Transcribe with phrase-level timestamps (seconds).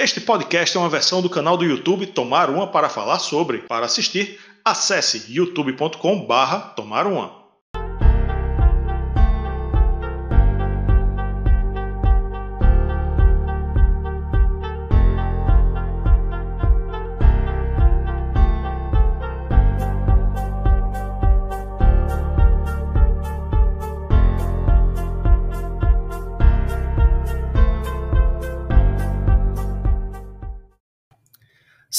[0.00, 3.58] Este podcast é uma versão do canal do YouTube Tomar Uma para falar sobre.
[3.58, 6.72] Para assistir, acesse youtube.com/barra.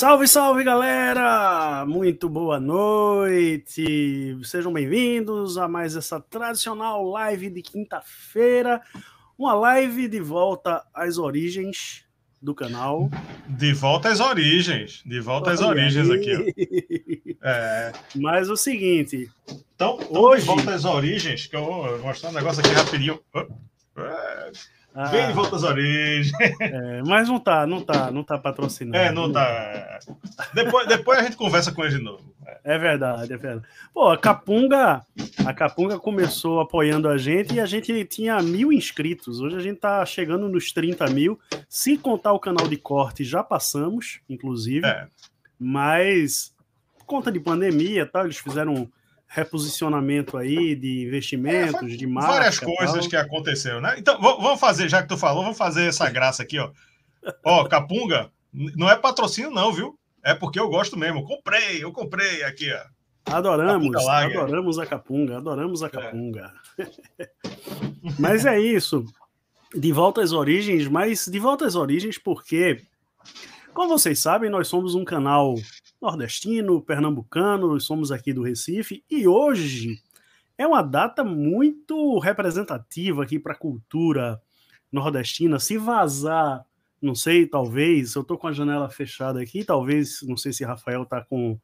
[0.10, 1.86] Salve, salve galera!
[1.86, 4.40] Muito boa noite!
[4.44, 8.82] Sejam bem-vindos a mais essa tradicional live de quinta-feira.
[9.38, 12.06] Uma live de volta às origens
[12.42, 13.08] do canal.
[13.48, 15.04] De volta às origens.
[15.06, 17.38] De volta às origens aqui.
[17.44, 17.92] É.
[18.16, 19.30] Mas o seguinte.
[19.76, 20.42] Então, hoje...
[20.42, 23.20] de volta às origens, que eu vou mostrar um negócio aqui rapidinho.
[23.96, 24.52] É.
[25.02, 26.30] Ah, Bem de volta às origens.
[26.60, 28.98] É, mas não tá, não tá, não tá patrocinando.
[28.98, 30.00] É, não tá.
[30.54, 32.36] Depois, depois a gente conversa com ele de novo.
[32.66, 33.66] É verdade, é verdade.
[33.94, 35.02] Pô, a Capunga,
[35.46, 39.40] a Capunga começou apoiando a gente e a gente tinha mil inscritos.
[39.40, 41.40] Hoje a gente tá chegando nos 30 mil.
[41.70, 44.86] Se contar o canal de corte, já passamos, inclusive.
[44.86, 45.08] É.
[45.58, 46.54] Mas,
[47.06, 48.92] conta de pandemia, tal, eles fizeram
[49.30, 52.32] reposicionamento aí de investimentos, é, de marca.
[52.32, 53.10] Várias coisas tal.
[53.10, 53.96] que aconteceram, né?
[53.98, 56.72] Então, vamos fazer, já que tu falou, vamos fazer essa graça aqui, ó.
[57.46, 59.98] Ó, Capunga, não é patrocínio, não, viu?
[60.24, 61.24] É porque eu gosto mesmo.
[61.24, 63.00] Comprei, eu comprei aqui, ó.
[63.26, 65.90] Adoramos, adoramos a Capunga, adoramos a é.
[65.90, 66.52] Capunga.
[67.20, 67.30] É.
[68.18, 69.06] mas é isso.
[69.76, 72.82] De volta às origens, mas de volta às origens porque,
[73.76, 75.54] como vocês sabem, nós somos um canal
[76.02, 80.02] nordestino, pernambucano, somos aqui do Recife e hoje
[80.58, 84.42] é uma data muito representativa aqui para a cultura
[84.92, 85.60] nordestina.
[85.60, 86.66] Se vazar,
[87.02, 91.04] não sei, talvez, eu estou com a janela fechada aqui, talvez, não sei se Rafael
[91.04, 91.60] está com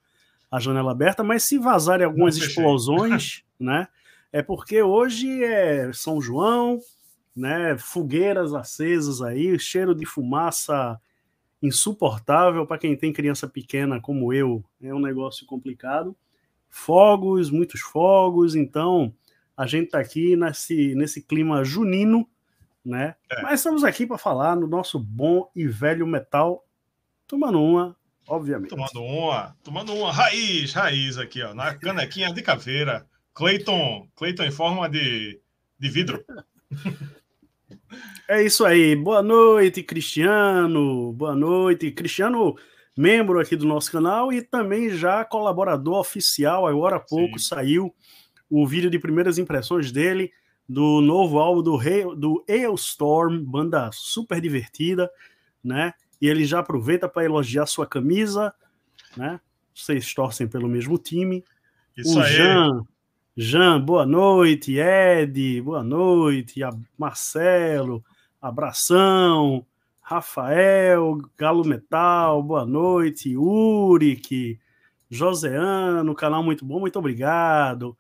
[0.52, 3.88] a janela aberta, mas se vazarem algumas explosões, né?
[4.32, 6.80] É porque hoje é São João,
[7.36, 7.78] né?
[7.78, 11.00] Fogueiras acesas aí, cheiro de fumaça
[11.66, 16.16] insuportável para quem tem criança pequena como eu, é um negócio complicado.
[16.70, 19.14] Fogos, muitos fogos, então
[19.56, 22.28] a gente está aqui nesse, nesse clima junino,
[22.84, 23.16] né?
[23.32, 23.42] É.
[23.42, 26.66] Mas estamos aqui para falar no nosso bom e velho metal,
[27.26, 27.96] tomando uma,
[28.28, 28.70] obviamente.
[28.70, 33.08] Tomando uma, tomando uma raiz, raiz aqui, ó, na canequinha de caveira.
[33.34, 35.42] Cleiton, Cleiton em forma de,
[35.78, 36.24] de vidro.
[38.28, 38.96] É isso aí.
[38.96, 41.14] Boa noite, Cristiano.
[41.14, 41.92] Boa noite.
[41.92, 42.56] Cristiano,
[42.98, 46.66] membro aqui do nosso canal e também já colaborador oficial.
[46.66, 47.46] Agora há pouco Sim.
[47.46, 47.96] saiu
[48.50, 50.32] o vídeo de primeiras impressões dele
[50.68, 55.10] do novo álbum do, Hail, do Hailstorm, banda super divertida,
[55.64, 55.94] né?
[56.20, 58.54] E ele já aproveita para elogiar sua camisa,
[59.16, 59.40] né?
[59.74, 61.44] Vocês torcem pelo mesmo time.
[61.96, 62.34] Isso o aí.
[62.34, 62.82] Jean,
[63.38, 64.78] Jean, boa noite.
[64.80, 66.62] Ed, boa noite.
[66.98, 68.02] Marcelo,
[68.42, 69.66] abração.
[70.00, 73.36] Rafael, Galo Metal, boa noite.
[73.36, 74.58] Uric,
[75.10, 77.98] Joseano, canal muito bom, muito obrigado.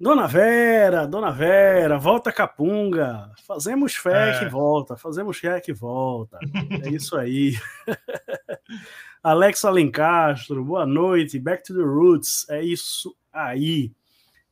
[0.00, 3.30] Dona Vera, Dona Vera, volta Capunga.
[3.46, 4.38] Fazemos fé é.
[4.40, 6.40] que volta, fazemos fé que volta.
[6.84, 7.54] É isso aí.
[9.22, 11.38] Alex Alencastro, boa noite.
[11.38, 12.48] Back to the Roots.
[12.48, 13.92] É isso aí.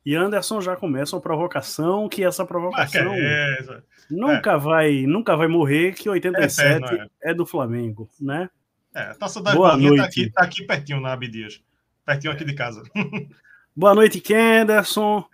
[0.07, 4.57] E Anderson já começa uma provocação que essa provocação é nunca é.
[4.57, 8.49] vai nunca vai morrer que 87 é, é, é do Flamengo, né?
[8.95, 9.97] É, a Taça da Boa noite.
[9.97, 11.61] Tá aqui, tá aqui pertinho na Abdias.
[12.05, 12.83] Pertinho aqui de casa.
[13.75, 15.25] Boa noite, Kenderson.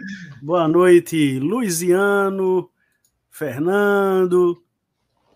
[0.42, 2.68] Boa noite, Luiziano,
[3.30, 4.60] Fernando,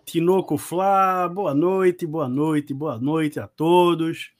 [0.04, 1.28] Tinoco Flá.
[1.28, 4.32] Boa noite, boa noite, boa noite a todos.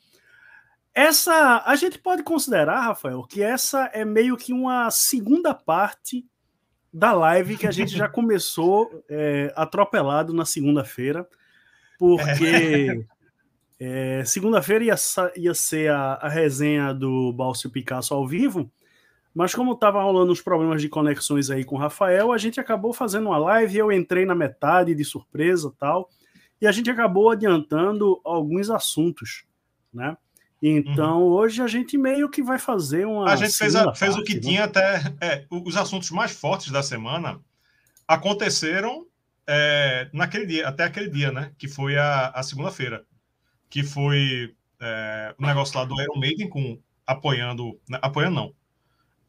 [0.98, 6.26] Essa a gente pode considerar, Rafael, que essa é meio que uma segunda parte
[6.92, 11.24] da live que a gente já começou é, atropelado na segunda-feira,
[12.00, 13.06] porque
[13.78, 14.96] é, segunda-feira ia,
[15.36, 18.68] ia ser a, a resenha do Balcio Picasso ao vivo,
[19.32, 22.92] mas como estava rolando uns problemas de conexões aí com o Rafael, a gente acabou
[22.92, 26.10] fazendo uma live, eu entrei na metade de surpresa tal,
[26.60, 29.44] e a gente acabou adiantando alguns assuntos,
[29.94, 30.16] né?
[30.60, 31.32] Então, uhum.
[31.32, 33.30] hoje a gente meio que vai fazer uma.
[33.30, 34.40] A gente fez, a, fez parte, o que né?
[34.40, 35.02] tinha até.
[35.20, 37.40] É, os assuntos mais fortes da semana
[38.06, 39.06] aconteceram
[39.46, 41.52] é, naquele dia, até aquele dia, né?
[41.56, 43.04] Que foi a, a segunda-feira.
[43.70, 47.78] Que foi é, o negócio lá do Iron Maiden com, apoiando.
[47.88, 48.54] Né, apoiando, não.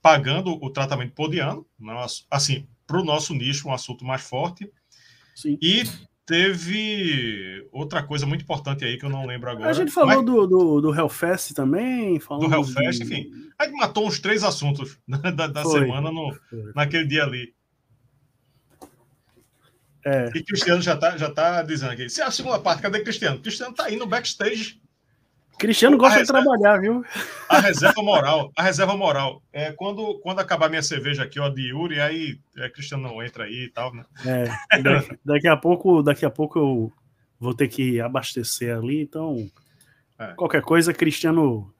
[0.01, 1.65] Pagando o tratamento podiano.
[2.31, 4.67] Assim, para o nosso nicho, um assunto mais forte.
[5.35, 5.59] Sim.
[5.61, 5.83] E
[6.29, 9.67] teve outra coisa muito importante aí que eu não lembro agora.
[9.67, 10.25] A gente falou Mas...
[10.25, 12.19] do, do, do Hellfest também.
[12.19, 13.03] Do Hellfest, de...
[13.03, 13.31] enfim.
[13.57, 16.37] A gente matou uns três assuntos da, da semana no,
[16.75, 17.51] naquele dia ali.
[20.05, 20.29] É.
[20.35, 22.07] E Cristiano já tá, já tá dizendo aqui.
[22.07, 23.39] Se é a segunda parte, cadê Cristiano?
[23.39, 24.79] Cristiano tá aí no backstage
[25.59, 27.03] Cristiano gosta reserva, de trabalhar, viu?
[27.49, 29.43] A reserva moral, a reserva moral.
[29.51, 33.43] É quando, quando acabar minha cerveja aqui, ó, de Yuri, aí é, Cristiano não entra
[33.43, 34.05] aí e tal, né?
[34.25, 34.45] É,
[34.81, 36.93] daqui, daqui, a pouco, daqui a pouco eu
[37.37, 39.51] vou ter que abastecer ali, então
[40.17, 40.27] é.
[40.35, 41.71] qualquer coisa, Cristiano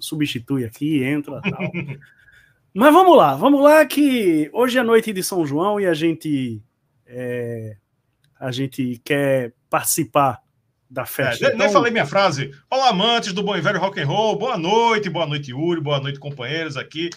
[0.00, 1.70] substitui aqui, entra tal.
[2.74, 6.62] Mas vamos lá, vamos lá que hoje é noite de São João e a gente
[7.06, 7.76] é,
[8.38, 10.40] a gente quer participar
[10.90, 11.44] da festa.
[11.44, 11.58] É, então...
[11.58, 12.54] Nem falei minha frase.
[12.70, 14.38] Olá, amantes do bom e velho rock and roll.
[14.38, 15.80] Boa noite, boa noite, Yuri.
[15.80, 17.10] Boa noite, companheiros aqui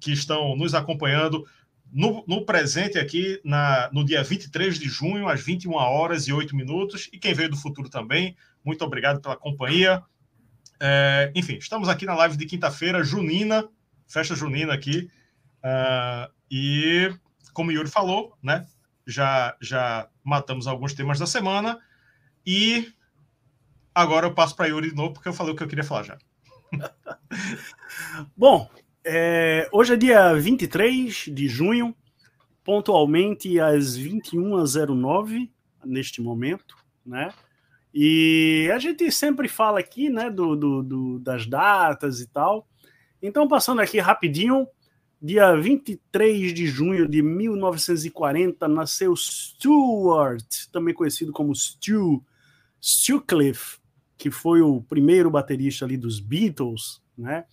[0.00, 1.44] que estão nos acompanhando
[1.92, 6.54] no, no presente aqui, na, no dia 23 de junho, às 21 horas e 8
[6.54, 7.08] minutos.
[7.12, 10.02] E quem veio do futuro também, muito obrigado pela companhia.
[10.80, 13.68] É, enfim, estamos aqui na live de quinta-feira, junina,
[14.06, 15.10] festa junina aqui.
[15.58, 17.12] Uh, e,
[17.52, 18.64] como o Yuri falou, né,
[19.04, 21.80] já, já matamos alguns temas da semana.
[22.46, 22.92] E
[23.94, 26.04] Agora eu passo para Yuri de novo, porque eu falei o que eu queria falar
[26.04, 26.18] já.
[28.36, 28.68] Bom,
[29.04, 31.94] é, hoje é dia 23 de junho,
[32.62, 35.50] pontualmente às 21h09,
[35.84, 37.32] neste momento, né?
[37.92, 42.68] E a gente sempre fala aqui, né, do, do, do, das datas e tal.
[43.20, 44.68] Então, passando aqui rapidinho,
[45.20, 52.22] dia 23 de junho de 1940, nasceu Stuart, também conhecido como Stu,
[53.26, 53.78] Cliff
[54.18, 57.44] que foi o primeiro baterista ali dos Beatles, né?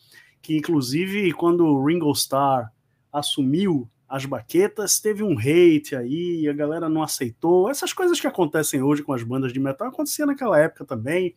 [0.42, 2.72] Que inclusive quando o Ringo Starr
[3.14, 7.70] assumiu as baquetas, teve um hate aí, a galera não aceitou.
[7.70, 11.36] Essas coisas que acontecem hoje com as bandas de metal acontecia naquela época também.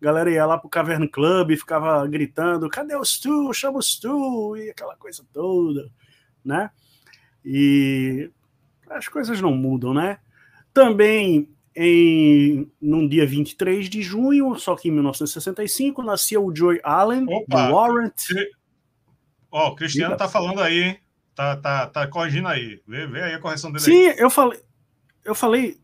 [0.00, 3.52] A galera ia lá pro Cavern Club e ficava gritando: cadê o Stu?
[3.52, 4.56] Chama o Stu!
[4.56, 5.90] E aquela coisa toda,
[6.42, 6.70] né?
[7.44, 8.30] E
[8.88, 10.18] as coisas não mudam, né?
[10.72, 17.26] Também em num dia 23 de junho, só que em 1965, nascia o Joy Allen,
[17.28, 18.22] Opa, Warrant.
[19.50, 20.24] Ó, oh, o Cristiano Diga.
[20.24, 20.98] tá falando aí?
[21.34, 22.80] Tá, tá, tá corrigindo aí.
[22.86, 23.84] Vê, vê aí a correção dele.
[23.84, 24.16] Sim, aí.
[24.18, 24.60] eu falei.
[25.24, 25.78] Eu falei.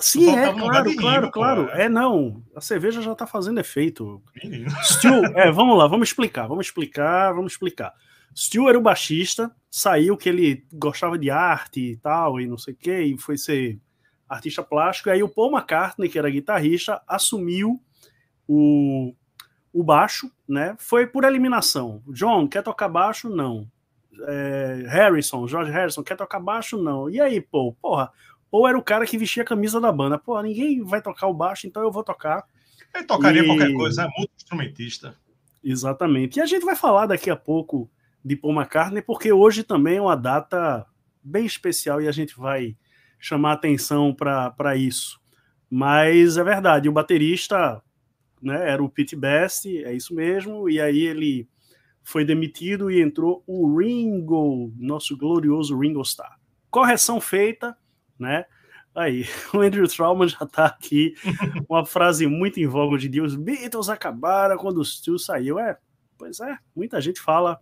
[0.00, 1.70] Sim, é, claro, claro, claro.
[1.70, 1.84] É.
[1.84, 2.42] é, não.
[2.54, 4.22] A cerveja já tá fazendo efeito.
[4.82, 7.92] Stu, é, vamos lá, vamos explicar, vamos explicar, vamos explicar.
[8.34, 12.74] Stu era o baixista, saiu que ele gostava de arte e tal, e não sei
[12.74, 13.80] o que, e foi ser
[14.28, 17.80] artista plástico, e aí o Paul McCartney, que era guitarrista, assumiu
[18.46, 19.14] o,
[19.72, 20.76] o baixo, né?
[20.78, 22.02] Foi por eliminação.
[22.08, 23.28] John, quer tocar baixo?
[23.28, 23.70] Não.
[24.26, 26.76] É, Harrison, George Harrison, quer tocar baixo?
[26.76, 27.08] Não.
[27.08, 27.74] E aí, Paul?
[27.80, 28.10] Porra,
[28.50, 30.18] Paul era o cara que vestia a camisa da banda.
[30.18, 32.44] Porra, ninguém vai tocar o baixo, então eu vou tocar.
[32.94, 33.46] Ele tocaria e...
[33.46, 35.16] qualquer coisa, é muito instrumentista.
[35.62, 36.38] Exatamente.
[36.38, 37.90] E a gente vai falar daqui a pouco
[38.24, 40.86] de Paul McCartney, porque hoje também é uma data
[41.22, 42.76] bem especial e a gente vai
[43.18, 45.20] chamar atenção para isso.
[45.70, 47.82] Mas é verdade, o baterista
[48.42, 51.48] né, era o Pete Best, é isso mesmo, e aí ele
[52.02, 56.38] foi demitido e entrou o Ringo, nosso glorioso Ringo Starr.
[56.70, 57.76] Correção feita,
[58.18, 58.44] né?
[58.94, 61.14] Aí, o Andrew Trauman já está aqui,
[61.68, 65.58] uma frase muito em voga de Deus, Beatles acabaram quando o Stu saiu.
[65.58, 65.76] É,
[66.16, 67.60] pois é, muita gente fala,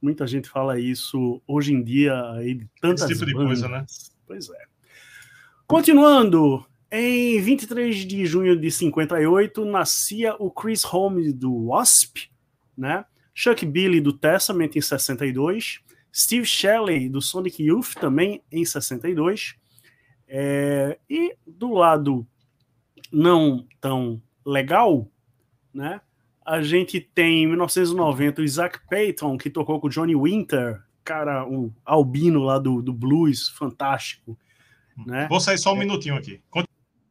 [0.00, 3.84] muita gente fala isso hoje em dia aí de tantas Esse tipo de coisa, né?
[4.26, 4.71] Pois é.
[5.72, 12.28] Continuando, em 23 de junho de 58 nascia o Chris Holmes do Wasp,
[12.76, 13.06] né?
[13.34, 15.80] Chuck Billy do Testament em 62,
[16.14, 19.54] Steve Shelley do Sonic Youth também em 62,
[20.28, 22.26] é, e do lado
[23.10, 25.10] não tão legal,
[25.72, 26.02] né?
[26.44, 31.48] A gente tem em 1990 o Isaac Payton, que tocou com o Johnny Winter, cara,
[31.48, 34.38] um albino lá do, do blues, fantástico.
[35.06, 35.26] Né?
[35.28, 36.40] Vou sair só um minutinho aqui.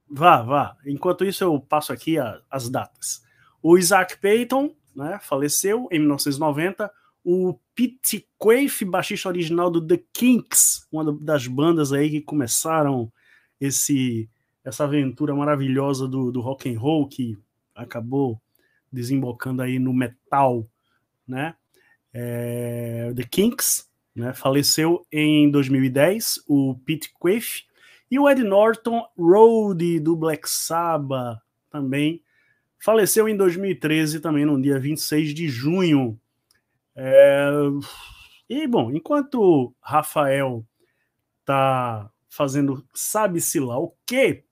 [0.09, 0.77] Vá, vá.
[0.85, 3.23] Enquanto isso, eu passo aqui a, as datas.
[3.63, 6.91] O Isaac Payton né, faleceu em 1990.
[7.23, 13.11] O Pete Quaife, baixista original do The Kinks, uma das bandas aí que começaram
[13.59, 14.29] esse
[14.63, 17.35] essa aventura maravilhosa do, do rock and roll que
[17.73, 18.39] acabou
[18.91, 20.67] desembocando aí no metal,
[21.27, 21.55] né?
[22.13, 24.33] É, The Kinks, né?
[24.33, 27.63] Faleceu em 2010 o Pete Quaife
[28.11, 31.39] e o Ed Norton, Road do Black Sabbath,
[31.69, 32.21] também
[32.77, 36.19] faleceu em 2013, também no dia 26 de junho.
[36.93, 37.49] É...
[38.49, 40.65] E, bom, enquanto Rafael
[41.45, 44.43] tá fazendo sabe-se lá o quê,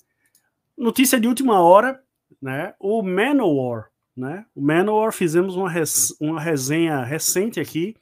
[0.77, 2.01] notícia de última hora,
[2.41, 2.73] né?
[2.79, 4.45] O Manowar, né?
[4.55, 7.97] O Manowar fizemos uma, res, uma resenha recente aqui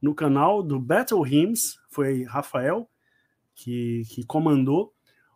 [0.00, 2.88] no canal do Battle Hymns, foi Rafael
[3.54, 4.93] que, que comandou.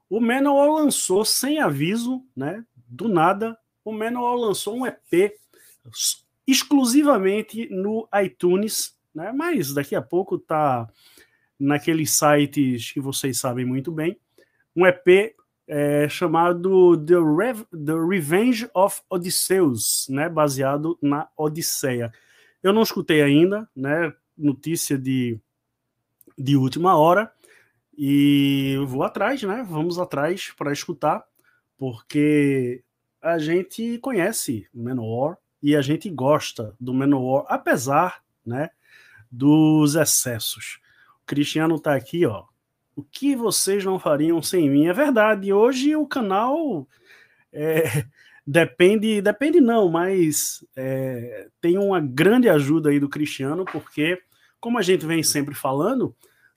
[0.09, 2.65] O Manowar lançou sem aviso, né?
[2.87, 5.35] Do nada, o Manowar lançou um EP
[6.47, 9.33] exclusivamente no iTunes, né?
[9.33, 10.89] Mas daqui a pouco tá
[11.59, 14.19] naqueles sites que vocês sabem muito bem.
[14.75, 15.35] Um EP
[15.67, 17.17] é, chamado The,
[17.85, 20.29] The Revenge of Odysseus, né?
[20.29, 22.11] Baseado na Odisseia.
[22.63, 24.13] Eu não escutei ainda, né?
[24.37, 25.39] Notícia de,
[26.37, 27.31] de última hora.
[28.01, 29.67] E vou atrás, né?
[29.69, 31.25] Vamos atrás para escutar,
[31.77, 32.85] porque
[33.21, 38.71] a gente conhece o Manowar e a gente gosta do Manowar, apesar, né,
[39.29, 40.79] dos excessos.
[41.25, 42.45] O Cristiano está aqui, ó.
[42.95, 44.87] O que vocês não fariam sem mim?
[44.87, 45.53] É verdade.
[45.53, 46.87] Hoje o canal
[47.53, 48.05] é,
[48.47, 54.23] depende, depende não, mas é, tem uma grande ajuda aí do Cristiano, porque
[54.61, 56.15] como a gente vem sempre falando,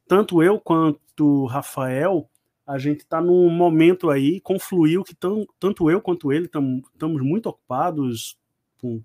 [0.08, 1.00] tanto eu quanto
[1.46, 2.30] Rafael,
[2.66, 7.48] a gente está num momento aí, confluiu que tão, tanto eu quanto ele estamos muito
[7.48, 8.38] ocupados
[8.80, 9.02] com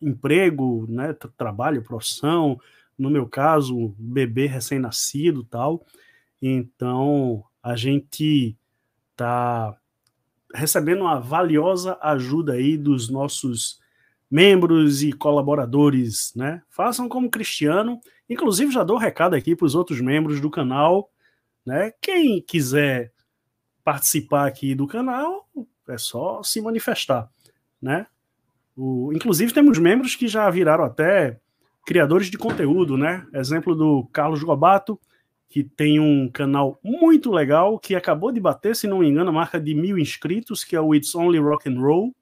[0.00, 2.58] emprego, né, trabalho, profissão,
[2.98, 5.84] no meu caso, bebê recém-nascido tal.
[6.40, 8.56] Então, a gente
[9.10, 9.76] está
[10.54, 13.80] recebendo uma valiosa ajuda aí dos nossos
[14.30, 16.62] membros e colaboradores, né?
[16.68, 21.10] Façam como Cristiano, Inclusive, já dou um recado aqui para os outros membros do canal.
[21.64, 21.92] Né?
[22.00, 23.12] Quem quiser
[23.82, 25.48] participar aqui do canal,
[25.88, 27.30] é só se manifestar.
[27.80, 28.06] Né?
[28.76, 31.38] O, inclusive, temos membros que já viraram até
[31.86, 32.96] criadores de conteúdo.
[32.96, 33.26] Né?
[33.32, 34.98] Exemplo do Carlos Gobato,
[35.48, 39.32] que tem um canal muito legal, que acabou de bater, se não me engano, a
[39.32, 42.14] marca de mil inscritos, que é o It's Only Rock and Roll.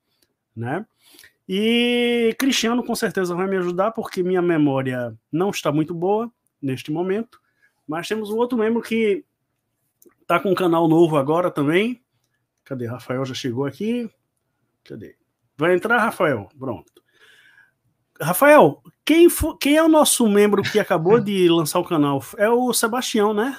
[0.54, 0.84] Né?
[1.48, 6.30] E Cristiano com certeza vai me ajudar, porque minha memória não está muito boa
[6.60, 7.40] neste momento.
[7.86, 9.24] Mas temos um outro membro que
[10.22, 12.02] está com um canal novo agora também.
[12.64, 12.86] Cadê?
[12.86, 14.10] Rafael já chegou aqui.
[14.84, 15.16] Cadê?
[15.56, 16.48] Vai entrar, Rafael?
[16.58, 16.90] Pronto.
[18.20, 22.22] Rafael, quem, for, quem é o nosso membro que acabou de lançar o canal?
[22.36, 23.58] É o Sebastião, né?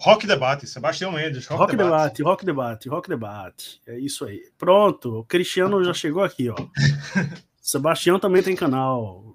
[0.00, 1.46] Rock Debate, Sebastião Mendes.
[1.46, 1.90] Rock, rock debate.
[1.90, 2.22] debate.
[2.22, 3.82] Rock Debate, Rock Debate.
[3.86, 4.42] É isso aí.
[4.56, 6.56] Pronto, o Cristiano já chegou aqui, ó.
[7.60, 9.34] Sebastião também tem canal.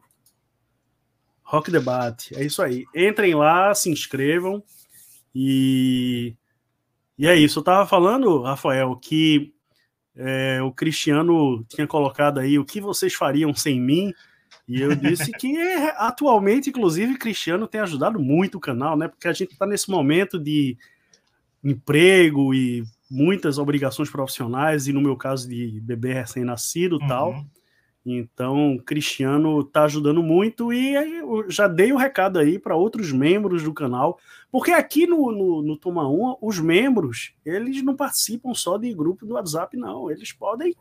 [1.44, 2.86] Rock Debate, é isso aí.
[2.96, 4.64] Entrem lá, se inscrevam.
[5.34, 6.36] E,
[7.18, 7.60] e é isso.
[7.60, 9.54] Eu tava falando, Rafael, que
[10.16, 14.14] é, o Cristiano tinha colocado aí o que vocês fariam sem mim.
[14.68, 15.58] E eu disse que
[15.98, 19.08] atualmente, inclusive, Cristiano tem ajudado muito o canal, né?
[19.08, 20.78] Porque a gente está nesse momento de
[21.64, 27.08] emprego e muitas obrigações profissionais, e no meu caso de bebê recém-nascido e uhum.
[27.08, 27.46] tal.
[28.06, 30.94] Então, Cristiano está ajudando muito e
[31.48, 34.20] já dei o um recado aí para outros membros do canal,
[34.52, 39.26] porque aqui no, no, no Toma 1, os membros, eles não participam só de grupo
[39.26, 40.12] do WhatsApp, não.
[40.12, 40.76] Eles podem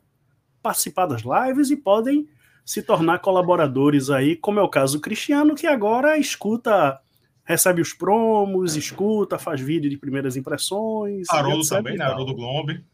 [0.61, 2.29] participar das lives e podem
[2.65, 7.01] se tornar colaboradores aí, como é o caso do Cristiano, que agora escuta,
[7.45, 11.29] recebe os promos, escuta, faz vídeo de primeiras impressões.
[11.31, 12.05] Haroldo também, né?
[12.05, 12.85] Haroldo Glombe.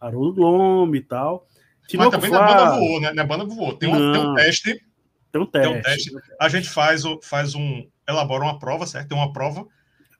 [0.00, 1.46] Haroldo Glombe e tal.
[1.94, 3.12] Mas também na banda voou, né?
[3.12, 3.76] Na banda voou.
[3.76, 4.84] Tem, um, tem um teste.
[5.32, 5.68] Tem um teste.
[5.68, 6.10] Tem um teste.
[6.40, 7.88] A gente faz, faz um.
[8.08, 9.08] elabora uma prova, certo?
[9.08, 9.66] Tem uma prova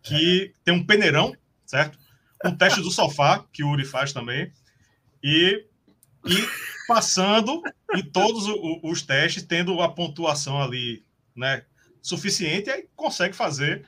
[0.02, 0.61] que é.
[0.64, 1.99] tem um peneirão, certo?
[2.44, 4.52] Um teste do sofá, que o Uri faz também.
[5.23, 5.64] E,
[6.25, 6.49] e
[6.87, 7.62] passando
[7.94, 8.44] em todos
[8.82, 11.04] os testes, tendo a pontuação ali,
[11.35, 11.64] né,
[12.00, 13.85] suficiente, aí consegue fazer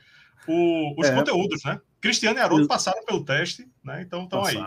[0.47, 1.15] o, os é.
[1.15, 1.79] conteúdos, né?
[2.01, 4.01] Cristiano e Haroldo passaram pelo teste, né?
[4.01, 4.57] Então estão aí.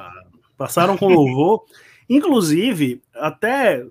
[0.57, 1.64] Passaram com louvor.
[2.09, 3.87] Inclusive, até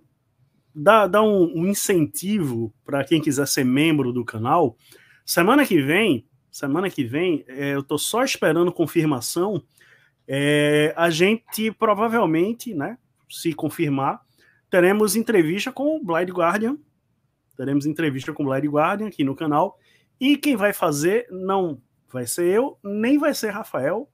[0.73, 4.77] dá um, um incentivo para quem quiser ser membro do canal.
[5.25, 9.63] Semana que vem, semana que vem, é, eu tô só esperando confirmação.
[10.27, 12.97] É, a gente provavelmente, né,
[13.29, 14.21] se confirmar,
[14.69, 16.77] teremos entrevista com o Blind Guardian.
[17.57, 19.77] Teremos entrevista com o Blind Guardian aqui no canal.
[20.19, 24.09] E quem vai fazer não vai ser eu, nem vai ser Rafael,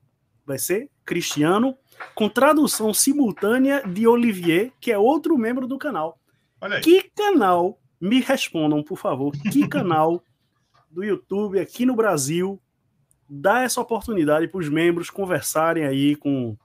[0.46, 1.78] vai ser Cristiano,
[2.14, 6.20] com tradução simultânea de Olivier, que é outro membro do canal.
[6.84, 10.22] Que canal, me respondam, por favor, que canal
[10.92, 12.62] do YouTube aqui no Brasil
[13.30, 16.58] dá essa oportunidade para os membros conversarem aí com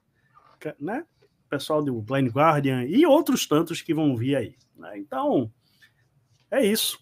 [0.79, 1.05] né,
[1.49, 4.57] pessoal do Blind Guardian e outros tantos que vão vir aí.
[4.77, 4.99] Né?
[4.99, 5.51] Então,
[6.51, 6.99] é isso.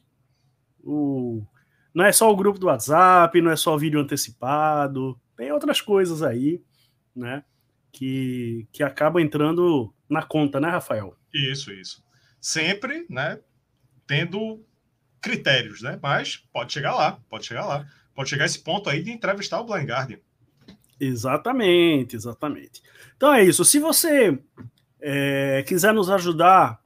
[0.83, 1.43] O...
[1.95, 6.23] Não é só o grupo do WhatsApp, não é só vídeo antecipado, tem outras coisas
[6.23, 6.63] aí,
[7.15, 7.45] né?
[7.93, 11.15] que, que acaba entrando na conta, né, Rafael?
[11.33, 12.03] Isso, isso.
[12.41, 13.39] Sempre, né,
[14.07, 14.65] tendo
[15.21, 15.99] critérios, né?
[16.03, 17.87] Mas pode chegar lá, pode chegar lá.
[18.15, 20.19] Pode chegar a esse ponto aí de entrevistar o Blind Guardian.
[20.99, 22.83] Exatamente, exatamente.
[23.17, 23.65] Então é isso.
[23.65, 24.39] Se você
[25.01, 26.83] é, quiser nos ajudar,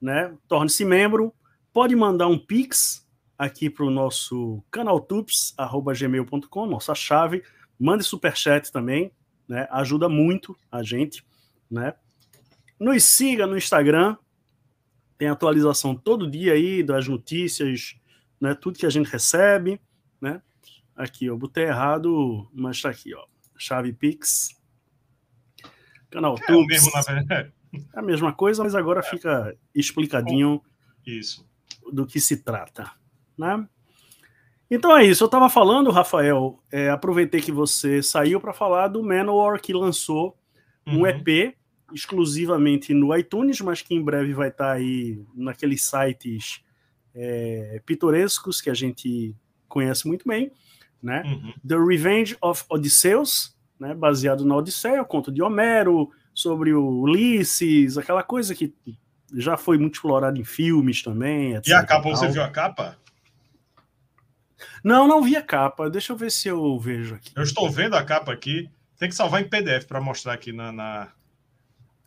[0.00, 1.34] né, torne-se membro.
[1.72, 3.04] Pode mandar um pix
[3.36, 7.42] aqui para o nosso canaltups@gmail.com, nossa chave.
[7.78, 9.12] Mande superchat também,
[9.48, 9.66] né?
[9.70, 11.24] Ajuda muito a gente,
[11.70, 11.94] né?
[12.78, 14.16] Nos siga no Instagram.
[15.16, 17.96] Tem atualização todo dia aí das notícias,
[18.40, 18.54] né?
[18.54, 19.80] Tudo que a gente recebe,
[20.20, 20.42] né?
[20.94, 23.24] Aqui, eu botei errado, mas está aqui, ó.
[23.56, 24.50] Chave Pix.
[26.10, 26.66] Canal é Tups.
[26.66, 27.52] Mesmo, na verdade.
[27.94, 29.02] É a mesma coisa, mas agora é.
[29.02, 30.62] fica explicadinho
[31.06, 31.46] isso.
[31.92, 32.90] do que se trata.
[33.36, 33.68] Né?
[34.70, 35.24] Então é isso.
[35.24, 40.36] Eu estava falando, Rafael, é, aproveitei que você saiu para falar do Manowar que lançou
[40.86, 41.06] um uhum.
[41.06, 41.54] EP
[41.92, 46.62] exclusivamente no iTunes, mas que em breve vai estar tá aí naqueles sites
[47.14, 49.34] é, pitorescos que a gente
[49.66, 50.50] conhece muito bem,
[51.02, 51.22] né?
[51.24, 51.52] Uhum.
[51.66, 53.94] The Revenge of Odysseus, né?
[53.94, 58.72] baseado na Odisseia, conto de Homero, sobre o Ulisses, aquela coisa que
[59.34, 61.54] já foi muito explorada em filmes também.
[61.54, 62.96] Etc, e a capa, você viu a capa?
[64.82, 65.90] Não, não vi a capa.
[65.90, 67.32] Deixa eu ver se eu vejo aqui.
[67.34, 68.70] Eu estou vendo a capa aqui.
[68.98, 70.72] Tem que salvar em PDF para mostrar aqui na.
[70.72, 71.08] na,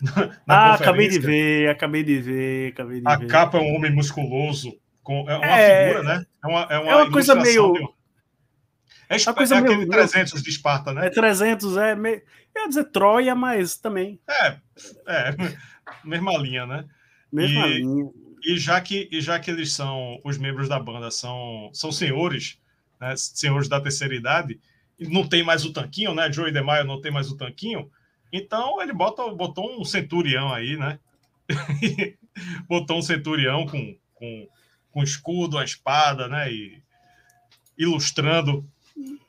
[0.45, 3.25] na ah, acabei de ver, acabei de ver, acabei de a ver.
[3.25, 4.77] A capa é um homem musculoso.
[5.03, 5.87] Com, é uma é...
[5.87, 6.25] figura, né?
[6.43, 7.93] É uma, é uma, é uma coisa meio.
[9.09, 9.89] É, é, coisa é aquele meio...
[9.89, 11.07] 300 de Esparta, né?
[11.07, 12.21] É 300, é meio.
[12.55, 14.19] Eu ia dizer Troia, mas também.
[14.29, 14.57] É,
[15.07, 15.35] é
[16.03, 16.85] mesma linha, né?
[17.31, 18.09] Mesma e, linha.
[18.43, 22.57] E já, que, e já que eles são, os membros da banda são, são senhores,
[23.01, 24.61] né, senhores da terceira idade,
[24.99, 26.31] não tem mais o tanquinho, né?
[26.31, 27.91] Joey DeMaio não tem mais o tanquinho,
[28.31, 30.99] então ele bota, botou um centurião aí, né?
[32.69, 34.47] botou um centurião com, com,
[34.91, 36.51] com escudo, a espada, né?
[36.51, 36.81] E
[37.77, 38.63] ilustrando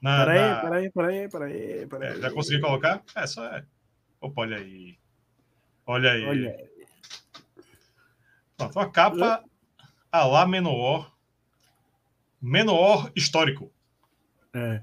[0.01, 0.61] na, peraí, na...
[0.61, 2.09] peraí, peraí, peraí, peraí.
[2.09, 3.03] É, já consegui colocar?
[3.15, 3.65] É, só é.
[4.21, 4.99] Opa, olha aí.
[5.87, 6.25] Olha aí.
[6.25, 6.97] Olha aí.
[8.57, 9.45] Pronto, uma capa
[10.11, 11.12] a lá Menor.
[12.43, 13.71] Menor histórico.
[14.53, 14.83] É.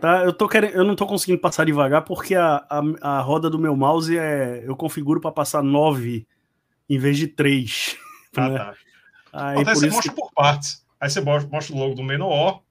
[0.00, 3.48] Tá, eu, tô querendo, eu não tô conseguindo passar devagar porque a, a, a roda
[3.48, 4.62] do meu mouse é.
[4.66, 6.26] Eu configuro para passar 9
[6.88, 7.96] em vez de 3.
[8.36, 8.58] Ah, né?
[8.58, 8.74] tá.
[9.32, 10.20] Aí, Até você mostra que...
[10.20, 10.84] por partes.
[11.00, 12.62] Aí você mostra o logo do Menor,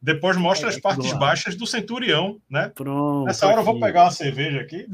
[0.00, 2.70] depois mostra é, as partes baixas do Centurião, né?
[2.74, 3.26] Pronto.
[3.26, 3.68] Nessa hora aqui.
[3.68, 4.86] eu vou pegar uma cerveja aqui.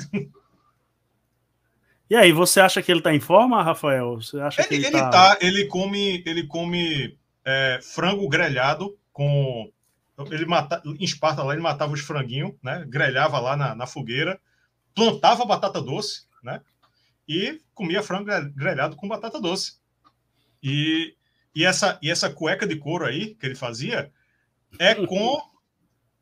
[2.11, 4.15] E aí, você acha que ele tá em forma, Rafael?
[4.15, 5.11] Você acha ele, que ele, ele tá...
[5.11, 5.39] tá...
[5.43, 9.73] Ele come, ele come é, frango grelhado com.
[10.31, 12.85] Ele mata, em Esparta lá, ele matava os franguinhos, né?
[12.87, 14.39] Grelhava lá na, na fogueira,
[14.95, 16.61] plantava batata doce, né?
[17.27, 19.79] E comia frango grelhado com batata doce.
[20.63, 21.15] E,
[21.55, 24.13] e, essa, e essa cueca de couro aí que ele fazia
[24.79, 25.41] é com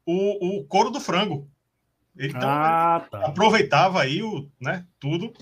[0.05, 1.51] o, o couro do frango.
[2.17, 3.27] Então, ah, tá.
[3.27, 5.33] aproveitava aí o, né, tudo.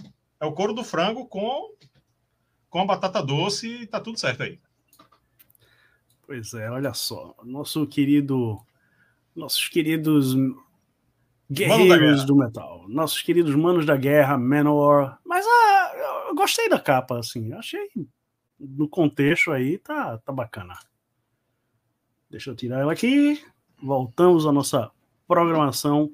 [0.41, 1.75] É o couro do frango com,
[2.71, 4.61] com a batata doce e tá tudo certo aí.
[6.27, 7.35] Pois é, olha só.
[7.45, 8.59] Nosso querido.
[9.35, 10.35] Nossos queridos
[11.51, 12.85] guerreiros do metal.
[12.89, 15.19] Nossos queridos manos da guerra, Manowar.
[15.25, 17.53] Mas ah, eu gostei da capa, assim.
[17.53, 17.89] Achei.
[18.59, 20.75] No contexto aí, tá, tá bacana.
[22.31, 23.45] Deixa eu tirar ela aqui.
[23.83, 24.91] Voltamos à nossa
[25.27, 26.11] programação.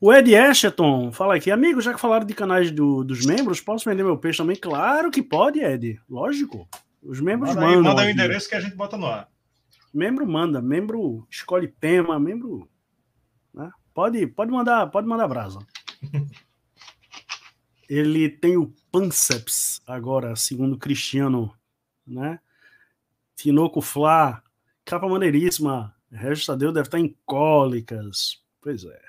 [0.00, 3.88] O Ed Ashton fala aqui, amigo, já que falaram de canais do, dos membros, posso
[3.88, 4.56] vender meu peixe também?
[4.56, 6.00] Claro que pode, Ed.
[6.08, 6.66] Lógico.
[7.02, 7.82] Os membros manda mandam.
[7.82, 9.28] manda o endereço que a gente bota no ar.
[9.92, 12.68] Membro manda, membro escolhe tema, membro.
[13.52, 13.70] Né?
[13.92, 15.58] Pode, pode mandar, pode mandar brasa.
[17.88, 21.52] Ele tem o Panceps agora, segundo Cristiano,
[22.06, 22.38] né?
[23.34, 24.44] Tinoco Flá,
[24.84, 25.94] Capa maneiríssima.
[26.10, 28.42] Regis Tadeu deve estar em cólicas.
[28.60, 29.00] Pois é.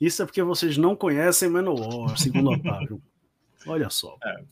[0.00, 3.02] Isso é porque vocês não conhecem Manowar, segundo Otávio.
[3.66, 4.16] Olha só.
[4.24, 4.44] É.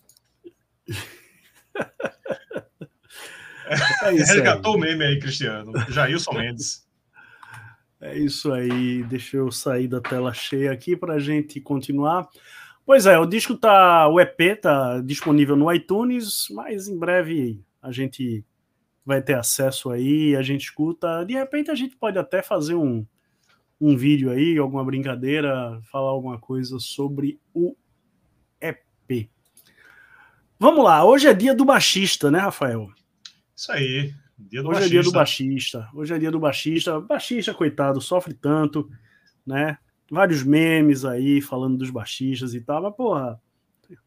[4.02, 5.72] é Resgatou o meme aí, Cristiano.
[5.88, 6.86] Jailson Mendes.
[8.00, 9.02] É isso aí.
[9.04, 12.28] Deixa eu sair da tela cheia aqui para a gente continuar.
[12.86, 17.92] Pois é, o disco tá, o EP tá disponível no iTunes, mas em breve a
[17.92, 18.44] gente
[19.04, 21.24] vai ter acesso aí, a gente escuta.
[21.24, 23.04] De repente a gente pode até fazer um,
[23.80, 27.76] um vídeo aí, alguma brincadeira, falar alguma coisa sobre o
[28.60, 29.28] EP.
[30.58, 32.88] Vamos lá, hoje é dia do baixista, né, Rafael?
[33.54, 34.86] Isso aí, dia do hoje baixista.
[34.86, 35.88] é dia do baixista.
[35.94, 37.00] Hoje é dia do baixista.
[37.00, 38.90] Baixista, coitado, sofre tanto,
[39.46, 39.78] né?
[40.10, 43.40] vários memes aí falando dos baixistas e tal, mas porra,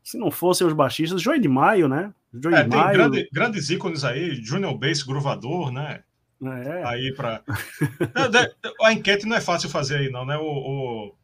[0.04, 2.14] se não fossem os baixistas, Joey de Maio, né?
[2.34, 2.98] Joey é, de Maio...
[2.98, 6.04] Grande, grandes ícones aí, Junior Bass, Gruvador, né?
[6.44, 6.84] É.
[6.86, 7.44] Aí para
[8.82, 10.38] a enquete não é fácil fazer aí, não, né?
[10.38, 11.16] O, o...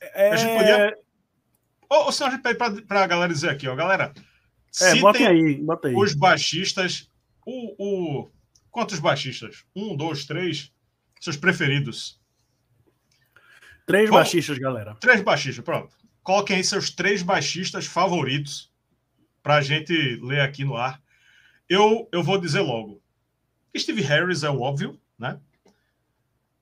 [0.00, 0.30] É...
[0.32, 0.98] A gente podia.
[1.88, 4.12] Ou, ou senão a gente pede para a galera dizer aqui, ó, galera.
[4.80, 5.94] É, botem aí, bota aí.
[5.94, 7.08] Os baixistas,
[7.46, 8.30] o, o...
[8.70, 9.64] quantos baixistas?
[9.74, 10.72] Um, dois, três,
[11.20, 12.20] seus preferidos.
[13.86, 14.20] Três Qual...
[14.20, 14.94] baixistas, galera.
[14.96, 15.94] Três baixistas, pronto.
[16.22, 18.72] Coloquem aí seus três baixistas favoritos
[19.42, 21.02] para a gente ler aqui no ar.
[21.68, 23.02] Eu, eu vou dizer logo.
[23.76, 25.38] Steve Harris é o óbvio, né?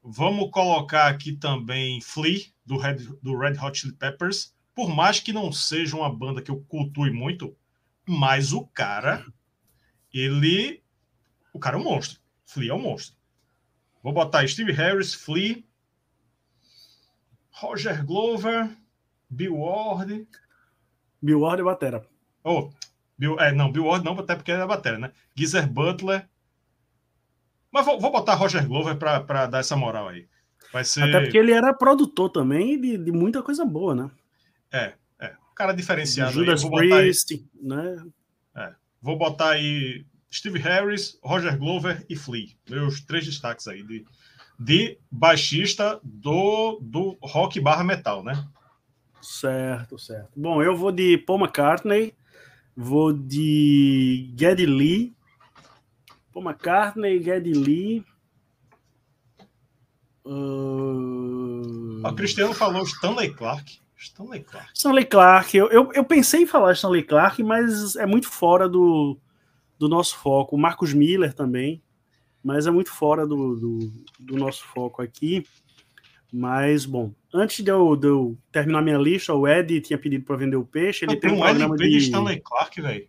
[0.03, 4.53] Vamos colocar aqui também Flea, do Red, do Red Hot Chili Peppers.
[4.75, 7.57] Por mais que não seja uma banda que eu cultue muito,
[8.07, 9.25] mas o cara,
[10.13, 10.83] ele.
[11.53, 12.21] O cara é um monstro.
[12.45, 13.17] Flea é um monstro.
[14.03, 15.63] Vou botar Steve Harris, Flea,
[17.51, 18.77] Roger Glover,
[19.31, 20.27] Bill Ward.
[21.21, 22.07] Bill Ward é batera.
[22.43, 22.71] Oh,
[23.17, 25.13] Bill, é, não, Bill Ward não, até porque é batera, né?
[25.37, 26.29] Geezer Butler.
[27.71, 30.29] Mas vou, vou botar Roger Glover para dar essa moral aí.
[30.73, 31.05] Vai ser...
[31.05, 34.11] Até porque ele era produtor também de, de muita coisa boa, né?
[34.73, 34.95] É,
[35.55, 36.33] cara diferenciado.
[36.33, 36.71] Judas aí.
[36.71, 37.45] Vou Priest, aí...
[37.63, 38.05] né?
[38.55, 38.73] É.
[39.01, 42.49] Vou botar aí Steve Harris, Roger Glover e Flea.
[42.69, 44.05] Meus três destaques aí de,
[44.59, 48.47] de baixista do, do rock barra metal, né?
[49.21, 50.31] Certo, certo.
[50.35, 52.15] Bom, eu vou de Paul McCartney,
[52.77, 55.15] vou de Geddy Lee,
[56.33, 58.05] Paul McCartney, Geddy Lee.
[60.25, 62.01] Uh...
[62.05, 63.81] O Cristiano falou Stanley Clark.
[64.03, 64.71] Stanley Clark.
[64.75, 65.57] Stanley Clark.
[65.57, 69.17] Eu, eu, eu, pensei em falar Stanley Clark, mas é muito fora do,
[69.79, 70.57] do nosso foco.
[70.57, 71.83] O Marcos Miller também,
[72.43, 75.47] mas é muito fora do, do, do nosso foco aqui.
[76.33, 80.37] Mas, bom, antes de eu, de eu, terminar minha lista, o Ed tinha pedido para
[80.37, 81.05] vender o peixe.
[81.05, 81.91] Ele eu tem um LP de...
[81.91, 83.09] de Stanley Clark, velho.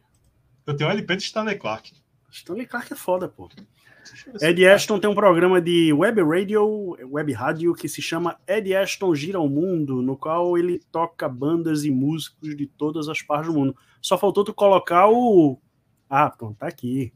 [0.67, 1.93] Eu tenho um LP de Stanley Clark.
[2.31, 3.49] Stanley Clark é foda, pô.
[4.41, 9.13] Ed Ashton tem um programa de web radio, web rádio, que se chama Ed Ashton
[9.15, 13.57] Gira o Mundo, no qual ele toca bandas e músicos de todas as partes do
[13.57, 13.75] mundo.
[14.01, 15.59] Só faltou tu colocar o.
[16.09, 17.13] Ah, pronto, tá aqui.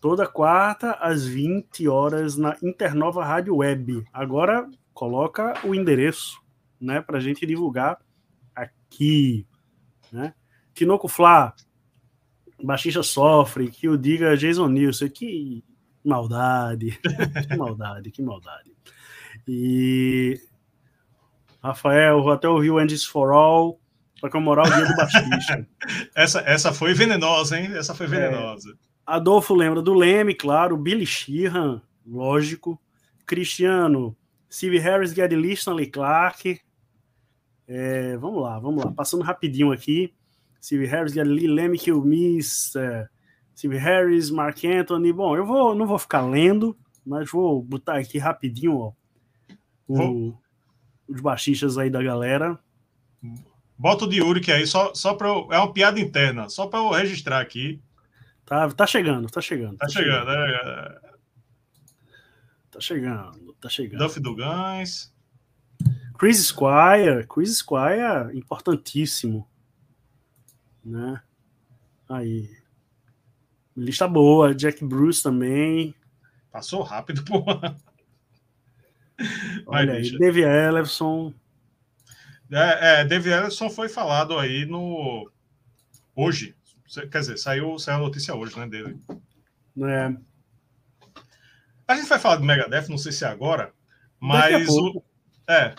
[0.00, 4.04] Toda quarta, às 20 horas, na Internova Rádio Web.
[4.12, 6.40] Agora coloca o endereço,
[6.80, 7.98] né, para a gente divulgar
[8.54, 9.46] aqui,
[10.12, 10.34] né?
[10.74, 11.54] Tinoco Flá,
[12.62, 15.64] baixista sofre, que o diga Jason Nilson, que
[16.04, 16.98] maldade,
[17.48, 18.72] que maldade, que maldade.
[19.48, 20.40] E
[21.62, 23.80] Rafael, vou até ouvir o Endis for All
[24.20, 25.68] para comemorar o dia do baixista.
[26.14, 27.70] essa, essa foi venenosa, hein?
[27.74, 28.08] Essa foi é.
[28.08, 28.70] venenosa.
[28.70, 28.74] É,
[29.06, 32.80] Adolfo lembra do Leme, claro, Billy Sheehan, lógico.
[33.26, 34.16] Cristiano,
[34.50, 36.60] Steve Harris, Gary Stanley Clark.
[37.66, 38.92] É, vamos lá, vamos lá.
[38.92, 40.14] Passando rapidinho aqui.
[40.62, 43.06] Steve Harris, Gary Lee, Lemmy Kilmis, é,
[43.56, 45.12] Steve Harris, Mark Anthony.
[45.12, 48.92] Bom, eu vou, não vou ficar lendo, mas vou botar aqui rapidinho ó,
[49.86, 50.36] o,
[51.08, 52.58] os baixistas aí da galera.
[53.76, 56.90] Bota o de Uric aí, só, só para É uma piada interna, só para eu
[56.90, 57.80] registrar aqui.
[58.44, 59.76] Tá, tá chegando, tá chegando.
[59.76, 60.30] Tá, tá chegando, chegando.
[60.30, 61.14] É, é...
[62.70, 63.98] Tá chegando, tá chegando.
[63.98, 65.12] Duff do Guns.
[66.18, 69.48] Chris Squire, Chris Squire, importantíssimo.
[70.84, 71.20] Né?
[72.08, 72.63] Aí.
[73.76, 75.94] Lista boa, Jack Bruce também.
[76.50, 77.76] Passou rápido, porra.
[79.66, 81.32] Olha aí, Dave Ellison.
[82.50, 85.30] É, é, Dave Ellison foi falado aí no.
[86.14, 86.54] Hoje.
[87.10, 89.00] Quer dizer, saiu, saiu a notícia hoje, né, dele.
[89.82, 90.14] É.
[91.88, 93.72] A gente vai falar do Megadeth, não sei se é agora,
[94.20, 95.02] mas o,
[95.48, 95.74] é.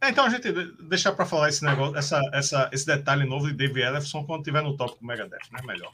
[0.00, 0.08] é.
[0.08, 0.50] Então a gente
[0.82, 4.62] deixar para falar esse negócio, essa, essa, esse detalhe novo de Dave Ellefson quando tiver
[4.62, 5.60] no tópico Megadeth, né?
[5.64, 5.92] Melhor.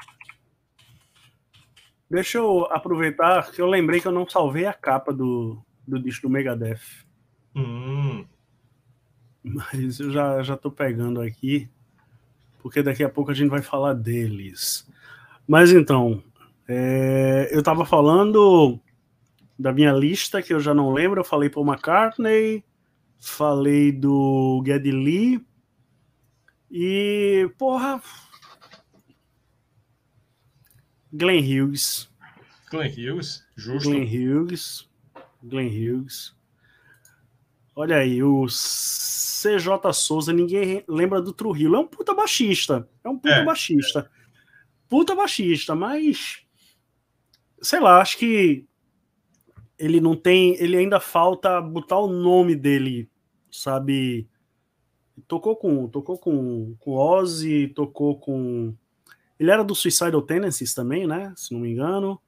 [2.11, 6.27] Deixa eu aproveitar que eu lembrei que eu não salvei a capa do, do disco
[6.27, 6.81] do Megadeth.
[7.55, 8.25] Hum.
[9.43, 11.69] Mas eu já, já tô pegando aqui,
[12.61, 14.89] porque daqui a pouco a gente vai falar deles.
[15.47, 16.23] Mas então,
[16.67, 18.79] é, eu estava falando
[19.59, 21.21] da minha lista, que eu já não lembro.
[21.21, 22.63] Eu falei Paul McCartney,
[23.19, 25.47] falei do Geddy Lee.
[26.71, 28.01] E, porra.
[31.13, 32.11] Glenn Hughes.
[32.71, 33.89] Glenn Hughes, justo.
[33.89, 34.89] Glenn Hughes.
[35.43, 36.35] Glenn Hughes.
[37.75, 41.77] Olha aí, o CJ Souza, ninguém lembra do Trujillo.
[41.77, 42.89] É um puta baixista.
[43.05, 44.11] É um puta é, baixista.
[44.89, 46.45] Puta baixista, mas
[47.61, 48.67] sei lá, acho que
[49.79, 53.09] ele não tem, ele ainda falta botar o nome dele,
[53.51, 54.29] sabe?
[55.27, 58.75] Tocou com, tocou com, com Ozzy, tocou com
[59.39, 61.33] ele era do Suicidal Tendencies também, né?
[61.37, 62.21] Se não me engano.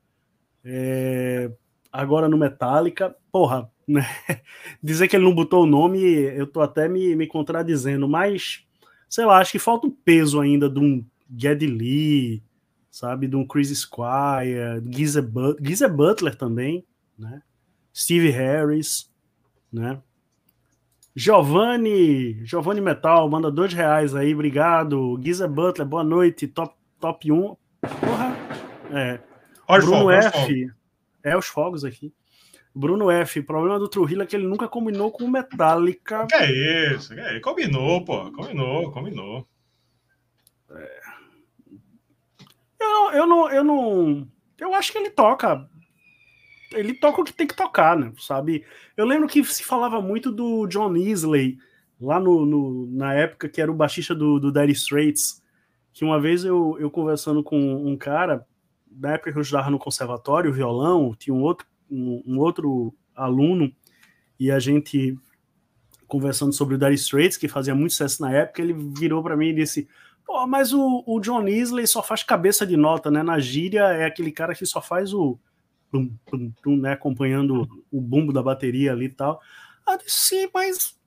[0.64, 1.50] É...
[1.92, 4.06] Agora no Metallica, porra, né?
[4.82, 8.64] dizer que ele não botou o nome, eu tô até me, me contradizendo, mas
[9.08, 11.04] sei lá, acho que falta um peso ainda de um
[11.36, 12.42] Geddy Lee,
[12.90, 16.84] sabe, de um Chris Squire, Geezer Butler, Butler também,
[17.18, 17.42] né?
[17.92, 19.10] Steve Harris,
[19.72, 20.00] né?
[21.14, 25.20] Giovanni, Giovanni Metal, manda dois reais aí, obrigado.
[25.22, 27.56] Geezer Butler, boa noite, top, top 1.
[27.80, 28.36] Porra,
[28.92, 29.20] é.
[29.66, 30.70] Olha Bruno fogo, F,
[31.24, 32.12] é os fogos aqui.
[32.74, 36.26] Bruno F, problema do Trujillo é que ele nunca combinou com Metallica.
[36.26, 37.14] Que é isso?
[37.14, 37.40] Que é isso?
[37.40, 39.48] Combinou, pô, combinou, combinou.
[40.70, 41.00] É.
[42.80, 44.28] Eu não, eu não, eu não.
[44.58, 45.68] Eu acho que ele toca.
[46.72, 48.12] Ele toca o que tem que tocar, né?
[48.18, 48.64] Sabe?
[48.96, 51.58] Eu lembro que se falava muito do John Isley,
[52.00, 55.39] lá no, no na época que era o baixista do, do Dire Straits,
[56.00, 58.46] que uma vez eu, eu conversando com um cara,
[58.90, 63.70] na época que eu estudava no conservatório, violão, tinha um outro, um, um outro aluno,
[64.38, 65.14] e a gente
[66.08, 69.48] conversando sobre o Dire Straits, que fazia muito sucesso na época, ele virou para mim
[69.48, 69.86] e disse:
[70.24, 73.22] Pô, mas o, o John Isley só faz cabeça de nota, né?
[73.22, 75.38] Na gíria é aquele cara que só faz o.
[76.66, 76.92] Né?
[76.92, 79.38] Acompanhando o bumbo da bateria ali e tal.
[79.86, 80.98] Eu disse, sim, mas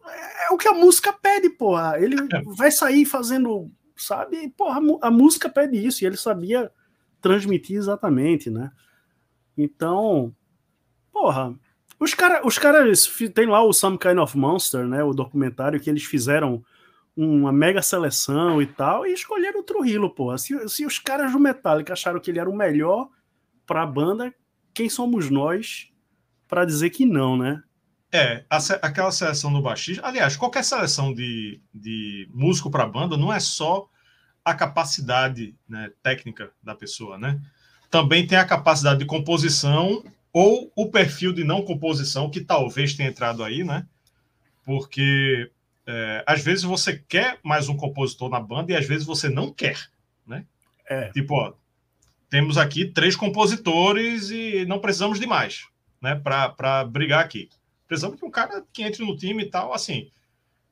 [0.47, 1.99] é o que a música pede, porra.
[1.99, 2.41] Ele é.
[2.55, 4.49] vai sair fazendo, sabe?
[4.49, 6.71] Porra, a música pede isso, e ele sabia
[7.21, 8.71] transmitir exatamente, né?
[9.57, 10.35] Então,
[11.11, 11.55] porra,
[11.99, 15.03] os, cara, os caras tem lá o Some Kind of Monster, né?
[15.03, 16.63] O documentário que eles fizeram
[17.15, 20.37] uma mega seleção e tal, e escolheram o Trujillo, porra.
[20.37, 23.07] Se, se os caras do Metallica acharam que ele era o melhor
[23.65, 24.33] pra banda,
[24.73, 25.91] quem somos nós
[26.47, 27.63] para dizer que não, né?
[28.13, 30.05] É, a, aquela seleção do baixista.
[30.05, 33.89] Aliás, qualquer seleção de, de músico para banda não é só
[34.45, 37.41] a capacidade né, técnica da pessoa, né?
[37.89, 43.09] Também tem a capacidade de composição ou o perfil de não composição que talvez tenha
[43.09, 43.87] entrado aí, né?
[44.63, 45.49] Porque
[45.87, 49.51] é, às vezes você quer mais um compositor na banda e às vezes você não
[49.51, 49.79] quer,
[50.27, 50.45] né?
[50.87, 51.09] É.
[51.09, 51.53] Tipo, ó,
[52.29, 55.65] temos aqui três compositores e não precisamos de mais,
[55.99, 56.13] né?
[56.15, 57.49] Para brigar aqui.
[57.93, 60.09] Precisamos de um cara que entre no time e tal, assim.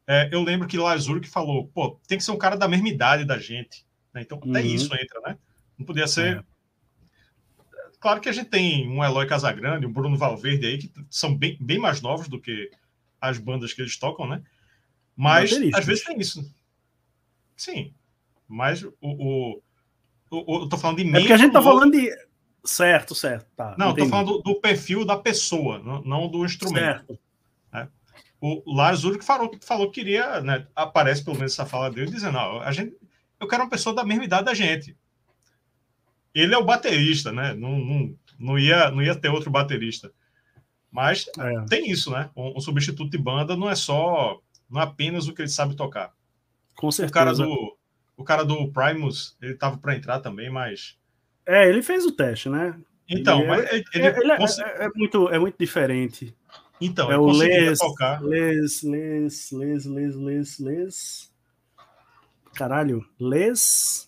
[0.07, 2.89] É, eu lembro que Lazur que falou, pô, tem que ser um cara da mesma
[2.89, 4.23] idade da gente, né?
[4.23, 4.65] Então até uhum.
[4.65, 5.37] isso entra, né?
[5.77, 6.39] Não podia ser.
[6.39, 6.43] É.
[7.99, 11.55] Claro que a gente tem um Eloy Casagrande, um Bruno Valverde aí, que são bem,
[11.61, 12.71] bem mais novos do que
[13.21, 14.41] as bandas que eles tocam, né?
[15.15, 16.43] Mas às vezes tem isso.
[17.55, 17.93] Sim.
[18.47, 19.61] Mas o, o,
[20.31, 22.09] o, eu tô falando de É porque a gente tá falando de.
[22.63, 23.47] Certo, certo.
[23.55, 27.07] Tá, não, tô falando do, do, perfil da pessoa, não, do instrumento.
[27.07, 27.19] Certo.
[27.73, 27.87] Né?
[28.39, 32.33] O Lars Ulrich falou, falou que queria, né, aparece pelo menos essa fala dele, dizendo:
[32.33, 32.95] não, a gente,
[33.39, 34.95] eu quero uma pessoa da mesma idade da gente.
[36.33, 37.53] Ele é o baterista, né?
[37.53, 40.11] Não, não, não, ia, não ia ter outro baterista.
[40.89, 41.65] Mas é.
[41.65, 42.29] tem isso, né?
[42.35, 44.39] Um, um substituto de banda não é só
[44.71, 46.13] não é apenas o que ele sabe tocar.
[46.77, 47.11] Com certeza.
[47.11, 47.77] O cara do,
[48.15, 50.97] o cara do Primus, ele tava para entrar também, mas.
[51.45, 52.75] É, ele fez o teste, né?
[53.09, 54.59] Então, ele, mas ele, ele, ele cons...
[54.59, 56.35] é, é, muito, é muito diferente.
[56.79, 57.79] Então, é o Les.
[58.21, 61.33] Les, Les, Les, Les, Les, Les.
[62.53, 64.07] Caralho, Les.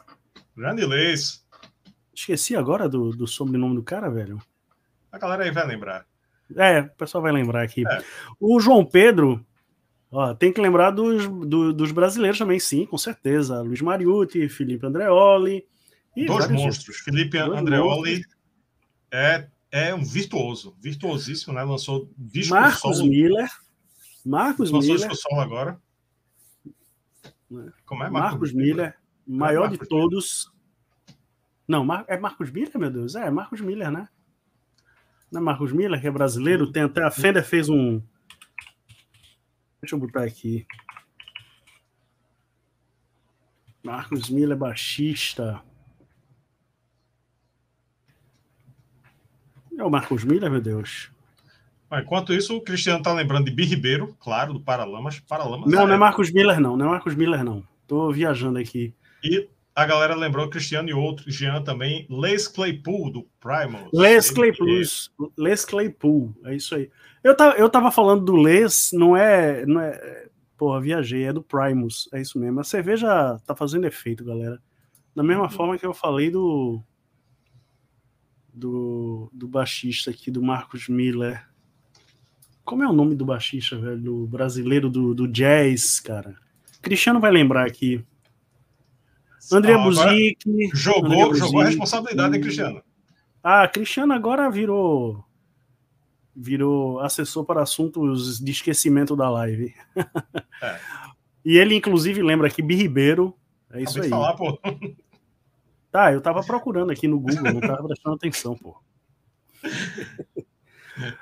[0.56, 1.44] Grande Les.
[2.14, 4.40] Esqueci agora do, do sobrenome do cara, velho.
[5.12, 6.06] A galera aí vai lembrar.
[6.56, 7.84] É, o pessoal vai lembrar aqui.
[7.88, 8.04] É.
[8.40, 9.46] O João Pedro,
[10.16, 13.64] Ó, tem que lembrar dos, do, dos brasileiros também, sim, com certeza.
[13.64, 15.66] Luiz Mariucci, Felipe Andreoli.
[16.16, 16.98] Dois monstros.
[16.98, 18.38] Felipe Dois Andreoli monstros.
[19.12, 21.64] É, é um virtuoso, virtuosíssimo, né?
[21.64, 23.10] Lançou disco Marcos solo.
[23.10, 23.50] Miller.
[24.26, 25.10] Marcos Lançou Miller.
[25.10, 25.82] disco solo agora.
[27.86, 28.76] Como é Marcos, Marcos Miller?
[28.76, 28.98] Miller
[29.28, 30.54] maior é Marcos de todos.
[31.68, 33.16] Não, é Marcos Miller, meu Deus?
[33.16, 34.10] É, Marcos Miller, né?
[35.32, 36.72] Não é Marcos Miller, que é brasileiro?
[36.72, 38.02] Tem até a Fender fez um,
[39.84, 40.66] Deixa eu botar aqui.
[43.84, 45.62] Marcos Miller, baixista.
[49.84, 51.12] É o Marcos Miller, meu Deus.
[51.92, 55.20] Enquanto isso, o Cristiano tá lembrando de Bi Ribeiro, claro, do Paralamas.
[55.20, 55.86] Paralamas não, é...
[55.86, 56.78] não é Marcos Miller, não.
[56.78, 57.64] Não é Marcos Miller, não.
[57.86, 58.96] Tô viajando aqui.
[59.22, 63.90] E a galera lembrou Cristiano e outro, Jean também, Les Claypool, do Primal.
[63.92, 64.68] Les Claypool,
[65.38, 66.90] Les Claypool, é isso aí.
[67.22, 70.28] Eu tava, eu tava falando do Les, não é, não é.
[70.58, 72.62] Porra, viajei, é do Primus, é isso mesmo.
[72.62, 74.62] A cerveja tá fazendo efeito, galera.
[75.14, 76.82] Da mesma forma que eu falei do.
[78.54, 81.44] Do, do baixista aqui, do Marcos Miller.
[82.64, 84.00] Como é o nome do baixista, velho?
[84.00, 86.36] Do brasileiro do, do jazz, cara.
[86.82, 88.04] Cristiano vai lembrar aqui.
[89.52, 90.38] André ah, Buzik.
[90.74, 92.82] Jogou, André jogou a responsabilidade, hein, Cristiano?
[93.44, 95.26] Ah, Cristiano agora virou
[96.36, 99.74] virou assessor para assuntos de esquecimento da live.
[100.62, 100.80] É.
[101.46, 103.36] e ele, inclusive, lembra aqui Bi Ribeiro.
[103.72, 104.10] É isso Acabei aí.
[104.10, 104.60] Falar, pô.
[105.94, 108.82] Tá, eu tava procurando aqui no Google, não tava prestando atenção, pô.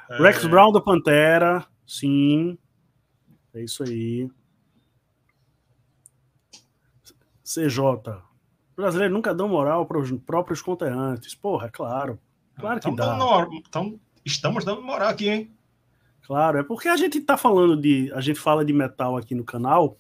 [0.09, 0.17] É...
[0.17, 2.57] Rex Brown do Pantera, sim.
[3.53, 4.29] É isso aí.
[7.43, 8.21] CJ.
[8.73, 11.35] Brasileiro nunca dão moral para os próprios conterrâneos.
[11.35, 12.17] Porra, é claro.
[12.57, 13.17] Claro que dá.
[13.53, 15.53] Então, estamos dando moral aqui, hein?
[16.21, 18.09] Claro, é porque a gente tá falando de.
[18.13, 19.97] A gente fala de metal aqui no canal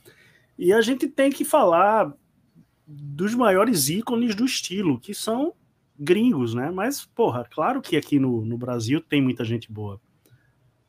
[0.57, 2.13] e a gente tem que falar
[2.91, 5.53] dos maiores ícones do estilo, que são
[5.97, 6.71] gringos, né?
[6.71, 10.01] Mas, porra, claro que aqui no, no Brasil tem muita gente boa,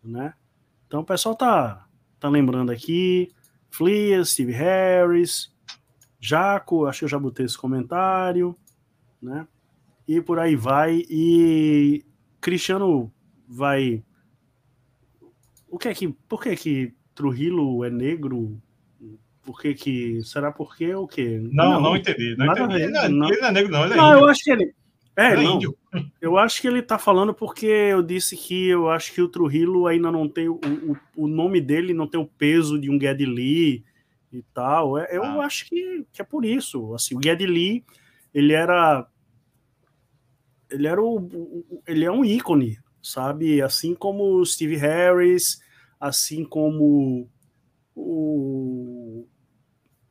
[0.02, 0.34] né?
[0.86, 1.86] Então o pessoal tá,
[2.18, 3.30] tá lembrando aqui,
[3.70, 5.52] Flea, Steve Harris,
[6.20, 8.56] Jaco, acho que eu já botei esse comentário,
[9.20, 9.46] né?
[10.06, 11.04] E por aí vai.
[11.08, 12.04] E
[12.40, 13.12] Cristiano
[13.48, 14.04] vai.
[15.68, 16.08] O que é que.
[16.08, 18.60] Por que que Trujillo é negro?
[19.42, 20.22] Por que que.
[20.24, 21.40] Será por quê ou o quê?
[21.52, 22.34] Não, não, não entendi.
[22.36, 22.74] Não entendi.
[22.74, 23.28] Ele, não, é, não.
[23.28, 23.84] ele não é negro, não.
[23.84, 24.20] Ele é não, índio.
[24.20, 24.74] eu acho que ele.
[25.14, 25.76] É, ele é índio.
[26.22, 29.86] Eu acho que ele tá falando porque eu disse que eu acho que o Trujillo
[29.86, 33.26] ainda não tem o, o, o nome dele, não tem o peso de um Geddy
[33.26, 33.84] Lee
[34.32, 34.96] e tal.
[34.96, 35.44] É, eu ah.
[35.44, 36.94] acho que, que é por isso.
[36.94, 37.84] Assim, o Geddy Lee,
[38.32, 39.06] ele era
[40.70, 43.60] ele era o, ele é um ícone sabe?
[43.60, 45.60] Assim como o Steve Harris,
[45.98, 47.28] assim como
[47.94, 49.01] o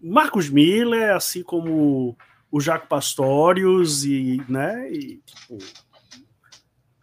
[0.01, 2.17] Marcos Miller, assim como
[2.51, 5.57] o Jaco Pastorius e, né, e, tipo...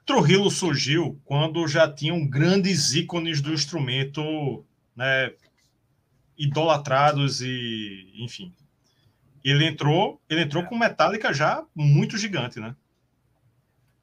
[0.04, 4.64] Trujillo surgiu quando já tinham grandes ícones do instrumento,
[4.96, 5.32] né,
[6.36, 8.54] idolatrados e, enfim.
[9.44, 12.74] Ele entrou, ele entrou com Metallica já muito gigante, né?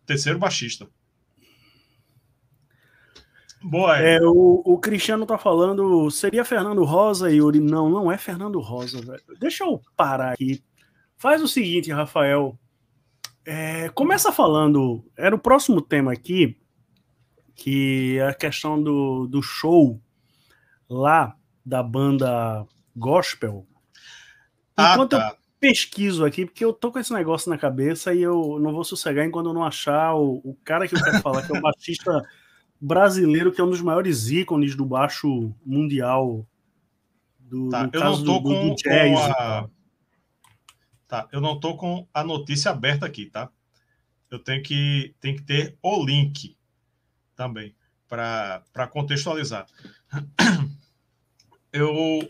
[0.05, 0.87] Terceiro baixista.
[3.67, 3.97] Boa.
[3.97, 7.59] É, o, o Cristiano tá falando, seria Fernando Rosa, Yuri?
[7.59, 9.23] Não, não é Fernando Rosa, velho.
[9.39, 10.63] Deixa eu parar aqui.
[11.17, 12.55] Faz o seguinte, Rafael.
[13.43, 15.03] É, começa falando.
[15.17, 16.55] Era o próximo tema aqui,
[17.55, 19.99] que é a questão do, do show
[20.87, 23.65] lá da banda Gospel.
[24.77, 25.29] Ah, enquanto ah, tá.
[25.31, 28.83] eu pesquiso aqui, porque eu tô com esse negócio na cabeça e eu não vou
[28.83, 31.61] sossegar enquanto eu não achar o, o cara que eu quero falar, que é o
[31.63, 32.21] baixista
[32.85, 36.45] brasileiro que é um dos maiores ícones do baixo mundial.
[37.39, 39.69] Do, tá, eu não tô do, com, do jazz, com a...
[41.07, 43.49] Tá, eu não tô com a notícia aberta aqui, tá?
[44.29, 46.55] Eu tenho que, tenho que ter o link
[47.35, 47.75] também
[48.07, 49.65] para contextualizar.
[51.73, 52.25] Eu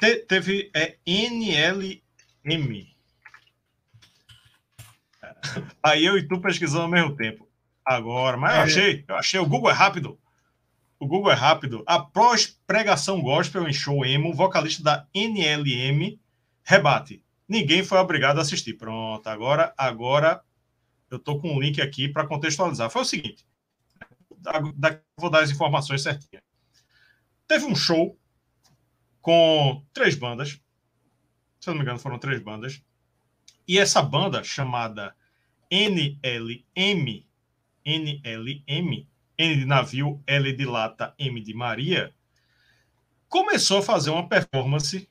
[0.00, 2.02] te, teve é NLM
[5.82, 7.49] Aí eu e tu pesquisando ao mesmo tempo.
[7.90, 8.62] Agora, mas eu é.
[8.62, 9.40] achei, eu achei.
[9.40, 10.16] O Google é rápido.
[10.96, 11.82] O Google é rápido.
[11.84, 16.16] Após pregação gospel em show emo, vocalista da NLM
[16.62, 17.20] rebate.
[17.48, 18.74] Ninguém foi obrigado a assistir.
[18.74, 20.40] Pronto, agora, agora
[21.10, 22.88] eu tô com um link aqui para contextualizar.
[22.90, 23.44] Foi o seguinte:
[24.76, 26.44] daqui vou dar as informações certinhas.
[27.48, 28.16] Teve um show
[29.20, 30.60] com três bandas.
[31.58, 32.80] Se eu não me engano, foram três bandas.
[33.66, 35.12] E essa banda chamada
[35.68, 37.24] NLM,
[37.84, 39.06] NLM,
[39.38, 42.12] N de navio, L de lata, M de Maria,
[43.28, 45.08] começou a fazer uma performance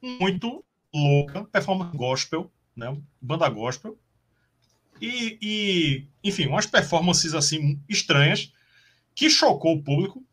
[0.00, 2.96] muito louca, performance gospel, né?
[3.20, 3.98] Banda gospel.
[5.00, 8.52] E, e, enfim, umas performances assim estranhas
[9.14, 10.24] que chocou o público.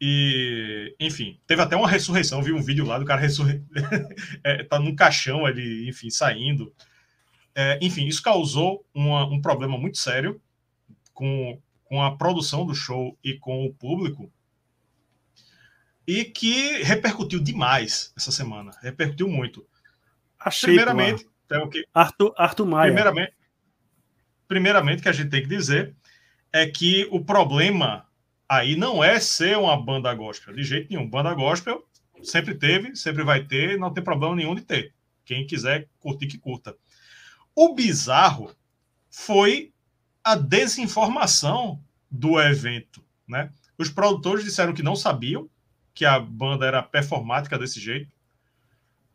[0.00, 2.42] E, enfim, teve até uma ressurreição.
[2.42, 3.62] Vi um vídeo lá do cara ressurre...
[4.44, 6.72] é, tá num caixão ali, enfim, saindo.
[7.54, 10.40] É, enfim, isso causou uma, um problema muito sério
[11.16, 14.30] com, com a produção do show e com o público,
[16.06, 18.70] e que repercutiu demais essa semana.
[18.82, 19.66] Repercutiu muito.
[20.38, 22.92] Achei, primeiramente, é o que, Arthur, Arthur Maia.
[22.92, 23.32] Primeiramente,
[24.46, 25.96] primeiramente, que a gente tem que dizer
[26.52, 28.06] é que o problema
[28.48, 31.08] aí não é ser uma banda gospel, de jeito nenhum.
[31.08, 31.82] Banda gospel
[32.22, 34.94] sempre teve, sempre vai ter, não tem problema nenhum de ter.
[35.24, 36.76] Quem quiser curtir, que curta.
[37.54, 38.54] O bizarro
[39.10, 39.72] foi
[40.26, 43.52] a desinformação do evento, né?
[43.78, 45.48] Os produtores disseram que não sabiam
[45.94, 48.10] que a banda era performática desse jeito.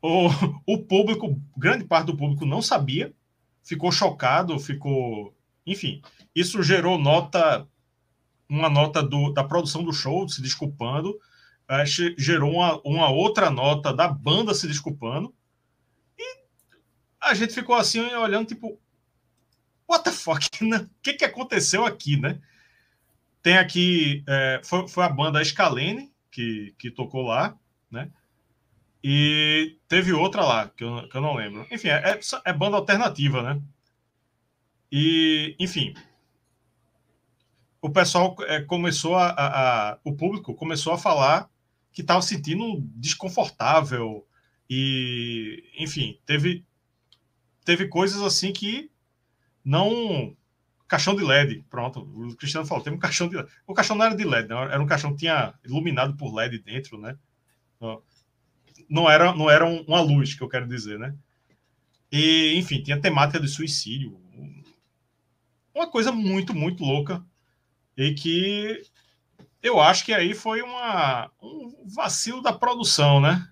[0.02, 0.30] O,
[0.66, 3.14] o público, grande parte do público não sabia,
[3.62, 5.36] ficou chocado, ficou.
[5.68, 6.02] Enfim,
[6.34, 7.68] isso gerou nota
[8.48, 11.20] uma nota do, da produção do show se desculpando,
[11.68, 11.84] é,
[12.18, 15.36] gerou uma, uma outra nota da banda se desculpando,
[16.18, 16.46] e
[17.20, 18.80] a gente ficou assim olhando, tipo,
[19.92, 20.42] what the fuck?
[20.62, 22.40] O que, que aconteceu aqui, né?
[23.44, 27.58] Tem aqui, é, foi, foi a banda Scalene que, que tocou lá,
[27.90, 28.10] né?
[29.04, 31.66] E teve outra lá, que eu, que eu não lembro.
[31.72, 33.62] Enfim, é, é banda alternativa, né?
[34.92, 35.96] E, enfim,
[37.82, 41.50] o pessoal é, começou a, a, a, O público começou a falar
[41.92, 44.26] que estava sentindo desconfortável.
[44.70, 46.64] E, enfim, teve,
[47.66, 48.91] teve coisas assim que
[49.64, 50.36] não.
[50.88, 52.02] Caixão de LED, pronto.
[52.02, 53.50] O Cristiano falou: tem um caixão de LED.
[53.66, 56.60] O caixão não era de LED, não, era um caixão que tinha iluminado por LED
[56.60, 57.18] dentro, né?
[58.90, 61.16] Não era, não era uma luz, que eu quero dizer, né?
[62.12, 64.20] E, enfim, tinha temática de suicídio.
[65.74, 67.24] Uma coisa muito, muito louca.
[67.96, 68.84] E que
[69.64, 73.48] eu acho que aí foi uma, um vacilo da produção, né?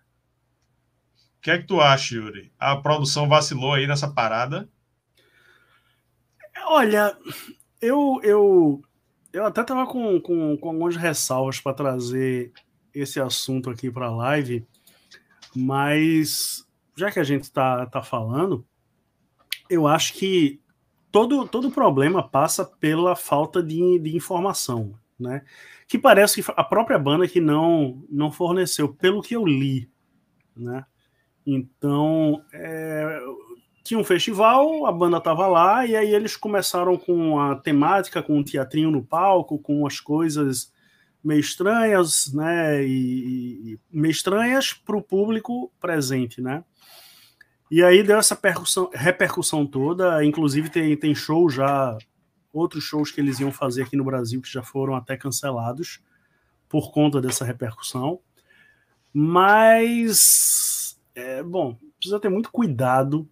[1.38, 2.52] O que é que tu acha, Yuri?
[2.60, 4.70] A produção vacilou aí nessa parada?
[6.66, 7.18] Olha,
[7.82, 8.82] eu, eu,
[9.34, 12.52] eu até estava com, com, com algumas ressalvas para trazer
[12.94, 14.66] esse assunto aqui para a live,
[15.56, 18.66] mas já que a gente está tá falando,
[19.70, 20.60] eu acho que
[21.12, 25.44] todo, todo problema passa pela falta de, de informação, né?
[25.88, 29.90] Que parece que a própria banda que não, não forneceu, pelo que eu li,
[30.56, 30.86] né?
[31.46, 33.20] Então, é,
[33.90, 38.38] tinha um festival, a banda estava lá, e aí eles começaram com a temática, com
[38.38, 40.72] um teatrinho no palco, com umas coisas
[41.24, 42.86] meio estranhas, né?
[42.86, 46.64] E, e meio estranhas para o público presente, né?
[47.72, 48.40] E aí deu essa
[48.94, 51.98] repercussão toda, inclusive tem, tem show já,
[52.54, 56.00] outros shows que eles iam fazer aqui no Brasil que já foram até cancelados
[56.68, 58.20] por conta dessa repercussão.
[59.12, 63.28] Mas, é, bom, precisa ter muito cuidado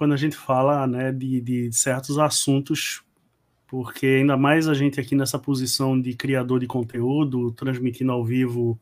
[0.00, 3.02] quando a gente fala né, de, de certos assuntos,
[3.66, 8.80] porque ainda mais a gente aqui nessa posição de criador de conteúdo, transmitindo ao vivo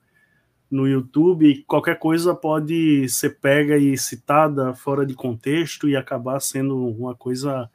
[0.71, 6.87] no YouTube, qualquer coisa pode ser pega e citada fora de contexto e acabar sendo
[6.87, 7.69] uma coisa.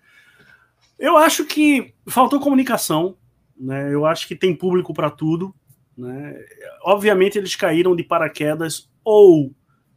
[0.98, 3.18] Eu acho que faltou comunicação,
[3.58, 3.94] né?
[3.94, 5.54] Eu acho que tem público para tudo,
[5.98, 6.34] né?
[6.82, 9.54] Obviamente eles caíram de paraquedas ou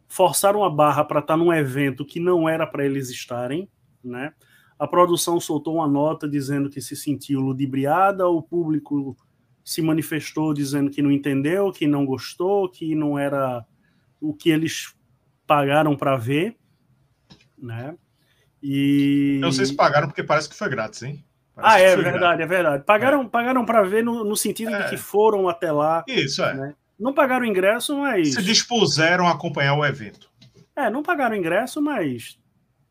[0.09, 3.69] forçaram a barra para estar tá num evento que não era para eles estarem,
[4.03, 4.33] né?
[4.79, 9.17] A produção soltou uma nota dizendo que se sentiu ludibriada, o público
[9.65, 13.65] se manifestou dizendo que não entendeu, que não gostou, que não era
[14.21, 14.95] o que eles
[15.47, 16.57] pagaram para ver,
[17.59, 17.97] né?
[18.63, 21.25] E não sei se pagaram porque parece que foi grátis, hein?
[21.55, 22.41] Parece ah, é verdade, grátis.
[22.41, 22.85] é verdade.
[22.85, 23.29] Pagaram, é.
[23.29, 24.83] pagaram para ver no, no sentido é.
[24.83, 26.05] de que foram até lá.
[26.07, 26.55] Isso é.
[26.55, 26.75] Né?
[26.99, 28.35] Não pagaram ingresso, mas.
[28.35, 30.31] Se dispuseram a acompanhar o evento.
[30.75, 32.39] É, não pagaram ingresso, mas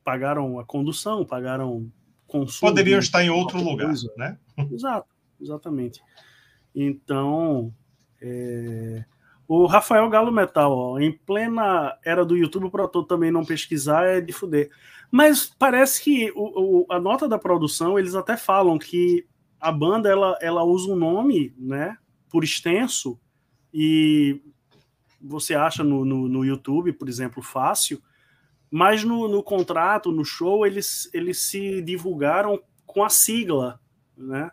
[0.03, 1.91] pagaram a condução, pagaram
[2.27, 2.71] consumo.
[2.71, 4.11] Poderiam estar em outro lugar, coisa.
[4.17, 4.37] né?
[4.71, 5.07] Exato,
[5.41, 6.01] exatamente.
[6.73, 7.73] Então,
[8.21, 9.03] é...
[9.47, 14.05] o Rafael Galo Metal, ó, em plena era do YouTube, para tu também não pesquisar
[14.05, 14.69] é de fuder.
[15.09, 19.25] Mas parece que o, o, a nota da produção, eles até falam que
[19.59, 21.97] a banda ela, ela usa um nome, né,
[22.29, 23.19] por extenso,
[23.77, 24.39] e
[25.21, 28.01] você acha no, no, no YouTube, por exemplo, fácil,
[28.71, 33.77] mas no, no, contrato, no show, eles, eles se divulgaram com a sigla,
[34.17, 34.49] né?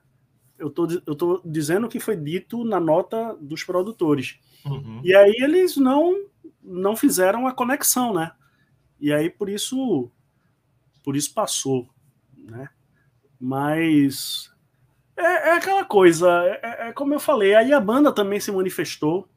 [0.59, 4.41] Eu tô, eu tô dizendo que foi dito na nota dos produtores.
[4.65, 5.01] Uhum.
[5.05, 6.27] E aí eles não
[6.61, 8.33] não fizeram a conexão, né?
[9.01, 10.11] E aí por isso
[11.05, 11.89] por isso passou,
[12.37, 12.69] né?
[13.41, 14.52] Mas
[15.17, 18.51] é, é aquela coisa, é, é, é, como eu falei, aí a banda também se
[18.51, 19.29] manifestou,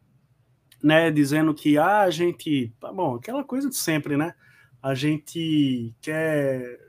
[0.82, 4.34] né, dizendo que ah, a gente, tá bom, aquela coisa de sempre, né?
[4.82, 6.80] A gente quer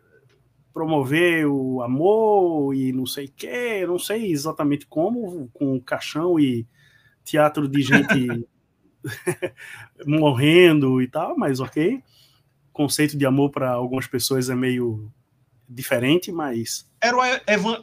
[0.73, 6.67] promover o amor e não sei o que, não sei exatamente como, com caixão e
[7.25, 8.47] teatro de gente
[10.07, 12.03] morrendo e tal, mas ok.
[12.73, 15.11] conceito de amor para algumas pessoas é meio
[15.69, 16.91] diferente, mas.
[17.01, 17.17] Era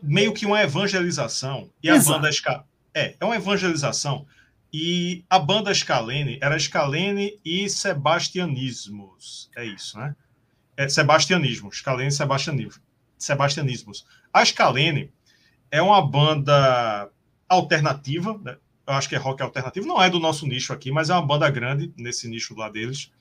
[0.01, 1.69] meio que uma evangelização.
[1.81, 2.11] E Exato.
[2.11, 2.63] a banda Ska...
[2.93, 4.25] É, é uma evangelização.
[4.71, 9.49] E a banda Scalene era Scalene e Sebastianismos.
[9.55, 10.15] É isso, né?
[10.75, 11.71] É Sebastianismo.
[11.71, 12.81] Scalene e Sebastianismo.
[13.17, 14.05] Sebastianismos.
[14.34, 15.11] A Scalene
[15.69, 17.09] é uma banda
[17.47, 18.57] alternativa, né?
[18.86, 21.25] eu acho que é rock alternativo, não é do nosso nicho aqui, mas é uma
[21.25, 23.11] banda grande nesse nicho lá deles.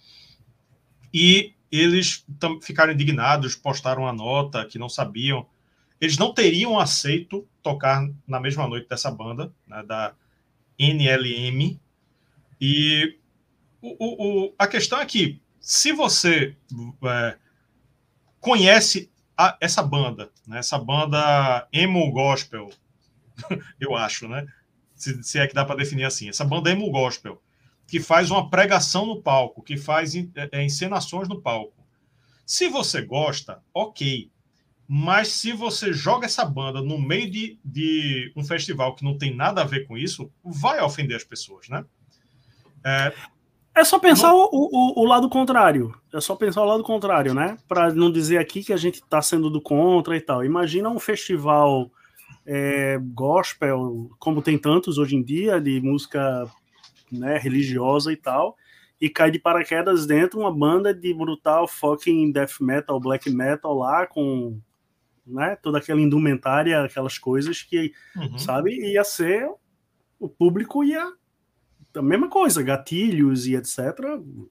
[1.12, 2.24] E eles
[2.60, 5.46] ficaram indignados, postaram uma nota que não sabiam.
[6.00, 10.14] eles não teriam aceito tocar na mesma noite dessa banda, né, da
[10.78, 11.80] NLM.
[12.60, 13.18] E
[13.80, 16.56] o, o, a questão é que, se você
[17.04, 17.38] é,
[18.38, 22.70] conhece a, essa banda, né, essa banda emo gospel,
[23.80, 24.46] eu acho, né?
[24.94, 27.41] Se, se é que dá para definir assim, essa banda emo gospel,
[27.92, 31.84] que faz uma pregação no palco, que faz é, é, encenações no palco.
[32.46, 34.30] Se você gosta, ok.
[34.88, 39.36] Mas se você joga essa banda no meio de, de um festival que não tem
[39.36, 41.84] nada a ver com isso, vai ofender as pessoas, né?
[42.82, 43.12] É,
[43.74, 44.48] é só pensar no...
[44.50, 45.94] o, o, o, lado contrário.
[46.14, 47.58] É só pensar o lado contrário, né?
[47.68, 50.42] Para não dizer aqui que a gente está sendo do contra e tal.
[50.42, 51.90] Imagina um festival
[52.46, 56.50] é, gospel, como tem tantos hoje em dia, de música
[57.12, 58.56] né, religiosa e tal,
[59.00, 64.06] e cai de paraquedas dentro uma banda de brutal fucking death metal, black metal lá,
[64.06, 64.60] com
[65.26, 68.38] né, toda aquela indumentária, aquelas coisas que, uhum.
[68.38, 69.48] sabe, ia ser.
[70.18, 71.12] O público ia.
[71.94, 73.78] A mesma coisa, gatilhos e etc.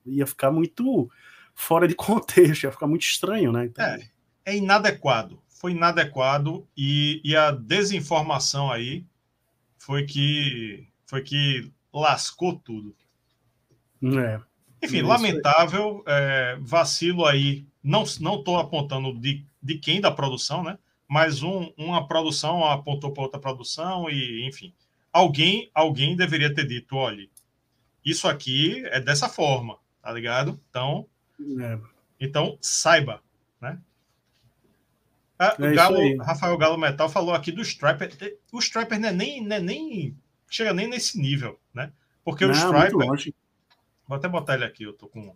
[0.06, 1.10] ia ficar muito
[1.56, 3.66] fora de contexto, ia ficar muito estranho, né?
[3.66, 3.86] Então...
[3.86, 4.00] É,
[4.46, 5.42] é inadequado.
[5.48, 9.06] Foi inadequado e, e a desinformação aí
[9.78, 12.96] foi que foi que lascou tudo.
[14.04, 14.42] É.
[14.84, 17.66] Enfim, é lamentável, é, vacilo aí.
[17.84, 20.78] Não estou apontando de, de quem da produção, né?
[21.08, 24.74] Mas um, uma produção apontou para outra produção e, enfim,
[25.12, 27.28] alguém alguém deveria ter dito, olha,
[28.04, 30.60] isso aqui é dessa forma, tá ligado?
[30.70, 31.06] Então,
[31.60, 31.80] é.
[32.20, 33.22] então saiba,
[33.60, 33.78] né?
[35.38, 38.38] Ah, é o Galo, Rafael Galo Metal falou aqui do Striper.
[38.52, 40.16] O Striper não é nem, não é nem
[40.52, 41.92] chega nem nesse nível, né?
[42.24, 43.34] Porque não, o Striper.
[44.08, 45.36] Vou até botar ele aqui, eu tô com.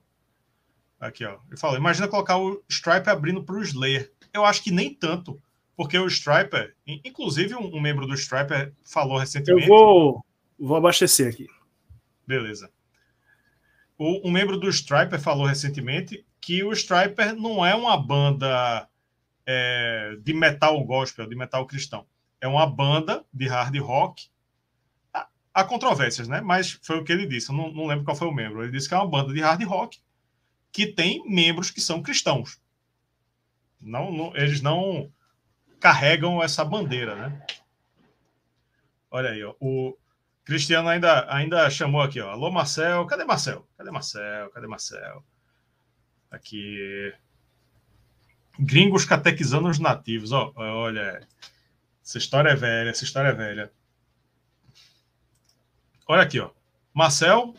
[0.99, 1.39] Aqui, ó.
[1.47, 4.11] Ele falou: imagina colocar o Striper abrindo para o Slayer.
[4.33, 5.41] Eu acho que nem tanto,
[5.75, 9.67] porque o Striper, inclusive um, membro do Striper falou recentemente.
[9.67, 10.25] Eu vou,
[10.59, 11.47] vou abastecer aqui.
[12.27, 12.69] Beleza.
[13.97, 18.89] O, um membro do Striper falou recentemente que o Striper não é uma banda
[19.45, 22.05] é, de metal gospel, de metal cristão.
[22.41, 24.27] É uma banda de hard rock
[25.55, 26.41] Há controvérsias, né?
[26.41, 27.49] Mas foi o que ele disse.
[27.49, 28.61] Não, não lembro qual foi o membro.
[28.61, 30.01] Ele disse que é uma banda de hard rock
[30.69, 32.59] que tem membros que são cristãos.
[33.79, 35.09] Não, não, eles não
[35.79, 37.45] carregam essa bandeira, né?
[39.09, 39.97] Olha aí, ó, o
[40.43, 42.31] Cristiano ainda, ainda chamou aqui, ó.
[42.31, 43.05] Alô, Marcel.
[43.05, 43.65] Cadê Marcel?
[43.77, 44.49] Cadê Marcel?
[44.49, 45.23] Cadê Marcel?
[46.29, 47.13] Aqui.
[48.59, 50.33] Gringos catequizando os nativos.
[50.33, 51.25] Ó, olha,
[52.03, 53.71] essa história é velha, essa história é velha.
[56.07, 56.51] Olha aqui, ó.
[56.93, 57.53] Marcel,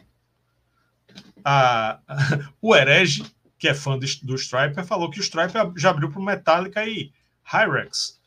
[1.44, 2.01] a,
[2.61, 3.24] o herege,
[3.59, 7.12] que é fã do, do Striper, falou que o Striper já abriu para Metallica e
[7.44, 8.20] Hyrex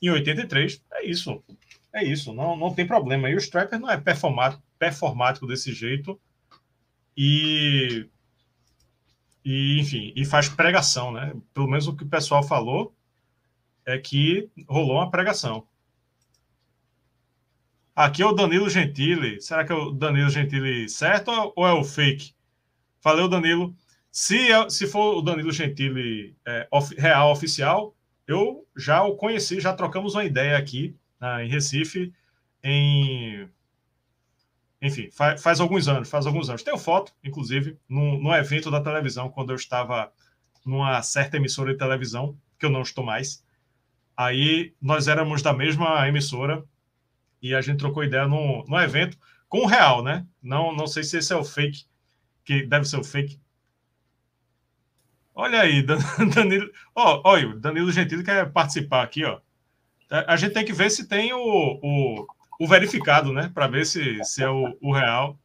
[0.00, 0.82] em 83.
[0.92, 1.42] É isso.
[1.92, 2.32] É isso.
[2.32, 3.30] Não, não tem problema.
[3.30, 6.20] E o Striper não é performático, performático desse jeito.
[7.16, 8.08] E,
[9.44, 11.32] e, enfim, e faz pregação, né?
[11.54, 12.94] Pelo menos o que o pessoal falou
[13.84, 15.66] é que rolou uma pregação.
[18.02, 19.40] Aqui é o Danilo Gentili.
[19.40, 22.34] Será que é o Danilo Gentili certo ou é o fake?
[23.00, 23.76] Valeu, Danilo.
[24.10, 27.94] Se, é, se for o Danilo Gentili é, of, real oficial,
[28.26, 32.12] eu já o conheci, já trocamos uma ideia aqui né, em Recife,
[32.60, 33.48] em.
[34.80, 36.64] Enfim, faz, faz, alguns anos, faz alguns anos.
[36.64, 40.12] Tenho foto, inclusive, num, num evento da televisão, quando eu estava
[40.66, 43.44] numa certa emissora de televisão, que eu não estou mais.
[44.16, 46.64] Aí nós éramos da mesma emissora,
[47.42, 49.18] e a gente trocou ideia no, no evento
[49.48, 50.26] com o real, né?
[50.40, 51.84] Não, não sei se esse é o fake,
[52.44, 53.38] que deve ser o fake.
[55.34, 55.82] Olha aí,
[56.34, 56.70] Danilo.
[56.94, 59.40] Ó, olha, Danilo Gentili quer participar aqui, ó.
[60.10, 62.26] A gente tem que ver se tem o, o,
[62.60, 63.50] o verificado, né?
[63.52, 65.38] Para ver se, se é o, o real.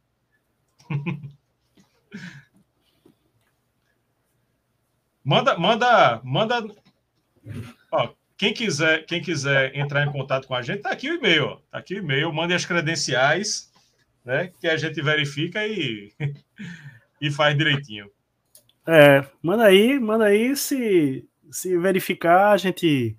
[5.24, 6.66] manda, manda, manda.
[8.38, 11.60] Quem quiser, quem quiser entrar em contato com a gente, tá aqui o e-mail.
[11.72, 13.68] Tá aqui o e-mail, mande as credenciais,
[14.24, 14.52] né?
[14.60, 16.12] Que a gente verifica e,
[17.20, 18.08] e faz direitinho.
[18.86, 20.54] É, manda aí, manda aí.
[20.56, 23.16] Se, se verificar, a gente,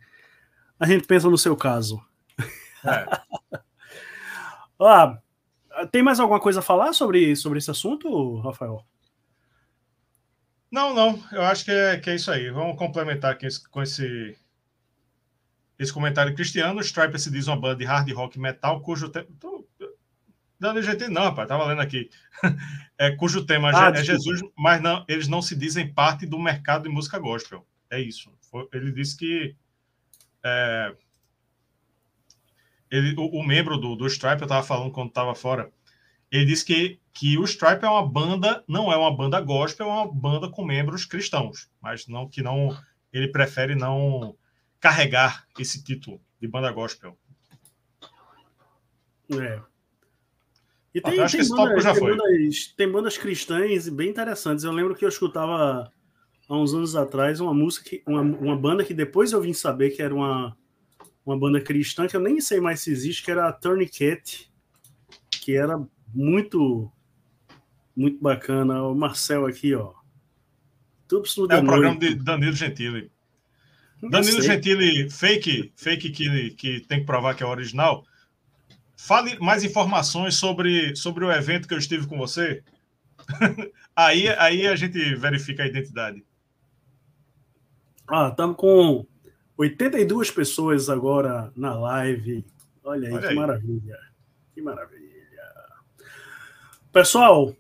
[0.80, 2.02] a gente pensa no seu caso.
[2.86, 3.06] É.
[5.92, 8.86] tem mais alguma coisa a falar sobre, sobre esse assunto, Rafael?
[10.72, 11.22] Não, não.
[11.34, 12.50] Eu acho que é, que é isso aí.
[12.52, 14.38] Vamos complementar aqui com esse
[15.80, 19.28] esse comentário cristiano, Striper se diz uma banda de hard rock metal cujo tema.
[20.60, 22.10] Dando GT, não, rapaz, tava lendo aqui.
[23.02, 26.84] É, cujo tema ah, é Jesus, mas não, eles não se dizem parte do mercado
[26.84, 27.66] de música gospel.
[27.90, 28.30] É isso.
[28.74, 29.56] Ele disse que
[30.44, 30.94] é,
[32.92, 35.72] ele, o, o membro do, do Stripe, eu estava falando quando estava fora,
[36.30, 39.94] ele disse que, que o Stripe é uma banda, não é uma banda gospel, é
[39.94, 42.78] uma banda com membros cristãos, mas não que não
[43.14, 44.36] ele prefere não
[44.80, 47.18] carregar esse título de banda gospel.
[49.32, 49.62] É.
[50.94, 54.64] E tem, tem, bandas, tem, bandas, tem, bandas, cristãs bem interessantes.
[54.64, 55.92] Eu lembro que eu escutava
[56.48, 59.92] há uns anos atrás uma música, que, uma, uma banda que depois eu vim saber
[59.92, 60.58] que era uma,
[61.24, 64.50] uma banda cristã, que eu nem sei mais se existe, que era a Tourniquet,
[65.30, 65.80] que era
[66.14, 66.92] muito
[67.96, 68.82] muito bacana.
[68.84, 69.94] O Marcel aqui, ó.
[71.08, 73.12] Tubos é o programa de Danilo Gentili.
[74.02, 74.52] Não Danilo sei.
[74.54, 78.06] Gentili, fake, fake que, que tem que provar que é original.
[78.96, 82.64] Fale mais informações sobre, sobre o evento que eu estive com você.
[83.96, 86.24] aí, aí a gente verifica a identidade.
[88.08, 89.06] Ah, estamos com
[89.58, 92.46] 82 pessoas agora na live.
[92.84, 93.36] Olha aí, Olha que aí.
[93.36, 93.98] maravilha.
[94.54, 95.00] Que maravilha.
[96.92, 97.56] Pessoal,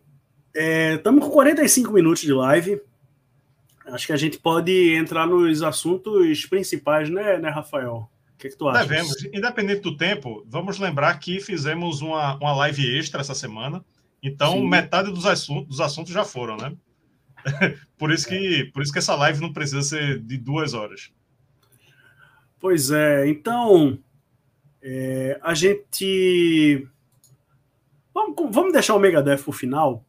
[0.55, 2.81] estamos é, com 45 minutos de live.
[3.91, 8.09] Acho que a gente pode entrar nos assuntos principais, né, né Rafael?
[8.33, 8.85] O que, é que tu acha?
[8.85, 9.23] Devemos.
[9.25, 13.83] Independente do tempo, vamos lembrar que fizemos uma, uma live extra essa semana.
[14.21, 14.67] Então, Sim.
[14.67, 16.73] metade dos assuntos, dos assuntos já foram, né?
[17.97, 21.11] por, isso que, por isso que essa live não precisa ser de duas horas.
[22.59, 23.97] Pois é, então
[24.81, 26.87] é, a gente.
[28.13, 30.05] Vamos, vamos deixar o Megadeth o final.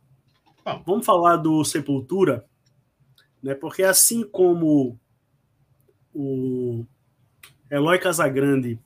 [0.65, 0.83] Vamos.
[0.85, 2.45] vamos falar do Sepultura,
[3.43, 3.55] né?
[3.55, 4.99] Porque assim como
[6.15, 6.85] o
[7.71, 8.79] Eloy Casagrande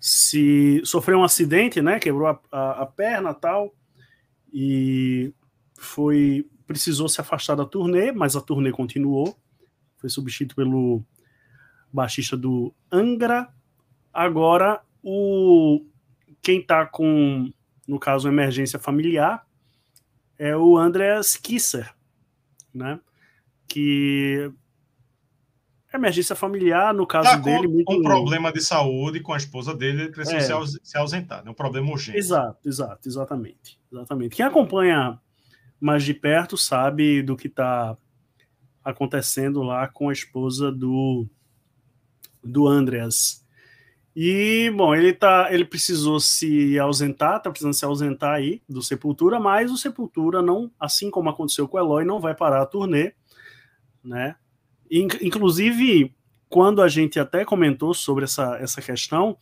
[0.00, 1.98] se sofreu um acidente, né?
[1.98, 3.74] Quebrou a, a, a perna tal
[4.52, 5.32] e
[5.76, 9.36] foi precisou se afastar da turnê, mas a turnê continuou.
[9.98, 11.04] Foi substituído pelo
[11.92, 13.48] baixista do Angra.
[14.12, 15.84] Agora, o
[16.40, 17.52] quem está com,
[17.86, 19.46] no caso, emergência familiar,
[20.36, 21.94] é o Andreas Kisser,
[22.74, 22.98] né?
[23.72, 24.52] Que
[25.94, 27.68] emergência familiar, no caso tá com, dele.
[27.68, 27.90] Muito...
[27.90, 30.66] Um problema de saúde com a esposa dele, ele precisou é.
[30.82, 31.50] se ausentar, é né?
[31.50, 32.18] um problema urgente.
[32.18, 33.80] Exato, exato, exatamente.
[33.90, 34.36] exatamente.
[34.36, 35.18] Quem acompanha
[35.80, 37.96] mais de perto sabe do que está
[38.84, 41.26] acontecendo lá com a esposa do,
[42.44, 43.42] do Andreas.
[44.14, 49.40] E, bom, ele tá, ele precisou se ausentar, tá precisando se ausentar aí do Sepultura,
[49.40, 53.14] mas o Sepultura não, assim como aconteceu com o Eloy, não vai parar a turnê,
[54.04, 54.36] né?
[54.90, 56.14] Inclusive,
[56.48, 59.38] quando a gente até comentou sobre essa, essa questão,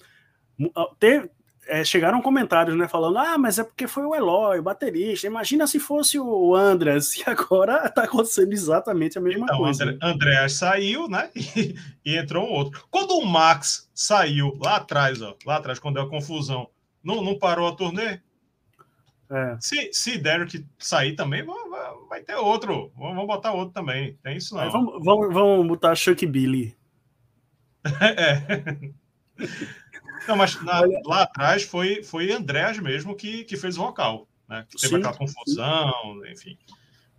[0.98, 1.28] teve,
[1.66, 5.66] é, chegaram comentários, né, falando, ah, mas é porque foi o Eloy, o baterista, imagina
[5.66, 9.84] se fosse o Andrés, e agora tá acontecendo exatamente a mesma então, coisa.
[9.84, 12.84] André, Andrés saiu, né, e, e, entrou um outro.
[12.90, 16.68] Quando o Max saiu, lá atrás, ó, lá atrás, quando deu a confusão,
[17.02, 18.20] não, não parou a turnê?
[19.30, 19.56] É.
[19.60, 21.56] Se, se Derek sair também, vai,
[22.08, 24.70] vai ter outro, vamos botar outro também, tem isso não.
[24.70, 26.76] vamos, vamos, vamos botar Chuck Billy.
[28.00, 28.90] é.
[30.26, 34.66] Não, mas na, lá atrás foi, foi Andrés mesmo que, que fez o vocal, né?
[34.68, 35.92] Que teve sim, aquela confusão,
[36.24, 36.32] sim.
[36.32, 36.58] enfim.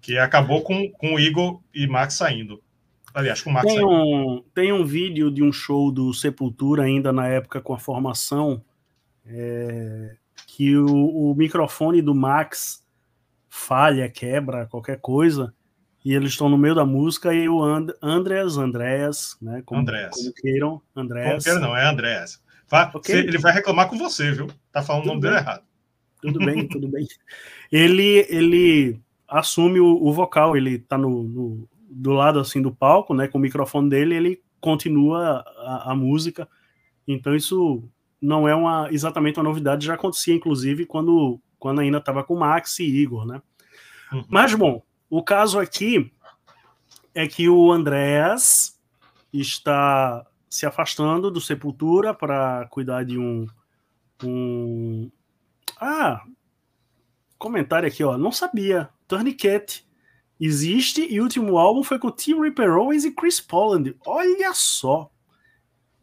[0.02, 2.62] Que acabou com, com o Igor e Max saindo.
[3.14, 7.12] Aliás, com o Max tem um, tem um vídeo de um show do Sepultura, ainda
[7.12, 8.64] na época com a formação,
[9.26, 10.16] é,
[10.62, 12.86] que o, o microfone do Max
[13.50, 15.52] falha, quebra, qualquer coisa,
[16.06, 19.64] e eles estão no meio da música e o And Andreas, Andreas, né?
[19.66, 20.16] Como, Andreas.
[20.16, 21.30] como queiram, Andreas.
[21.30, 22.44] Como queiram, não, é Andreas.
[22.94, 23.22] Okay.
[23.22, 24.52] Ele vai reclamar com você, viu?
[24.72, 25.32] Tá falando tudo o nome bem.
[25.32, 25.64] dele errado.
[26.22, 27.08] Tudo bem, tudo bem.
[27.72, 33.16] Ele, ele assume o, o vocal, ele tá no, no, do lado assim do palco,
[33.16, 33.28] né?
[33.28, 36.48] Com o microfone dele, ele continua a, a música.
[37.08, 37.84] Então isso
[38.22, 42.80] não é uma exatamente uma novidade, já acontecia inclusive quando, quando ainda estava com Max
[42.80, 43.42] e Igor, né?
[44.14, 44.26] Uhum.
[44.30, 46.12] Mas bom, o caso aqui
[47.14, 48.80] é que o Andréas
[49.34, 53.48] está se afastando do Sepultura para cuidar de um,
[54.24, 55.10] um.
[55.80, 56.22] Ah!
[57.38, 58.18] Comentário aqui, ó.
[58.18, 58.90] Não sabia.
[59.08, 59.84] Tourniquet
[60.40, 63.96] existe e o último álbum foi com Tim Ripper Owens e Chris Poland.
[64.06, 65.10] Olha só.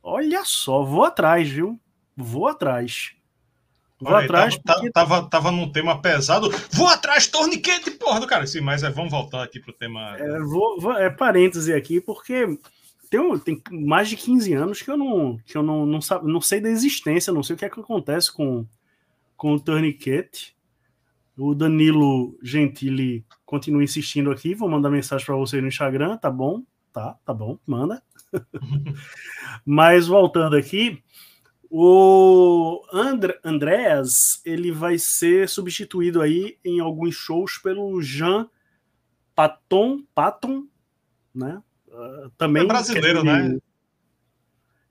[0.03, 0.83] Olha só.
[0.83, 1.79] Vou atrás, viu?
[2.21, 3.13] Vou atrás.
[4.01, 4.59] Vou Olha, atrás.
[4.59, 4.93] Tava, porque...
[4.93, 6.51] tava, tava num tema pesado.
[6.73, 8.45] Vou atrás, torniquete, porra do cara.
[8.45, 10.17] Sim, mas é, vamos voltar aqui pro tema.
[10.19, 12.59] É, vou, vou, é parêntese aqui, porque
[13.09, 16.61] tem, tem mais de 15 anos que eu não, que eu não, não, não sei
[16.61, 18.67] da existência, não sei o que é que acontece com,
[19.37, 20.57] com o Tourniquet.
[21.37, 24.55] O Danilo Gentili continua insistindo aqui.
[24.55, 26.65] Vou mandar mensagem para você no Instagram, tá bom?
[26.93, 28.03] Tá, tá bom, manda.
[29.65, 31.01] Mas voltando aqui,
[31.71, 38.49] O Andr Andréas, ele vai ser substituído aí em alguns shows pelo Jean
[39.35, 40.67] Paton, Paton,
[41.35, 41.63] né?
[41.87, 43.59] Uh, também é brasileiro, né?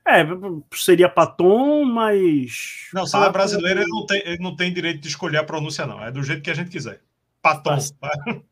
[0.06, 0.24] É,
[0.72, 2.88] seria Paton, mas.
[2.94, 5.44] Não, se ele é brasileiro, ele não, tem, ele não tem direito de escolher a
[5.44, 6.02] pronúncia, não.
[6.02, 7.02] É do jeito que a gente quiser.
[7.42, 7.76] Paton.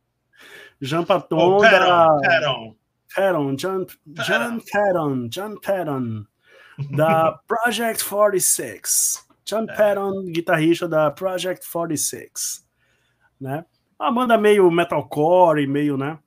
[0.80, 2.18] Jean Paton oh, Peron, da.
[2.20, 2.76] Peron.
[3.14, 6.26] Peron, John, John Peron, John Peron,
[6.90, 9.26] da Project 46.
[9.44, 9.76] John é.
[9.76, 12.66] Peron, guitarrista da Project 46.
[13.40, 13.64] Né?
[13.98, 16.18] Uma banda meio metalcore, meio, né?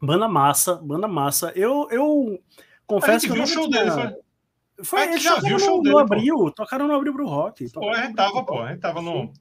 [0.00, 1.52] Banda massa, banda massa.
[1.56, 2.38] Eu, eu
[2.86, 3.84] confesso que eu não show tinha...
[3.84, 4.24] dele, foi?
[4.82, 5.94] Foi, a gente já viu o show no, dele.
[5.94, 6.50] No abril, pô.
[6.50, 7.70] tocaram no abril pro rock.
[7.70, 9.32] Pô, a gente tava, pô, a gente tava no.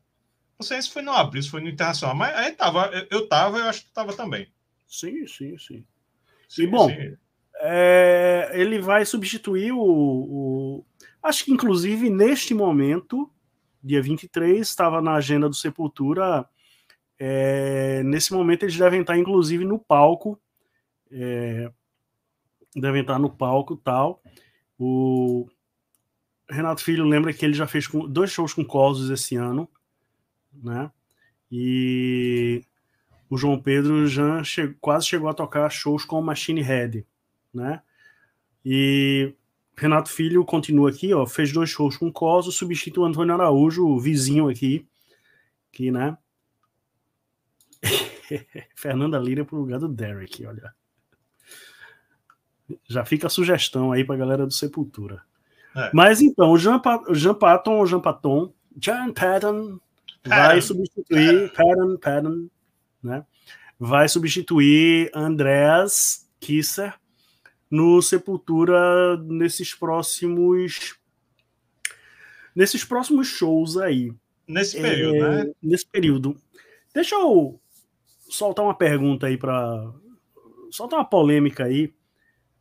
[0.59, 3.27] Não sei se foi no abril, se foi no internacional, mas a gente tava, eu
[3.27, 4.47] tava, eu acho que tava também.
[4.87, 5.83] Sim, sim, sim.
[6.47, 7.17] sim e bom, sim.
[7.65, 10.85] É, ele vai substituir o, o.
[11.21, 13.31] Acho que inclusive neste momento,
[13.81, 16.45] dia 23, estava na agenda do Sepultura.
[17.17, 20.37] É, nesse momento eles devem estar, inclusive, no palco.
[21.09, 21.71] É,
[22.75, 24.21] devem estar no palco tal.
[24.77, 25.47] O
[26.49, 29.69] Renato Filho lembra que ele já fez dois shows com Cosos esse ano,
[30.53, 30.91] né?
[31.49, 32.61] E
[33.29, 37.05] o João Pedro já che quase chegou a tocar shows com Machine Head,
[37.53, 37.81] né?
[38.65, 39.33] E
[39.75, 43.99] Renato Filho continua aqui, ó, fez dois shows com Coso, substitui o Antônio Araújo, o
[43.99, 44.87] vizinho aqui,
[45.71, 46.17] que, né?
[48.75, 50.73] Fernanda Lira pro lugar do Derek, olha.
[52.87, 55.21] Já fica a sugestão aí para a galera do Sepultura.
[55.75, 55.89] É.
[55.93, 59.79] Mas então, o Jean, pa Jean Patton, o Jean Patton, Jean Patton
[60.23, 62.49] vai substituir Patton, Patton,
[63.01, 63.25] né?
[63.79, 66.93] Vai substituir Andreas Kisser
[67.73, 70.95] no Sepultura nesses próximos
[72.55, 74.13] nesses próximos shows aí.
[74.47, 75.51] Nesse período, é, né?
[75.63, 76.37] Nesse período.
[76.93, 77.59] Deixa eu
[78.29, 79.91] soltar uma pergunta aí para
[80.69, 81.91] soltar uma polêmica aí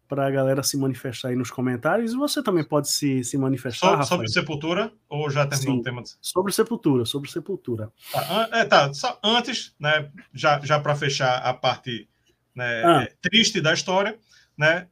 [0.09, 2.15] para a galera se manifestar aí nos comentários.
[2.15, 4.03] E você também pode se, se manifestar.
[4.03, 4.95] So, sobre Sepultura?
[5.11, 6.03] Ou já terminou Sim, o tema?
[6.23, 7.93] Sobre Sepultura, sobre Sepultura.
[8.11, 12.09] Tá, é, tá só antes, né, já, já para fechar a parte
[12.55, 13.03] né, ah.
[13.03, 14.19] É, triste da história,
[14.57, 14.89] né,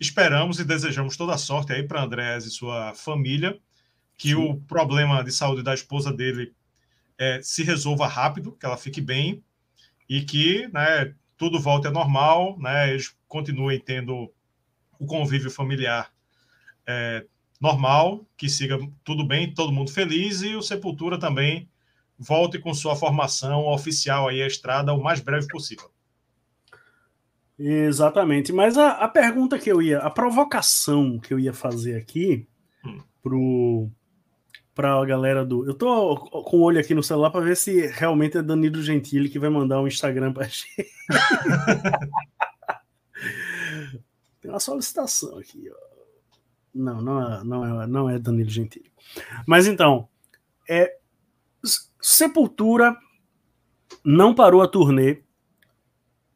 [0.00, 3.60] esperamos e desejamos toda a sorte aí para Andrés e sua família,
[4.16, 4.34] que Sim.
[4.34, 6.54] o problema de saúde da esposa dele
[7.18, 9.44] é, se resolva rápido, que ela fique bem
[10.08, 14.32] e que né, tudo volte ao normal, né, eles continuem tendo
[14.98, 16.10] o convívio familiar
[16.86, 17.26] é,
[17.60, 21.68] normal, que siga tudo bem, todo mundo feliz, e o Sepultura também
[22.18, 25.89] volte com sua formação oficial aí à estrada o mais breve possível.
[27.62, 28.52] Exatamente.
[28.54, 32.48] Mas a, a pergunta que eu ia, a provocação que eu ia fazer aqui
[32.82, 32.98] hum.
[33.22, 33.90] pro
[34.74, 35.66] para a galera do.
[35.66, 39.28] Eu tô com o olho aqui no celular para ver se realmente é Danilo Gentili
[39.28, 40.90] que vai mandar um Instagram para gente.
[44.40, 45.68] Tem uma solicitação aqui.
[45.70, 45.74] Ó.
[46.74, 48.90] Não, não é, não, é, não é Danilo Gentili.
[49.46, 50.08] Mas então,
[50.66, 50.96] é,
[52.00, 52.96] Sepultura
[54.02, 55.22] não parou a turnê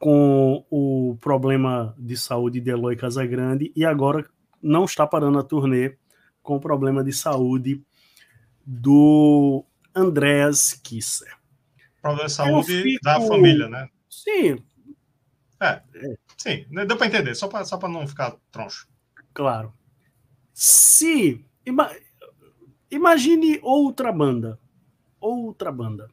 [0.05, 4.29] com o problema de saúde de Eloy Casagrande e agora
[4.63, 5.97] não está parando a turnê
[6.43, 7.83] com o problema de saúde
[8.67, 11.35] do Andreas Kisser.
[12.03, 13.03] Problema de saúde fico...
[13.03, 13.89] da família, né?
[14.11, 14.63] Sim.
[15.59, 15.81] É.
[15.95, 16.17] é.
[16.37, 18.87] Sim, deu para entender, só para só não ficar troncho.
[19.33, 19.73] Claro.
[20.53, 21.43] Se.
[21.65, 21.91] Ima,
[22.91, 24.61] imagine outra banda.
[25.19, 26.11] Outra banda.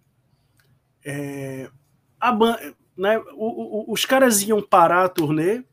[1.04, 1.70] É,
[2.18, 2.74] a banda.
[2.98, 5.64] Né, o, o, os caras iam parar a turnê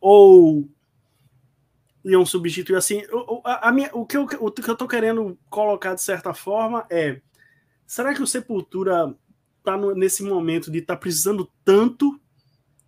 [0.00, 0.68] ou
[2.04, 3.02] iam substituir assim.
[3.12, 6.34] O, a, a minha, o, que eu, o que eu tô querendo colocar de certa
[6.34, 7.20] forma é:
[7.86, 9.14] será que o Sepultura
[9.62, 12.20] tá no, nesse momento de estar tá precisando tanto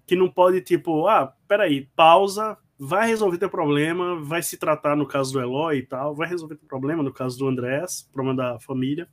[0.07, 5.07] que não pode, tipo, ah, peraí, pausa, vai resolver teu problema, vai se tratar no
[5.07, 8.61] caso do Eloy e tal, vai resolver teu problema no caso do Andrés, problema da
[8.61, 9.09] família.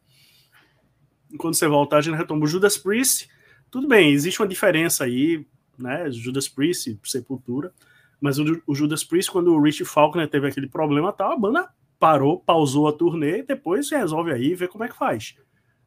[1.37, 3.29] Quando você voltar, a gente retoma o Judas Priest.
[3.71, 5.45] Tudo bem, existe uma diferença aí,
[5.77, 6.09] né?
[6.11, 7.73] Judas Priest, Sepultura.
[8.21, 11.69] Mas o, o Judas Priest, quando o Rich Faulkner teve aquele problema tal, a banda
[11.99, 15.35] parou, pausou a turnê e depois resolve aí vê como é que faz.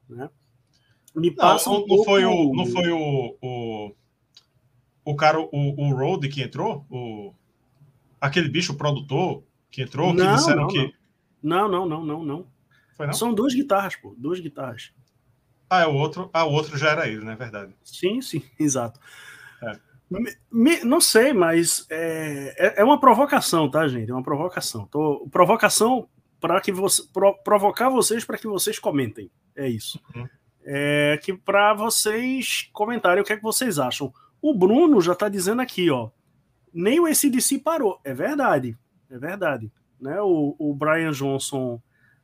[0.09, 0.29] Né?
[1.15, 2.05] Me passa não, um não, pouco...
[2.05, 3.93] foi o, não foi o, o
[5.07, 7.33] o cara, o, o Road que entrou, o,
[8.21, 10.95] aquele bicho produtor que entrou, não, que disseram não, que.
[11.41, 12.47] Não, não, não, não, não.
[12.99, 13.13] Não.
[13.13, 14.93] São duas guitarras, pô, duas guitarras.
[15.69, 16.31] Ah, é o outro.
[16.33, 17.75] Ah, o outro já era ele, não é verdade?
[17.85, 19.01] Sim, sim, exato.
[19.62, 19.79] É.
[20.51, 24.11] Me, não sei, mas é, é, é, uma provocação, tá, gente?
[24.11, 24.87] É uma provocação.
[24.87, 26.09] Tô, provocação
[26.41, 29.31] para que você pro, provocar vocês para que vocês comentem.
[29.57, 30.01] É isso.
[30.14, 30.29] Uhum.
[30.64, 34.12] É que para vocês comentarem o que é que vocês acham.
[34.41, 36.11] O Bruno já está dizendo aqui, ó.
[36.73, 37.99] Nem o ACDC parou.
[38.05, 38.79] É verdade.
[39.11, 39.73] É verdade.
[40.01, 40.21] Né?
[40.21, 41.81] O, o Brian Johnson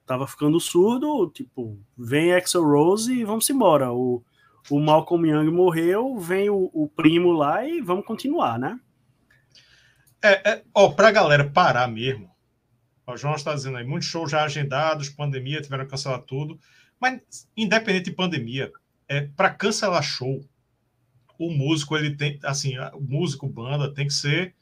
[0.06, 3.92] tava ficando surdo, tipo, vem Axel Rose e vamos embora.
[3.92, 4.22] O,
[4.70, 8.78] o Malcolm Young morreu, vem o, o primo lá e vamos continuar, né?
[10.22, 12.30] É, é ó, pra galera parar mesmo,
[13.06, 16.58] o João está dizendo aí, muitos shows já agendados, pandemia, tiveram que cancelar tudo.
[17.00, 17.20] Mas,
[17.56, 18.70] independente de pandemia,
[19.08, 20.44] é, para cancelar show,
[21.38, 24.54] o músico, ele tem, assim, o músico, banda, tem que ser,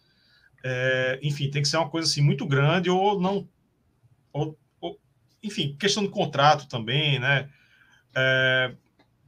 [0.65, 3.47] é, enfim, tem que ser uma coisa assim muito grande ou não,
[4.33, 4.59] ou,
[5.43, 7.49] enfim, questão de contrato também, né?
[8.15, 8.75] É,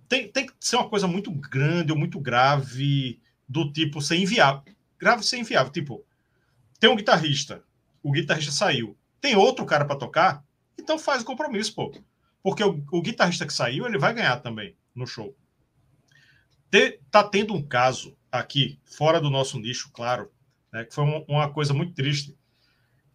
[0.08, 4.62] tem, tem que ser uma coisa muito grande ou muito grave, do tipo ser inviável.
[4.98, 6.04] Grave ser inviável, tipo,
[6.78, 7.62] tem um guitarrista,
[8.02, 10.44] o guitarrista saiu, tem outro cara para tocar,
[10.78, 11.92] então faz o compromisso, pô.
[12.42, 15.36] Porque o, o, guitarrista que saiu, ele vai ganhar também no show.
[16.70, 20.30] Te, tá tendo um caso aqui, fora do nosso nicho, claro,
[20.72, 22.36] né, que foi uma, uma coisa muito triste,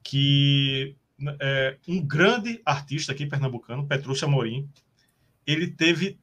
[0.04, 0.96] que
[1.40, 4.70] é, um grande artista aqui pernambucano, Petrúcio Amorim,
[5.46, 6.20] ele teve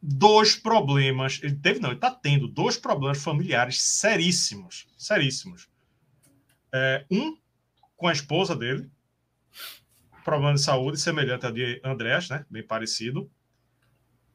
[0.00, 5.68] dois problemas, ele teve não, ele está tendo dois problemas familiares seríssimos, seríssimos.
[6.72, 7.36] É, um
[7.96, 8.90] com a esposa dele,
[10.24, 12.44] problema de saúde semelhante ao de Andrés, né?
[12.50, 13.30] Bem parecido.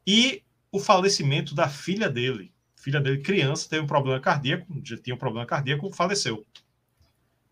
[0.06, 2.54] E o falecimento da filha dele.
[2.76, 6.46] Filha dele, criança, teve um problema cardíaco, já tinha um problema cardíaco, faleceu.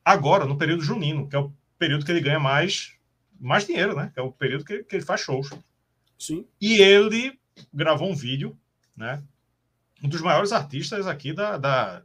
[0.04, 2.96] Agora, no período junino, que é o período que ele ganha mais,
[3.40, 4.12] mais dinheiro, né?
[4.16, 5.50] É o período que, que ele faz shows.
[6.18, 6.48] Sim.
[6.60, 7.40] E ele
[7.74, 8.58] gravou um vídeo,
[8.96, 9.24] né?
[10.04, 12.04] Um dos maiores artistas aqui da, da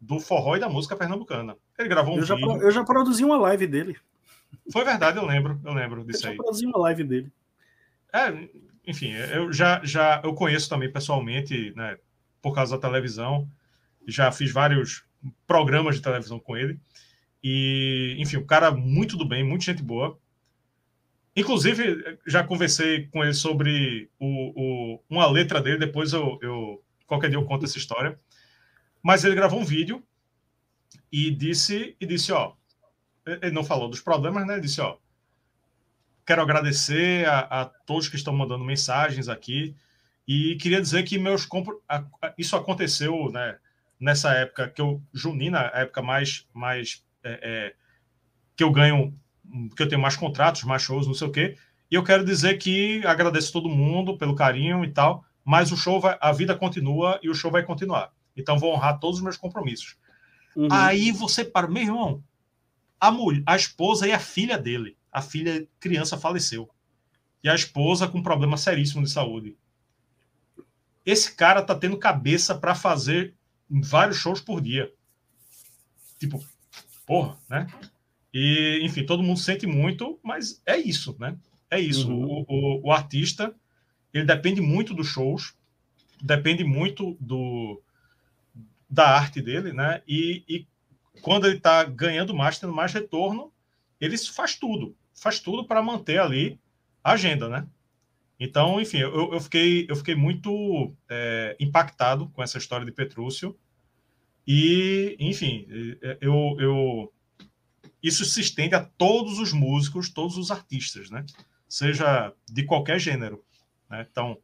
[0.00, 1.56] do forró e da música pernambucana.
[1.78, 2.38] Ele gravou um eu vídeo.
[2.38, 3.96] Já, eu já produzi uma live dele.
[4.70, 6.36] Foi verdade, eu lembro, eu lembro disso eu aí.
[6.36, 7.32] Eu produzi uma live dele.
[8.12, 8.48] É,
[8.86, 11.96] enfim, eu já, já eu conheço também pessoalmente, né,
[12.42, 13.48] por causa da televisão.
[14.06, 15.04] Já fiz vários
[15.46, 16.78] programas de televisão com ele.
[17.42, 20.18] E, enfim, o cara muito do bem, muito gente boa.
[21.34, 27.30] Inclusive, já conversei com ele sobre o, o, uma letra dele, depois eu, eu qualquer
[27.30, 28.18] dia eu conto essa história.
[29.02, 30.02] Mas ele gravou um vídeo
[31.10, 32.52] e disse e disse, ó,
[33.26, 34.54] ele não falou dos problemas, né?
[34.54, 34.98] Ele disse, ó,
[36.24, 39.74] quero agradecer a, a todos que estão mandando mensagens aqui
[40.28, 41.48] e queria dizer que meus
[42.38, 43.58] isso aconteceu, né?
[43.98, 47.74] Nessa época que eu junina, a época mais mais é, é,
[48.56, 49.14] que eu ganho,
[49.76, 51.56] que eu tenho mais contratos, mais shows, não sei o quê.
[51.90, 56.00] E eu quero dizer que agradeço todo mundo pelo carinho e tal, mas o show
[56.00, 58.12] vai, a vida continua e o show vai continuar.
[58.36, 59.96] Então vou honrar todos os meus compromissos.
[60.56, 60.68] Uhum.
[60.70, 62.24] Aí você para, meu irmão,
[63.00, 64.96] a, mulher, a esposa e a filha dele.
[65.10, 66.70] A filha, criança, faleceu.
[67.42, 69.56] E a esposa com problema seríssimo de saúde.
[71.04, 73.34] Esse cara tá tendo cabeça para fazer
[73.68, 74.92] vários shows por dia.
[76.18, 76.42] Tipo,
[77.48, 77.66] né?
[78.32, 81.36] E, enfim, todo mundo sente muito, mas é isso, né?
[81.70, 82.10] É isso.
[82.10, 82.24] Uhum.
[82.24, 83.54] O, o, o, artista,
[84.12, 85.54] ele depende muito dos shows,
[86.20, 87.82] depende muito do,
[88.88, 90.02] da arte dele, né?
[90.06, 90.66] E, e
[91.20, 93.52] quando ele está ganhando mais, tendo mais retorno,
[94.00, 96.58] ele faz tudo, faz tudo para manter ali
[97.04, 97.66] a agenda, né?
[98.38, 103.56] Então, enfim, eu, eu fiquei, eu fiquei muito é, impactado com essa história de Petrúcio.
[104.46, 105.66] E, enfim,
[106.20, 107.12] eu, eu,
[108.02, 111.24] isso se estende a todos os músicos, todos os artistas, né?
[111.68, 113.44] Seja de qualquer gênero.
[113.88, 114.06] Né?
[114.10, 114.36] Então,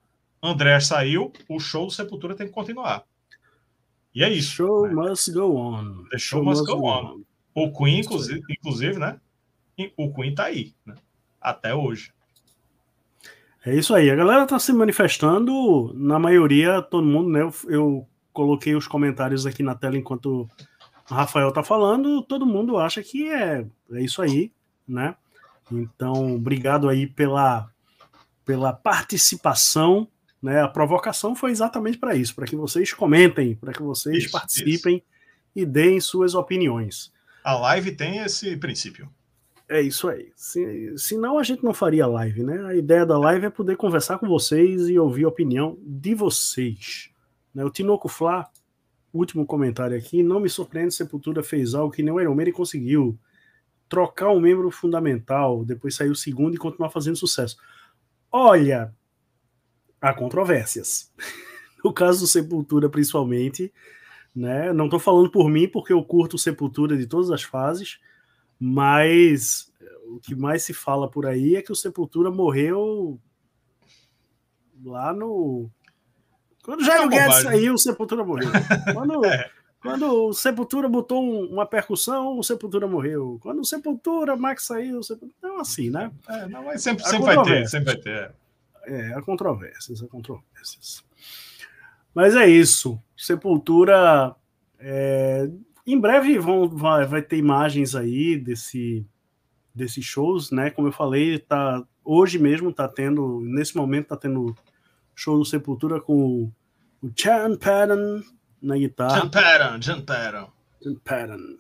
[0.43, 3.05] André saiu, o show do Sepultura tem que continuar.
[4.15, 4.53] E é isso.
[4.53, 4.95] Show né?
[4.95, 6.05] must go on.
[6.11, 7.05] The show, show must, go, on.
[7.05, 7.23] on.
[7.55, 9.21] O Queen, inclusive, inclusive, né?
[9.97, 10.95] O Queen tá aí, né?
[11.41, 12.13] Até hoje.
[13.67, 14.11] É isso aí.
[14.11, 17.41] A galera tá se manifestando, na maioria, todo mundo, né?
[17.43, 18.09] Eu, eu
[18.39, 20.49] coloquei os comentários aqui na tela enquanto
[21.11, 22.23] o Rafael tá falando.
[22.23, 24.53] Todo mundo acha que é, é isso aí,
[24.87, 25.17] né?
[25.73, 27.69] Então, obrigado aí pela,
[28.45, 30.07] pela participação.
[30.41, 30.63] Né?
[30.63, 34.99] A provocação foi exatamente para isso, para que vocês comentem, para que vocês isso, participem
[34.99, 35.05] isso.
[35.57, 37.13] e deem suas opiniões.
[37.43, 39.11] A live tem esse princípio.
[39.69, 40.31] É isso aí.
[40.37, 42.65] Se, senão a gente não faria live, né?
[42.67, 47.11] A ideia da live é poder conversar com vocês e ouvir a opinião de vocês.
[47.55, 47.65] Né?
[47.65, 48.51] O Tinoco Flá,
[49.13, 53.19] último comentário aqui, não me surpreende Sepultura fez algo que nem o Iron Maiden conseguiu.
[53.89, 57.57] Trocar um membro fundamental, depois sair o segundo e continuar fazendo sucesso.
[58.31, 58.95] Olha,
[60.01, 61.13] há controvérsias.
[61.83, 63.73] no caso do Sepultura, principalmente,
[64.37, 64.73] Né?
[64.73, 67.99] Não estou falando por mim, porque eu curto Sepultura de todas as fases,
[68.61, 69.73] mas
[70.07, 73.19] o que mais se fala por aí é que o Sepultura morreu
[74.85, 75.71] lá no.
[76.69, 78.51] Quando o Jairo Guedes saiu, o Sepultura morreu.
[78.93, 79.51] Quando, é.
[79.81, 83.39] quando o Sepultura botou um, uma percussão, o Sepultura morreu.
[83.41, 85.35] Quando o Sepultura, Max saiu, o Sepultura.
[85.39, 86.11] Então, assim, né?
[86.29, 88.35] É, não, mas sempre, sempre vai ter, sempre vai ter.
[88.85, 91.03] É, há controvérsias, há controvérsias.
[92.15, 93.03] Mas é isso.
[93.17, 94.37] Sepultura.
[94.79, 95.49] É,
[95.87, 99.07] em breve vão, vai, vai ter imagens aí desse,
[99.75, 100.69] desses shows, né?
[100.69, 104.55] Como eu falei, tá, hoje mesmo tá tendo, nesse momento tá tendo
[105.15, 106.53] show do Sepultura com
[107.03, 108.23] o Chan Patton
[108.63, 109.21] na guitarra.
[109.21, 110.53] Chan Patton, Chan Patton.
[110.83, 111.59] Chan Patton.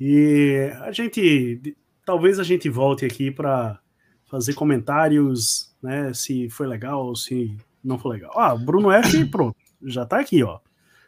[0.00, 3.78] E a gente, talvez a gente volte aqui para
[4.26, 6.12] fazer comentários, né?
[6.12, 8.32] Se foi legal ou se não foi legal.
[8.38, 10.60] Ah, Bruno F, pronto, já tá aqui, ó.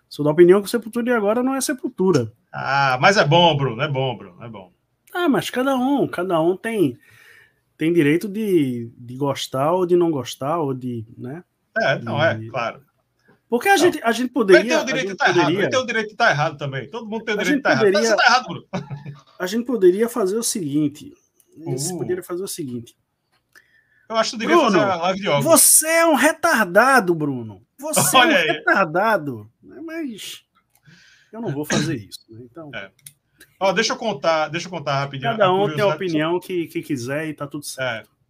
[0.09, 2.33] Sou da opinião que o Sepultura de agora não é Sepultura.
[2.53, 4.73] Ah, mas é bom, Bruno, é bom, Bruno, é bom.
[5.15, 6.99] Ah, mas cada um, cada um tem
[7.77, 11.43] tem direito de, de gostar ou de não gostar, ou de, né?
[11.81, 12.83] É, não é, claro.
[13.51, 14.61] Porque a, gente, a gente poderia.
[14.61, 15.51] Ele tem o direito de estar tá poderia...
[15.51, 15.63] errado.
[15.63, 16.89] Ele tem o direito de estar tá errado também.
[16.89, 17.99] Todo mundo tem o direito de estar tá poderia...
[17.99, 18.07] errado.
[18.07, 18.67] Você está errado, Bruno.
[19.41, 21.13] A gente poderia fazer o seguinte.
[21.57, 21.99] Uh.
[21.99, 22.97] poderia fazer o seguinte.
[24.09, 25.45] Eu acho que Bruno, fazer a live de óculos.
[25.45, 27.61] Você é um retardado, Bruno.
[27.77, 28.47] Você Olha é um aí.
[28.57, 29.51] retardado.
[29.85, 30.45] Mas
[31.33, 32.21] eu não vou fazer isso.
[32.29, 32.41] Né?
[32.45, 32.71] Então.
[32.73, 32.91] É.
[33.59, 35.33] Ó, deixa eu contar, deixa eu contar rapidinho.
[35.33, 38.09] Cada um tem a opinião que, que quiser e tá tudo certo.
[38.09, 38.21] É.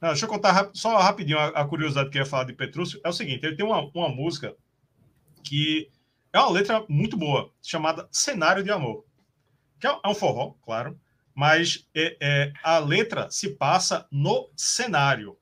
[0.00, 3.00] Não, deixa eu contar só rapidinho a, a, curiosidade que eu ia falar de Petrúcio.
[3.04, 4.54] É o seguinte, ele tem uma, uma música
[5.44, 5.90] que
[6.32, 9.04] é uma letra muito boa, chamada Cenário de Amor.
[9.78, 10.98] Que é, é um forró, claro,
[11.34, 15.36] mas é, é, a letra se passa no cenário.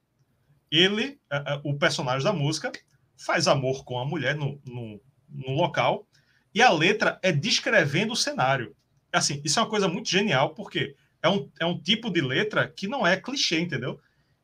[0.71, 2.71] Ele, é, é, o personagem da música,
[3.17, 6.07] faz amor com a mulher no, no, no local
[6.55, 8.77] e a letra é descrevendo o cenário
[9.13, 12.67] assim, isso é uma coisa muito genial, porque é um, é um tipo de letra
[12.67, 14.01] que não é clichê, entendeu?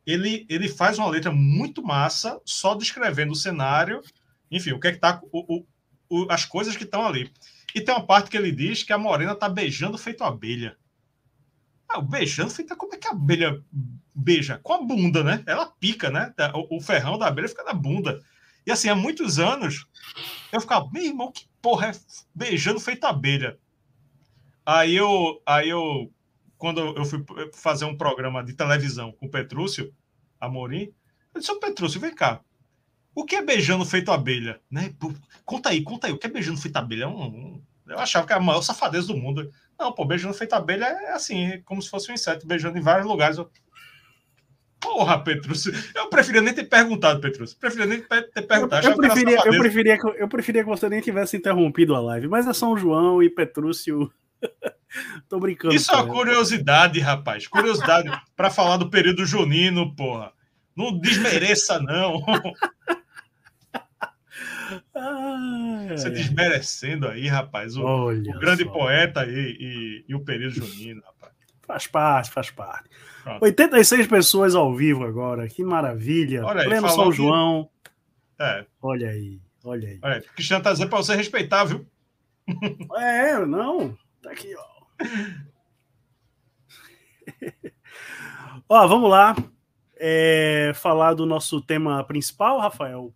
[0.06, 4.00] Ele, ele faz uma letra muito massa, só descrevendo o cenário,
[4.50, 5.20] enfim, o que é que tá.
[5.32, 5.64] O,
[6.08, 7.32] o, as coisas que estão ali.
[7.74, 10.76] E tem uma parte que ele diz que a morena tá beijando feito abelha.
[11.88, 12.76] Ah, beijando feito.
[12.76, 13.62] Como é que a abelha
[14.14, 14.58] beija?
[14.62, 15.42] Com a bunda, né?
[15.46, 16.32] Ela pica, né?
[16.54, 18.22] O, o ferrão da abelha fica na bunda.
[18.66, 19.86] E assim, há muitos anos,
[20.52, 21.92] eu ficava, meu irmão, que porra é
[22.34, 23.58] beijando feito abelha?
[24.64, 26.12] Aí eu, aí eu,
[26.58, 27.24] quando eu fui
[27.54, 29.94] fazer um programa de televisão com o Petrúcio
[30.38, 30.92] Amorim,
[31.32, 32.42] eu disse, ô Petrúcio, vem cá.
[33.18, 34.60] O que é beijando feito abelha?
[34.70, 34.94] Né?
[35.44, 36.12] Conta aí, conta aí.
[36.12, 37.02] O que é beijando feito abelha?
[37.02, 37.62] É um, um...
[37.88, 39.50] eu achava que era a maior safadeza do mundo.
[39.76, 42.80] Não, pô, beijando feito abelha é assim, é como se fosse um inseto beijando em
[42.80, 43.36] vários lugares.
[43.36, 43.50] Eu...
[44.78, 45.72] Porra, Petrúcio.
[45.96, 47.58] Eu preferia nem ter perguntado, Petrúcio.
[47.58, 48.86] Preferia nem ter perguntado.
[48.86, 52.28] Eu, eu, preferia, eu, preferia, que, eu preferia que você nem tivesse interrompido a live,
[52.28, 54.12] mas é São João e Petrúcio
[55.28, 55.74] Tô brincando.
[55.74, 57.48] Isso é uma curiosidade, rapaz.
[57.48, 60.32] Curiosidade para falar do período junino, porra.
[60.76, 62.22] Não desmereça, não.
[65.90, 68.70] Você desmerecendo aí, rapaz, o, o grande só.
[68.70, 71.32] poeta e, e, e, o período junino, rapaz.
[71.66, 72.88] Faz parte, faz parte.
[73.22, 73.44] Pronto.
[73.44, 76.44] 86 pessoas ao vivo agora, que maravilha.
[76.44, 77.68] Olha aí, Pleno São João.
[77.84, 78.42] Que...
[78.42, 78.66] É.
[78.80, 79.98] Olha aí, olha aí.
[80.02, 81.86] Olha, Cristiano tá dizendo para você respeitar, viu?
[82.96, 83.96] É, não.
[84.22, 84.64] Tá aqui, ó.
[88.68, 89.36] ó, vamos lá.
[90.00, 93.12] É, falar do nosso tema principal, Rafael.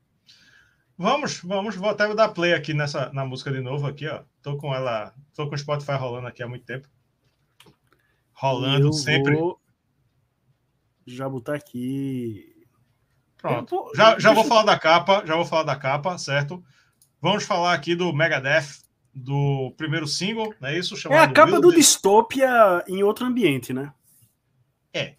[0.96, 1.74] Vamos, vamos.
[1.74, 4.22] Vou até dar play aqui nessa na música de novo aqui, ó.
[4.42, 6.88] Tô com ela, tô com o Spotify rolando aqui há muito tempo.
[8.32, 9.34] Rolando Eu sempre.
[9.34, 9.60] Vou
[11.06, 12.52] já botar aqui.
[13.36, 13.90] Pronto.
[13.94, 16.62] Já, já vou falar da capa, já vou falar da capa, certo?
[17.20, 18.82] Vamos falar aqui do Megadeth
[19.14, 20.96] do primeiro single, não é isso?
[20.96, 23.92] Chamado é a capa do Dystopia em outro ambiente, né?
[24.92, 25.16] É.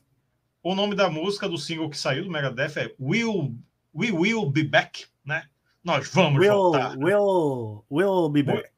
[0.63, 3.55] O nome da música do single que saiu do Megadeth é Will,
[3.93, 5.47] We Will Be Back, né?
[5.83, 6.97] Nós vamos will, voltar.
[6.97, 8.69] Will, will Be Back.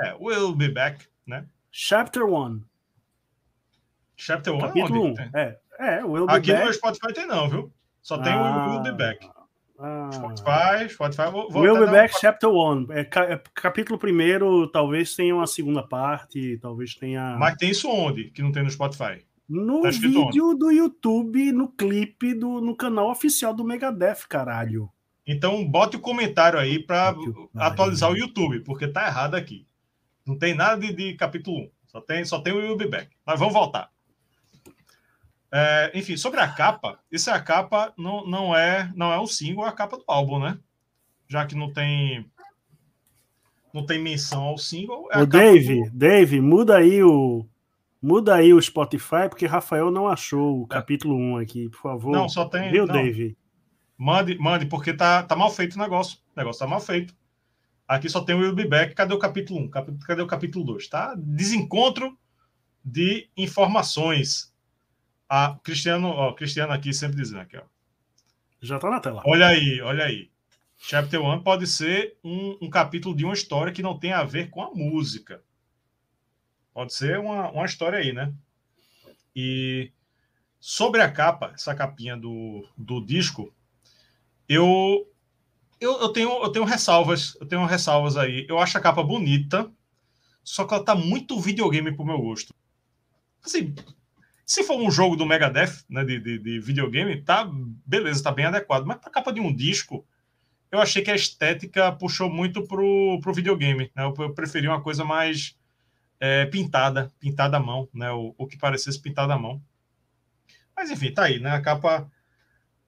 [0.00, 1.46] É, Will Be Back, né?
[1.70, 2.62] Chapter 1.
[4.16, 5.14] Chapter 1 Capítulo 1.
[5.34, 6.66] É, é, Will Be Aqui Back.
[6.66, 7.72] no Spotify tem não, viu?
[8.00, 8.68] Só tem ah.
[8.68, 9.28] o Will Be Back.
[9.78, 10.08] Ah.
[10.10, 11.30] Spotify, Spotify.
[11.30, 12.18] Vou, vou Will Be Back um...
[12.18, 12.86] Chapter 1.
[12.90, 17.36] É, é, capítulo primeiro, talvez tenha uma segunda parte, talvez tenha.
[17.38, 18.30] Mas tem isso onde?
[18.30, 19.22] Que não tem no Spotify?
[19.46, 20.58] No tá vídeo onde?
[20.58, 24.90] do YouTube, no clipe, do, no canal oficial do Megadeth, caralho.
[25.26, 27.14] Então bote o comentário aí para
[27.56, 29.66] atualizar o YouTube, porque tá errado aqui.
[30.24, 31.70] Não tem nada de, de capítulo 1.
[31.86, 33.10] Só tem, só tem o Will Be Back.
[33.24, 33.90] Mas vamos voltar.
[35.50, 39.26] É, enfim, sobre a capa, isso é a capa, não, não é não é o
[39.26, 40.58] single, é a capa do álbum, né?
[41.28, 42.26] Já que não tem
[43.72, 45.08] não tem menção ao single.
[45.10, 45.90] É o Dave, do...
[45.96, 47.46] Dave, muda aí o
[48.02, 50.68] muda aí o Spotify porque Rafael não achou o é.
[50.68, 52.12] capítulo 1 aqui, por favor.
[52.12, 52.70] Não, só tem.
[52.70, 52.94] Viu, não.
[52.94, 53.36] Dave?
[53.96, 56.18] Mande, mande, porque tá, tá mal feito o negócio.
[56.34, 57.14] O negócio tá mal feito.
[57.88, 58.94] Aqui só tem o Will Be Back.
[58.94, 59.70] Cadê o capítulo 1?
[59.70, 60.88] Cadê o capítulo 2?
[60.88, 61.14] Tá?
[61.16, 62.18] Desencontro
[62.84, 64.52] de informações.
[65.28, 67.62] A Cristiano, ó, Cristiano aqui sempre dizendo aqui, ó.
[68.60, 69.22] Já tá na tela.
[69.24, 70.30] Olha aí, olha aí.
[70.78, 74.50] Chapter 1 pode ser um, um, capítulo de uma história que não tem a ver
[74.50, 75.42] com a música.
[76.72, 78.32] Pode ser uma, uma história aí, né?
[79.34, 79.90] E
[80.60, 83.52] sobre a capa, essa capinha do, do disco,
[84.48, 85.06] eu,
[85.80, 87.36] eu, eu, tenho, eu tenho ressalvas.
[87.40, 88.46] Eu tenho ressalvas aí.
[88.48, 89.70] Eu acho a capa bonita,
[90.42, 92.54] só que ela tá muito videogame pro meu gosto.
[93.44, 93.74] Assim,
[94.44, 97.48] se for um jogo do Megadeth, né, de, de, de videogame, tá
[97.84, 98.84] beleza, tá bem adequado.
[98.84, 100.06] Mas pra capa de um disco,
[100.70, 103.90] eu achei que a estética puxou muito pro, pro videogame.
[103.94, 104.04] Né?
[104.04, 105.56] Eu, eu preferi uma coisa mais
[106.20, 108.10] é, pintada, pintada à mão, né?
[108.12, 109.60] O, o que parecesse pintada à mão.
[110.76, 111.50] Mas enfim, tá aí, né?
[111.50, 112.10] A capa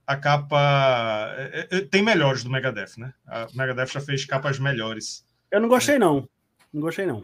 [0.08, 1.34] a capa.
[1.36, 3.12] É, é, tem melhores do Megadeth, né?
[3.26, 5.22] A Megadeth já fez capas melhores.
[5.50, 6.26] Eu não gostei, não.
[6.72, 7.22] Não gostei, não.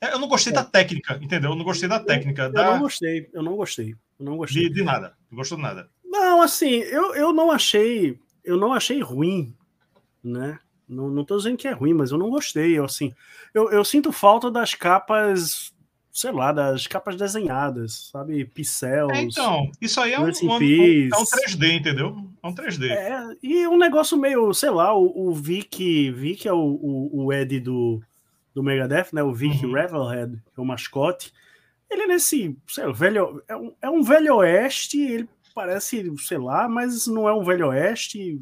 [0.00, 0.56] É, eu não gostei é.
[0.56, 1.50] da técnica, entendeu?
[1.50, 2.44] Eu não gostei da técnica.
[2.44, 2.64] Eu, da...
[2.64, 3.94] eu não gostei, eu não gostei.
[4.18, 4.62] Eu não gostei.
[4.62, 5.14] De, de, nada.
[5.30, 5.90] Não gostou de nada.
[6.02, 8.18] Não, assim, eu, eu não achei.
[8.42, 9.54] Eu não achei ruim,
[10.24, 10.58] né?
[10.88, 12.78] Não, não tô dizendo que é ruim, mas eu não gostei.
[12.78, 13.12] Eu, assim,
[13.52, 15.74] eu, eu sinto falta das capas
[16.12, 18.44] sei lá, das capas desenhadas, sabe?
[18.44, 19.10] Pincel.
[19.10, 22.16] É, então, isso aí é um, um, um, é um 3D, entendeu?
[22.42, 22.90] É um 3D.
[22.90, 27.32] É, e um negócio meio, sei lá, o, o Vic, Vic é o, o, o
[27.32, 28.02] Ed do,
[28.54, 29.22] do Megadeth, né?
[29.22, 29.72] O Vic uhum.
[29.72, 31.32] Revelhead, que é o mascote.
[31.90, 36.38] Ele é nesse, sei lá, velho, é um, é um velho oeste, ele parece, sei
[36.38, 38.38] lá, mas não é um velho oeste,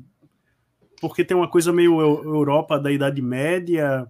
[1.00, 4.08] porque tem uma coisa meio Europa da Idade Média,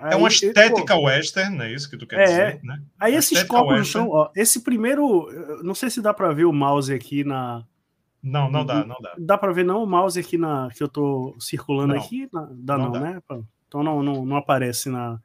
[0.00, 2.82] Aí, é uma estética pô, western, não é isso que tu quer é, dizer, né?
[2.98, 5.28] Aí esses copos são, ó, esse primeiro,
[5.62, 7.64] não sei se dá para ver o mouse aqui na
[8.22, 9.14] Não, não dá, não dá.
[9.18, 12.48] Dá para ver não o mouse aqui na que eu tô circulando não, aqui, na,
[12.50, 13.00] dá não, não dá.
[13.00, 13.22] né?
[13.68, 15.20] Então não, não, não aparece na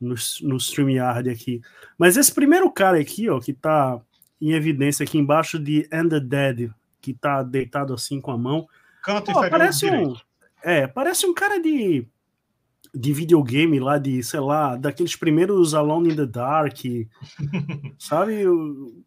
[0.00, 1.60] no, no StreamYard aqui.
[1.96, 4.00] Mas esse primeiro cara aqui, ó, que tá
[4.40, 6.70] em evidência aqui embaixo de And the Dead,
[7.00, 8.68] que tá deitado assim com a mão.
[9.02, 10.14] Canto pô, parece um,
[10.62, 12.06] é, parece um cara de
[12.94, 16.78] de videogame lá, de, sei lá, daqueles primeiros Alone in the Dark,
[17.98, 18.48] sabe?
[18.48, 19.04] Um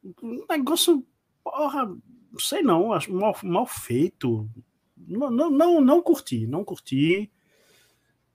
[0.49, 1.05] negócio,
[1.43, 1.95] porra,
[2.37, 4.49] sei não, acho mal, mal feito.
[4.97, 7.31] Não, não, não, não curti, não curti.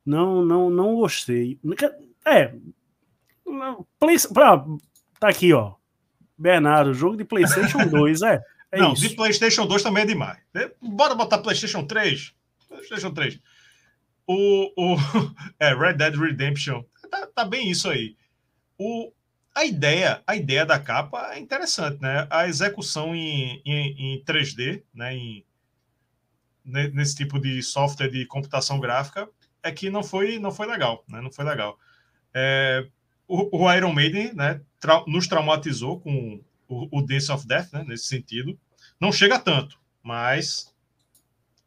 [0.05, 1.59] Não, não, não gostei.
[2.27, 2.55] É,
[3.99, 4.65] Play, pra,
[5.19, 5.75] tá aqui, ó.
[6.37, 8.43] Bernardo, jogo de PlayStation 2, é.
[8.73, 9.09] é não, isso.
[9.09, 10.39] de PlayStation 2 também é demais.
[10.81, 12.35] Bora botar PlayStation 3.
[12.69, 13.41] PlayStation 3
[14.27, 14.97] o, o
[15.59, 18.17] é, Red Dead Redemption tá, tá, bem isso aí.
[18.79, 19.13] O,
[19.55, 22.27] a ideia, a ideia da capa é interessante, né?
[22.31, 25.15] A execução em, em, em 3D, né?
[25.15, 25.45] Em,
[26.65, 29.29] nesse tipo de software de computação gráfica
[29.63, 31.21] é que não foi não foi legal, né?
[31.21, 31.79] Não foi legal.
[32.33, 32.87] É,
[33.29, 34.61] o, o, Iron Maiden, né?
[34.81, 37.85] Tra nos traumatizou com o, o Dance of Death, né?
[37.87, 38.59] Nesse sentido,
[38.99, 40.75] não chega tanto, mas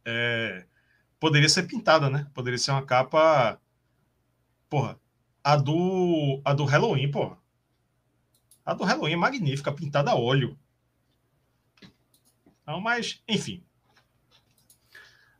[0.03, 0.65] é,
[1.19, 2.27] poderia ser pintada, né?
[2.33, 3.59] Poderia ser uma capa.
[4.69, 4.99] Porra,
[5.43, 7.37] a do, a do Halloween, porra.
[8.65, 10.57] A do Halloween é magnífica, pintada a óleo.
[12.65, 13.63] Não, mas, enfim.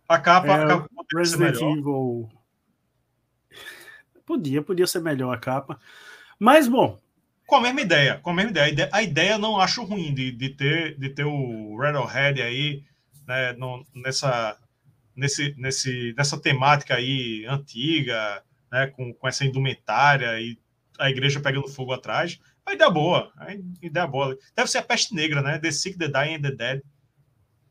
[0.08, 0.48] A capa.
[0.48, 2.30] É, a capa Resident Evil.
[4.26, 5.80] Podia, podia ser melhor a capa.
[6.40, 6.98] Mas, bom.
[7.46, 8.90] Com a mesma ideia, com a mesma ideia.
[8.92, 12.84] A ideia, eu não acho ruim de, de, ter, de ter o Redhead aí,
[13.26, 14.58] né, no, nessa,
[15.18, 20.58] nesse, nesse, nessa temática aí antiga, né, com, com essa indumentária e
[21.00, 22.40] a igreja pegando fogo atrás.
[22.66, 24.38] A ideia boa, a ideia boa.
[24.56, 25.58] Deve ser a peste negra, né?
[25.58, 26.82] The Sick, The Dying and The Dead.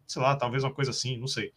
[0.07, 1.53] Sei lá, talvez uma coisa assim, não sei.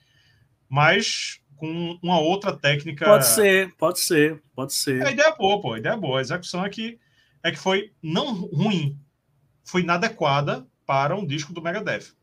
[0.67, 3.05] Mas com uma outra técnica.
[3.05, 5.05] Pode ser, pode ser, pode ser.
[5.05, 6.19] A ideia é boa, pô, a ideia é boa.
[6.19, 6.99] A execução é que,
[7.43, 8.97] é que foi não ruim,
[9.63, 12.13] foi inadequada para um disco do Megadeth.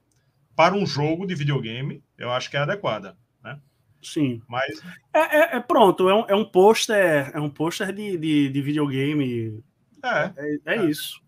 [0.55, 3.17] Para um jogo de videogame, eu acho que é adequada.
[4.03, 4.41] Sim.
[4.49, 4.81] Mas.
[5.13, 8.63] É, é, é pronto, é um, é um pôster, é um pôster de, de, de,
[8.63, 9.63] videogame.
[10.03, 10.33] É.
[10.37, 10.85] É, é, é.
[10.85, 11.21] isso.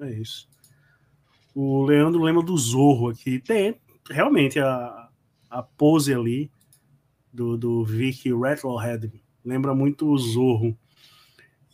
[0.00, 0.48] É isso.
[1.54, 3.40] O Leandro lembra do Zorro aqui.
[3.40, 5.08] Tem realmente a,
[5.50, 6.50] a pose ali
[7.32, 9.12] do, do Vic Rattlehead.
[9.44, 10.76] Lembra muito o Zorro.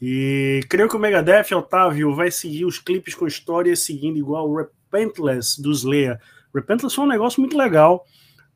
[0.00, 4.56] E creio que o Megadeth, Otávio, vai seguir os clipes com história seguindo igual o
[4.56, 6.20] Repentless dos Slayer.
[6.54, 8.04] Repentless foi um negócio muito legal.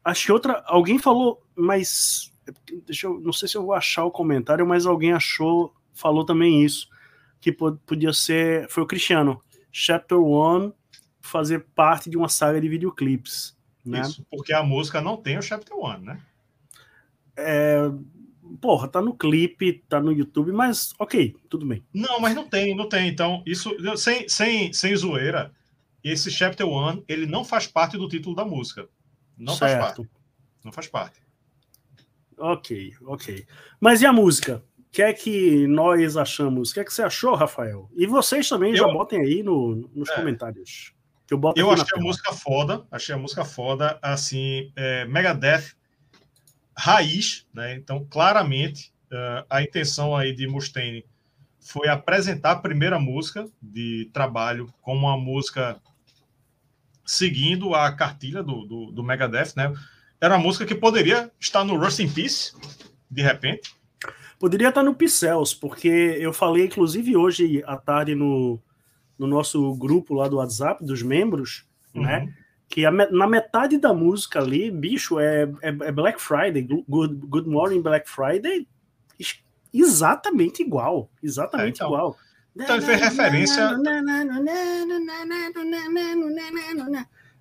[0.09, 0.63] Acho que outra.
[0.67, 2.33] Alguém falou, mas
[2.87, 6.65] deixa eu, não sei se eu vou achar o comentário, mas alguém achou, falou também
[6.65, 6.89] isso,
[7.39, 9.39] que podia ser, foi o Cristiano,
[9.71, 10.73] Chapter One
[11.21, 13.55] fazer parte de uma saga de videoclipes.
[13.85, 14.01] Né?
[14.01, 16.23] Isso, porque a música não tem o Chapter One, né?
[17.37, 17.91] É,
[18.63, 21.85] porra, tá no clipe, tá no YouTube, mas ok, tudo bem.
[21.93, 23.11] Não, mas não tem, não tem.
[23.11, 25.53] Então, isso, sem, sem, sem zoeira,
[26.03, 28.89] esse Chapter One, ele não faz parte do título da música.
[29.39, 29.81] Não certo.
[29.81, 30.11] faz parte.
[30.65, 31.23] Não faz parte.
[32.37, 33.47] Ok, ok.
[33.81, 34.63] Mas e a música?
[34.79, 36.71] O que é que nós achamos?
[36.71, 37.91] O que é que você achou, Rafael?
[37.95, 38.77] E vocês também eu...
[38.77, 40.15] já botem aí no, nos é.
[40.15, 40.93] comentários.
[41.31, 45.79] eu, eu achei a música foda, achei a música foda, assim, é, Megadeth
[46.79, 47.75] raiz, né?
[47.75, 51.05] Então, claramente, uh, a intenção aí de Mustaine
[51.59, 55.83] foi apresentar a primeira música de trabalho como uma música
[57.09, 59.73] seguindo a cartilha do, do, do Megadeth, né?
[60.21, 62.53] Era uma música que poderia estar no Rust in Peace,
[63.11, 63.75] de repente.
[64.39, 68.61] Poderia estar no Pixels, porque eu falei, inclusive, hoje à tarde no,
[69.19, 71.65] no nosso grupo lá do WhatsApp, dos membros,
[71.95, 72.03] uhum.
[72.03, 72.35] né?
[72.69, 77.49] Que a, na metade da música ali, bicho, é, é, é Black Friday, Good, Good
[77.49, 78.69] Morning Black Friday,
[79.73, 81.11] exatamente igual.
[81.23, 82.17] Exatamente é, então, igual.
[82.59, 83.69] Então ele fez referência.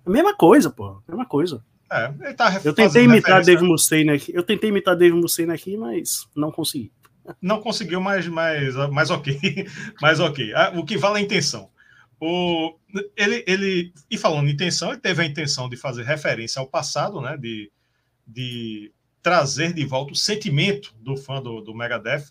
[0.06, 0.86] A mesma coisa, pô.
[0.86, 1.62] A mesma coisa.
[1.90, 4.32] É, ele tá eu tentei imitar Dave Mustaine aqui.
[4.34, 6.92] Eu tentei imitar Dave Mustaine aqui, mas não consegui.
[7.42, 9.66] Não conseguiu, mas, mas, mas ok.
[10.00, 10.52] mas ok.
[10.54, 11.70] Ah, o que vale é a intenção.
[12.20, 12.74] O,
[13.16, 17.20] ele, ele, e falando em intenção, ele teve a intenção de fazer referência ao passado,
[17.20, 17.36] né?
[17.36, 17.70] De,
[18.26, 18.92] de
[19.22, 22.26] trazer de volta o sentimento do fã do, do Megadeth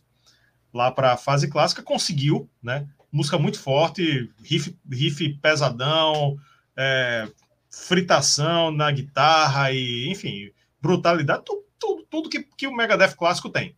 [0.78, 1.82] lá para a fase clássica.
[1.82, 2.88] Conseguiu, né?
[3.12, 6.38] Música muito forte, riff, riff pesadão,
[6.76, 7.28] é,
[7.70, 10.52] fritação na guitarra e, enfim,
[10.82, 13.76] brutalidade, tudo, tudo, tudo que, que o Megadeth clássico tem,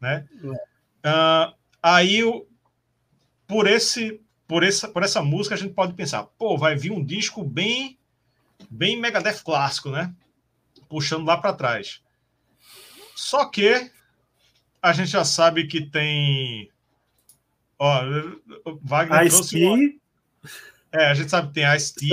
[0.00, 0.26] né?
[0.42, 2.22] Uh, aí,
[3.46, 7.04] por esse, por essa, por essa música, a gente pode pensar, pô, vai vir um
[7.04, 7.98] disco bem,
[8.70, 10.14] bem Megadeth clássico, né?
[10.88, 12.02] Puxando lá para trás.
[13.14, 13.90] Só que
[14.82, 16.70] a gente já sabe que tem.
[17.78, 18.02] Ó,
[18.82, 19.64] Wagner Ice trouxe.
[19.64, 19.92] Uma...
[20.92, 22.08] É, a gente sabe que tem Ice-T.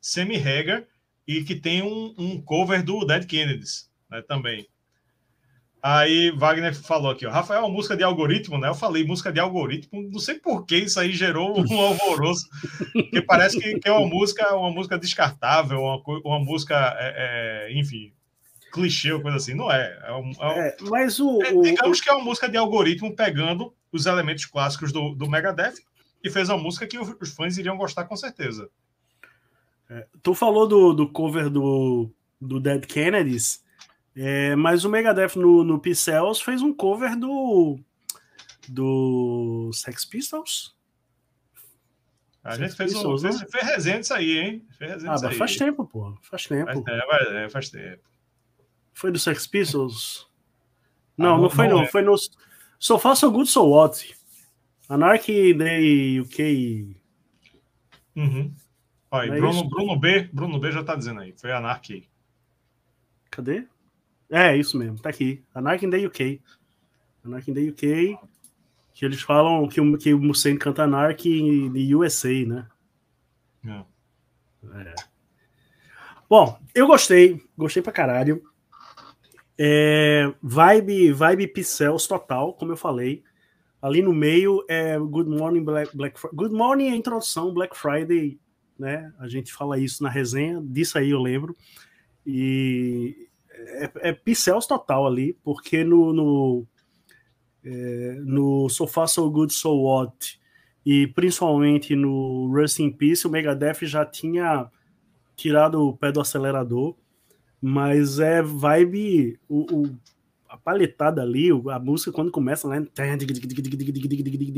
[0.00, 0.84] Sammy Hagar
[1.26, 4.66] e que tem um, um, cover do Dead Kennedys né, também.
[5.82, 8.68] Aí Wagner falou aqui, ó, Rafael, música de algoritmo, né?
[8.68, 12.48] Eu falei música de algoritmo, não sei por que isso aí gerou um alvoroço,
[12.92, 17.78] porque parece que, que, é uma música, uma música descartável, uma, uma música, é, é,
[17.78, 18.12] enfim,
[18.72, 19.54] clichê ou coisa assim.
[19.54, 19.98] Não é.
[20.04, 22.02] é, um, é, um, é mas o, é, digamos o...
[22.02, 25.74] que é uma música de algoritmo pegando os elementos clássicos do, do Megadeth
[26.22, 28.68] e fez uma música que os fãs iriam gostar com certeza.
[29.90, 33.64] É, tu falou do, do cover do, do Dead Kennedys,
[34.14, 37.78] é, mas o Megadeth no, no Pixels fez um cover do
[38.68, 40.76] do Sex Pistols.
[42.44, 43.32] A gente fez, Pistols, um, né?
[43.32, 44.66] fez, fez resenha disso aí, hein?
[44.78, 46.16] Fez ah, mas faz tempo, pô.
[46.22, 46.66] Faz tempo.
[46.66, 48.07] Faz tempo, é, faz tempo.
[48.98, 50.28] Foi do Sex Pistols?
[51.16, 51.82] Não, ah, não, não, foi não.
[51.82, 51.86] É.
[51.86, 52.16] Foi no
[52.80, 54.12] So Far So Good So What.
[54.88, 56.96] Anarchy Day UK.
[58.16, 58.52] Uhum.
[59.08, 62.10] Olha, é Bruno, Bruno, B, Bruno B já tá dizendo aí, foi Anarchy.
[63.30, 63.68] Cadê?
[64.28, 65.44] É, isso mesmo, tá aqui.
[65.54, 66.42] Anarchy the UK.
[67.24, 68.18] Anarchy the UK,
[68.94, 72.68] que eles falam que o, que o Mussane canta Anarchy de USA, né?
[73.64, 73.84] É.
[74.80, 74.94] é.
[76.28, 78.42] Bom, eu gostei, gostei pra caralho.
[79.58, 83.22] É, vibe, vibe Pixels total, como eu falei.
[83.80, 88.38] Ali no meio é Good Morning Black, Black Good Morning é a introdução, Black Friday
[88.78, 89.12] né?
[89.18, 91.56] A gente fala isso na resenha, disso aí eu lembro.
[92.24, 96.66] E é, é Pixels total ali, porque no, no,
[97.64, 100.38] é, no So Far So Good So What
[100.86, 104.70] e principalmente no Rust in Peace, o Megadeth já tinha
[105.36, 106.96] tirado o pé do acelerador,
[107.60, 109.38] mas é vibe.
[109.48, 109.98] O, o
[110.48, 112.86] a paletada ali, a música quando começa, né?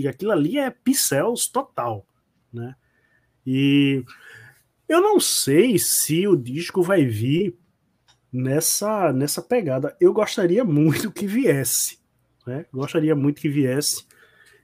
[0.09, 2.07] Aquilo ali é Pixels total,
[2.53, 2.77] né?
[3.45, 4.05] E
[4.89, 7.59] eu não sei se o disco vai vir
[8.33, 9.97] nessa, nessa pegada.
[10.01, 11.99] Eu gostaria muito que viesse.
[12.47, 12.67] Né?
[12.73, 14.05] Gostaria muito que viesse.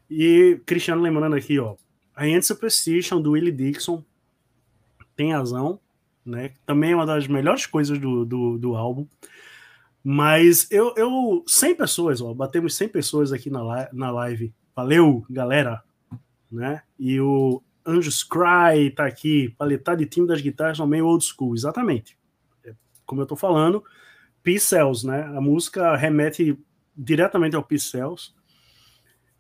[0.09, 1.77] E Cristiano lembrando aqui, ó.
[2.15, 4.05] A End Superstition do Willie Dixon
[5.15, 5.81] tem razão,
[6.27, 6.53] né?
[6.67, 9.07] Também é uma das melhores coisas do, do, do álbum.
[10.03, 14.55] Mas eu, eu 100 pessoas, ó, batemos 100 pessoas aqui na, na live.
[14.75, 15.83] Valeu, galera,
[16.51, 16.83] né?
[16.99, 21.55] E o Anjos Cry tá aqui, paletar de time das guitarras no meio old school,
[21.55, 22.19] exatamente.
[22.65, 22.75] É,
[23.05, 23.83] como eu tô falando,
[24.61, 25.23] Cells, né?
[25.23, 26.57] A música remete
[26.97, 28.33] diretamente ao Cells.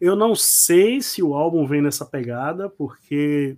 [0.01, 3.57] Eu não sei se o álbum vem nessa pegada, porque,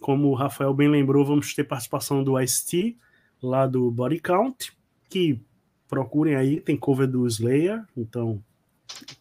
[0.00, 2.96] como o Rafael bem lembrou, vamos ter participação do Ice-T,
[3.42, 4.72] lá do Body Count,
[5.08, 5.40] que
[5.88, 8.42] procurem aí, tem cover do Slayer, então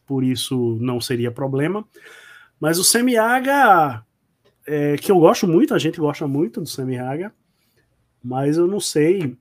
[0.05, 1.85] por isso não seria problema.
[2.59, 4.05] Mas o Semiaga,
[4.65, 7.33] é, que eu gosto muito, a gente gosta muito do Semiaga,
[8.23, 9.37] mas eu não sei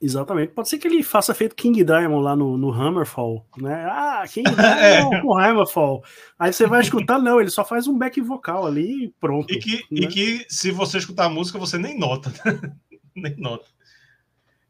[0.00, 0.52] exatamente.
[0.52, 3.86] Pode ser que ele faça feito King Diamond lá no, no Hammerfall, né?
[3.90, 5.20] Ah, King Diamond é.
[5.20, 6.04] com Hammerfall.
[6.38, 9.52] Aí você vai escutar, não, ele só faz um back vocal ali e pronto.
[9.52, 9.82] E que, né?
[9.90, 12.32] e que se você escutar a música, você nem nota.
[13.14, 13.66] nem nota.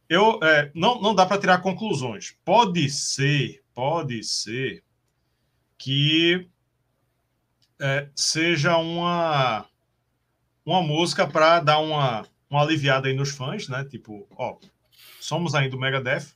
[0.08, 2.36] Eu, é, não, não dá para tirar conclusões.
[2.44, 4.84] Pode ser, pode ser
[5.76, 6.48] que
[7.80, 9.66] é, seja uma,
[10.64, 13.84] uma música para dar uma, uma aliviada aí nos fãs, né?
[13.84, 14.56] Tipo, ó,
[15.26, 16.32] somos ainda o Megadeth,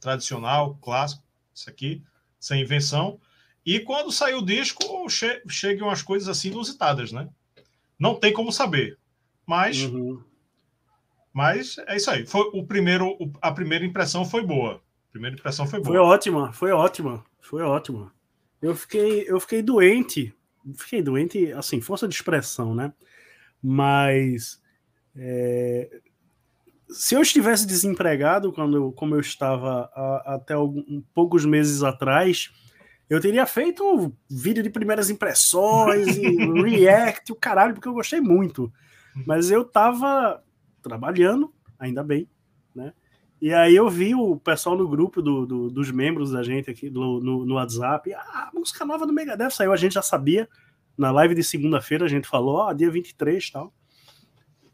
[0.00, 1.22] tradicional, clássico,
[1.54, 2.02] isso aqui,
[2.38, 3.20] sem invenção.
[3.64, 7.28] E quando sair o disco, che chegam umas coisas assim inusitadas, né?
[7.98, 8.98] Não tem como saber.
[9.46, 10.22] Mas, uhum.
[11.32, 12.24] mas é isso aí.
[12.24, 14.76] Foi o primeiro, a primeira impressão foi boa.
[15.08, 15.94] A primeira impressão foi boa.
[15.94, 18.12] Foi ótima, foi ótima, foi ótima.
[18.62, 20.34] Eu fiquei, eu fiquei doente
[20.76, 22.92] fiquei doente, assim, força de expressão, né?
[23.62, 24.60] Mas
[25.16, 26.00] é,
[26.90, 32.50] se eu estivesse desempregado quando, como eu estava a, até algum, poucos meses atrás,
[33.08, 38.20] eu teria feito um vídeo de primeiras impressões e react, o caralho, porque eu gostei
[38.20, 38.72] muito.
[39.26, 40.42] Mas eu tava
[40.82, 42.28] trabalhando, ainda bem,
[42.74, 42.92] né?
[43.40, 46.90] E aí eu vi o pessoal no grupo do, do, dos membros da gente aqui
[46.90, 48.12] do, no, no WhatsApp.
[48.12, 50.46] Ah, música nova do Megadeth saiu, a gente já sabia.
[50.96, 53.72] Na live de segunda-feira a gente falou, ó, oh, dia 23 e tal.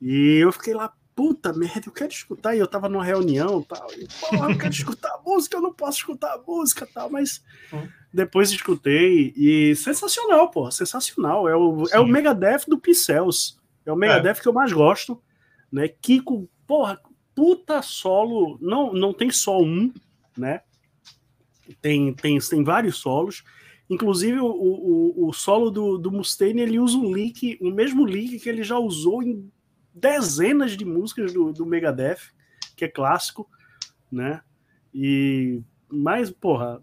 [0.03, 2.55] E eu fiquei lá, puta merda, eu quero escutar.
[2.55, 3.89] E eu tava numa reunião tal.
[3.95, 7.11] E, porra, eu quero escutar a música, eu não posso escutar a música tal.
[7.11, 7.89] Mas hum.
[8.13, 11.49] depois escutei e sensacional, pô, sensacional.
[11.49, 13.59] É o, é o Megadeth do Pixels.
[13.87, 14.43] É o Megadeth é.
[14.43, 15.21] que eu mais gosto.
[15.73, 15.89] Né?
[15.89, 17.01] Kiko, porra,
[17.35, 19.93] puta solo, não, não tem só um,
[20.37, 20.61] né?
[21.81, 23.43] Tem, tem, tem vários solos.
[23.89, 28.39] Inclusive, o, o, o solo do, do Mustaine ele usa um lick, o mesmo lick
[28.39, 29.51] que ele já usou em
[29.97, 32.19] dezenas de músicas do, do Megadeth,
[32.77, 33.49] que é clássico,
[34.13, 34.43] né?
[34.93, 36.83] E mas, porra,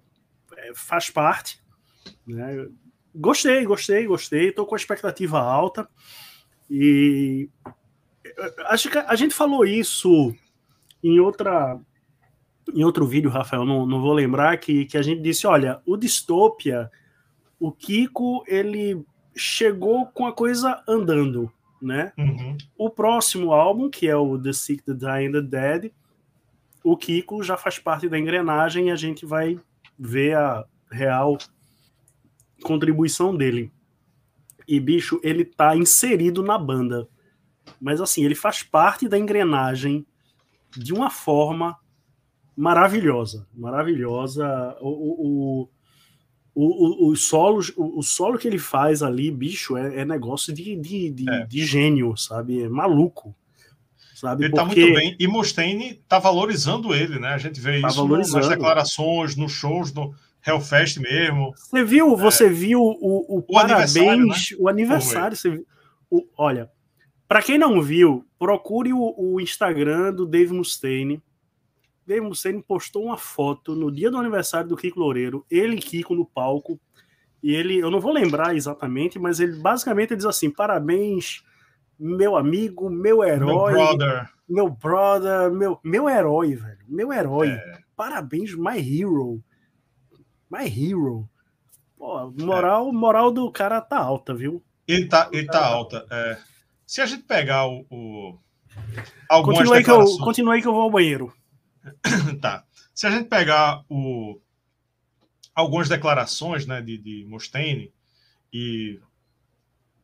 [0.57, 1.61] é, faz parte,
[2.25, 2.67] né?
[3.13, 4.51] Gostei, gostei, gostei.
[4.51, 5.87] Tô com a expectativa alta
[6.69, 7.49] e
[8.65, 10.33] acho que a gente falou isso
[11.03, 11.79] em outra
[12.73, 15.97] em outro vídeo, Rafael, não, não vou lembrar, que, que a gente disse, olha, o
[15.97, 16.89] Distopia,
[17.59, 21.51] o Kiko, ele chegou com a coisa andando,
[21.83, 22.13] né?
[22.17, 22.57] Uhum.
[22.77, 25.91] O próximo álbum, que é o The Sick, The Dying, The Dead,
[26.83, 29.59] o Kiko já faz parte da engrenagem e a gente vai
[29.97, 31.37] ver a real
[32.63, 33.71] contribuição dele.
[34.67, 37.07] E, bicho, ele tá inserido na banda.
[37.79, 40.05] Mas, assim, ele faz parte da engrenagem
[40.71, 41.77] de uma forma
[42.55, 44.77] maravilhosa, maravilhosa.
[44.81, 45.69] O, o, o,
[46.55, 51.09] o, solos, o, o, solo que ele faz ali, bicho, é, é negócio de, de,
[51.09, 51.45] de, é.
[51.45, 52.61] de, gênio, sabe?
[52.61, 53.35] É maluco.
[54.13, 54.45] Sabe?
[54.45, 54.81] Ele Porque...
[54.81, 55.15] tá muito bem.
[55.19, 57.29] E Mustaine tá valorizando ele, né?
[57.29, 60.13] A gente vê tá isso nas declarações, nos shows do
[60.45, 61.53] Hellfest mesmo.
[61.55, 62.17] Você viu, é.
[62.17, 64.35] você viu o, o, o parabéns, aniversário, né?
[64.59, 65.37] o aniversário.
[65.37, 65.63] Você,
[66.09, 66.69] o, olha,
[67.27, 71.21] para quem não viu, procure o, o, Instagram do Dave Mustaine.
[72.05, 76.15] Dave Mustaine postou uma foto no dia do aniversário do Kiko Loureiro, ele e Kiko
[76.15, 76.79] no palco.
[77.41, 81.43] E ele, eu não vou lembrar exatamente, mas ele basicamente diz assim: parabéns,
[81.99, 83.73] meu amigo, meu herói.
[83.73, 84.29] Meu brother.
[84.47, 86.85] Meu brother, meu, meu herói, velho.
[86.87, 87.49] Meu herói.
[87.49, 87.79] É.
[87.95, 89.41] Parabéns, my hero.
[90.49, 91.29] My hero.
[91.97, 92.91] Pô, moral, é.
[92.91, 94.63] moral do cara tá alta, viu?
[94.87, 96.05] Ele tá, ele tá alta.
[96.11, 96.37] É.
[96.85, 97.85] Se a gente pegar o.
[97.89, 98.37] o
[99.29, 101.33] algumas continue, que eu, continue que eu vou ao banheiro.
[102.41, 102.65] tá.
[102.93, 104.39] Se a gente pegar o,
[105.53, 107.91] algumas declarações né, de, de Mustaine
[108.51, 108.99] e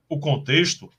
[0.08, 0.92] o contexto,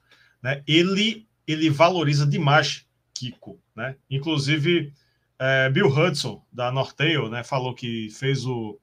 [0.42, 3.60] né, ele, ele valoriza demais Kiko.
[3.74, 3.96] Né?
[4.08, 4.92] Inclusive,
[5.38, 8.78] é, Bill Hudson, da Nortail, né, falou que fez o.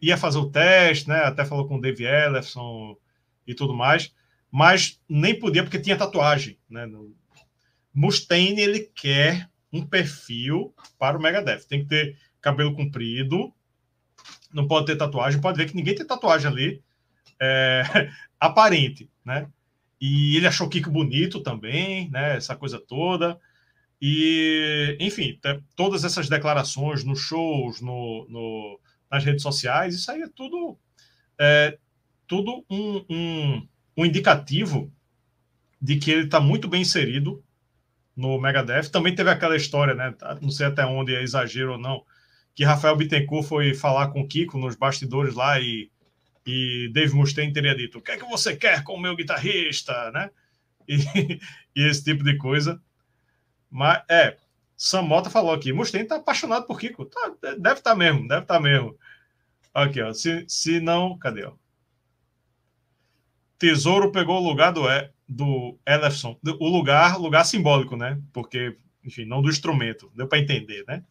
[0.00, 2.96] Ia fazer o teste, né, até falou com o Dave Ellison
[3.44, 4.12] e tudo mais
[4.56, 6.56] mas nem podia porque tinha tatuagem.
[6.70, 6.88] Né?
[7.92, 11.64] Mustaine ele quer um perfil para o Megadeth.
[11.68, 13.52] Tem que ter cabelo comprido,
[14.52, 15.40] não pode ter tatuagem.
[15.40, 16.82] Pode ver que ninguém tem tatuagem ali
[17.40, 17.82] é,
[18.38, 19.48] aparente, né?
[20.00, 22.36] E ele achou Kiko bonito também, né?
[22.36, 23.38] Essa coisa toda.
[24.00, 25.38] E, enfim,
[25.74, 28.80] todas essas declarações nos shows, no, no,
[29.10, 30.78] nas redes sociais, isso aí é tudo,
[31.38, 31.78] é,
[32.26, 34.92] tudo um, um, um indicativo
[35.80, 37.42] de que ele está muito bem inserido
[38.16, 38.90] no Megadeth.
[38.90, 40.14] Também teve aquela história, né?
[40.40, 42.04] Não sei até onde é exagero ou não,
[42.54, 45.90] que Rafael Bittencourt foi falar com o Kiko nos bastidores lá e,
[46.46, 50.10] e Dave Mustaine teria dito: O que é que você quer com o meu guitarrista,
[50.12, 50.30] né?
[50.86, 50.98] E,
[51.74, 52.78] e esse tipo de coisa.
[53.70, 54.36] Mas, é,
[54.76, 57.06] Sam Mota falou aqui: Mustaine tá apaixonado por Kiko.
[57.06, 58.94] Tá, deve estar tá mesmo, deve estar tá mesmo.
[59.72, 60.12] Aqui, ó.
[60.12, 61.44] Se, se não, cadê?
[61.44, 61.54] Ó?
[63.58, 64.82] Tesouro pegou o lugar do,
[65.28, 66.38] do Ellefson.
[66.60, 68.20] O lugar, lugar simbólico, né?
[68.32, 70.10] Porque, enfim, não do instrumento.
[70.14, 71.04] Deu para entender, né?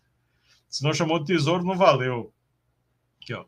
[0.70, 2.34] Se não chamou de tesouro, não valeu.
[3.22, 3.46] Aqui, ó.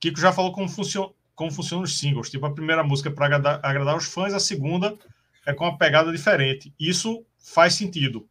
[0.00, 2.30] Kiko já falou como funciona, como funcionam os singles.
[2.30, 4.96] Tipo, a primeira música é para agradar, agradar os fãs, a segunda
[5.46, 6.72] é com uma pegada diferente.
[6.78, 8.28] Isso faz sentido.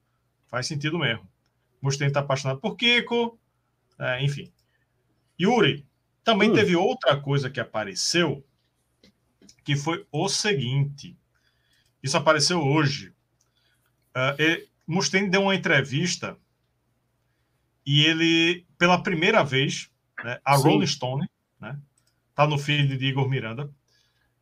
[0.48, 1.28] Faz sentido mesmo.
[1.82, 3.38] Mustaine está apaixonado por Kiko.
[4.00, 4.52] É, enfim.
[5.40, 5.86] Yuri,
[6.24, 6.54] também hum.
[6.54, 8.44] teve outra coisa que apareceu
[9.64, 11.18] que foi o seguinte.
[12.04, 13.14] Isso apareceu hoje.
[14.16, 16.38] Uh, Mustaine deu uma entrevista
[17.86, 19.90] e ele, pela primeira vez,
[20.24, 20.64] né, a Sim.
[20.64, 21.80] Rolling Stone, né,
[22.36, 23.74] tá no feed de Igor Miranda,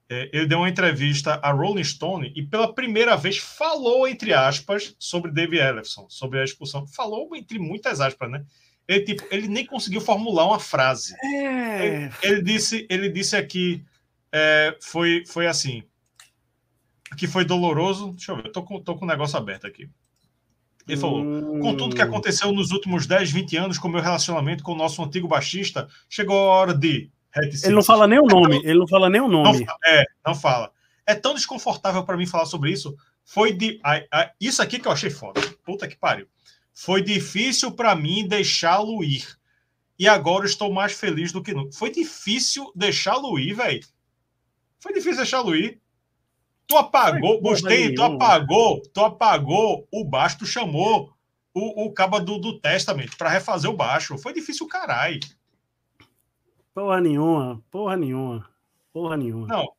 [0.10, 4.94] é, ele deu uma entrevista a Rolling Stone e pela primeira vez falou, entre aspas,
[5.00, 6.86] sobre David Ellefson, sobre a expulsão.
[6.86, 8.44] Falou entre muitas aspas, né?
[8.86, 11.16] Ele, tipo, ele nem conseguiu formular uma frase.
[11.24, 11.86] É...
[11.86, 13.86] Ele, ele, disse, ele disse aqui
[14.34, 15.84] é, foi, foi assim.
[17.18, 18.12] Que foi doloroso.
[18.12, 19.90] Deixa eu ver, eu tô com, tô com o negócio aberto aqui.
[20.88, 21.60] Ele falou: hum...
[21.60, 24.78] com tudo que aconteceu nos últimos 10, 20 anos com o meu relacionamento com o
[24.78, 27.10] nosso antigo baixista, chegou a hora de.
[27.64, 28.58] Ele não fala nem o nome.
[28.58, 29.66] Ele não fala nem o nome.
[29.66, 30.72] Não, é, não fala.
[31.06, 32.96] É tão desconfortável para mim falar sobre isso.
[33.24, 33.80] Foi de.
[34.40, 35.42] Isso aqui que eu achei foda.
[35.64, 36.28] Puta que pariu.
[36.74, 39.26] Foi difícil para mim deixá-lo ir.
[39.98, 41.72] E agora estou mais feliz do que nunca.
[41.74, 43.86] Foi difícil deixá-lo ir, velho.
[44.80, 45.80] Foi difícil deixar o ir.
[46.72, 51.14] Tu apagou, gostei, tu apagou, tu apagou o baixo, tu chamou
[51.54, 54.18] o, o cabo do, do Testament para refazer o baixo.
[54.18, 55.20] Foi difícil caralho.
[56.74, 58.50] Porra nenhuma, porra nenhuma,
[58.94, 59.48] porra nenhuma.
[59.48, 59.74] Não.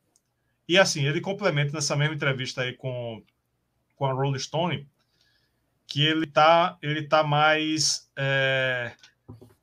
[0.69, 3.23] E assim, ele complementa nessa mesma entrevista aí com,
[3.95, 4.87] com a Rolling Stone
[5.87, 8.93] que ele tá, ele tá mais, é,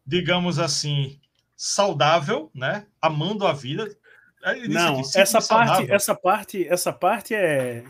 [0.05, 1.20] digamos assim,
[1.57, 2.86] saudável, né?
[3.01, 3.89] Amando a vida,
[4.69, 7.85] não, aqui, essa parte, essa parte, essa parte é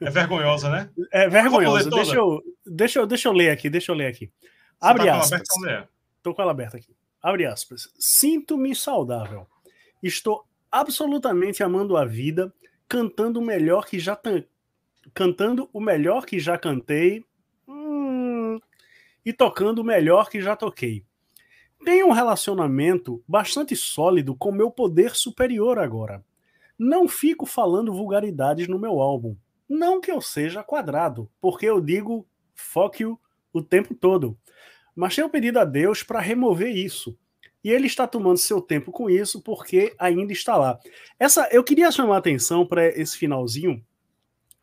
[0.00, 0.90] é vergonhosa, né?
[1.12, 1.88] É vergonhosa.
[1.88, 4.26] Deixa eu, deixa eu, deixa eu ler aqui, deixa eu ler aqui.
[4.26, 4.50] Você
[4.80, 5.42] Abre tá aspas.
[6.16, 6.94] Estou com ela aberta aqui.
[7.22, 7.88] Abre aspas.
[7.98, 9.46] Sinto-me saudável.
[10.02, 12.52] Estou absolutamente amando a vida,
[12.88, 14.18] cantando o melhor que já
[15.12, 17.24] cantando o melhor que já cantei
[17.68, 18.58] hum,
[19.24, 21.04] e tocando o melhor que já toquei.
[21.84, 26.24] Tenho um relacionamento bastante sólido com meu poder superior agora.
[26.78, 29.36] Não fico falando vulgaridades no meu álbum.
[29.68, 33.20] Não que eu seja quadrado, porque eu digo fuck you
[33.52, 34.36] o tempo todo.
[34.96, 37.16] Mas tenho pedido a Deus para remover isso.
[37.62, 40.78] E ele está tomando seu tempo com isso porque ainda está lá.
[41.18, 43.84] Essa eu queria chamar a atenção para esse finalzinho,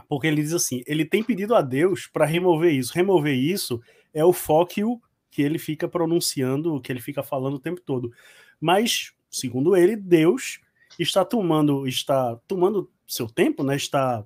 [0.09, 2.93] porque ele diz assim: ele tem pedido a Deus para remover isso.
[2.93, 3.79] Remover isso
[4.11, 4.99] é o fuck you
[5.31, 8.13] que ele fica pronunciando, que ele fica falando o tempo todo.
[8.59, 10.59] Mas, segundo ele, Deus
[10.99, 13.77] está tomando, está tomando seu tempo, né?
[13.77, 14.25] Está,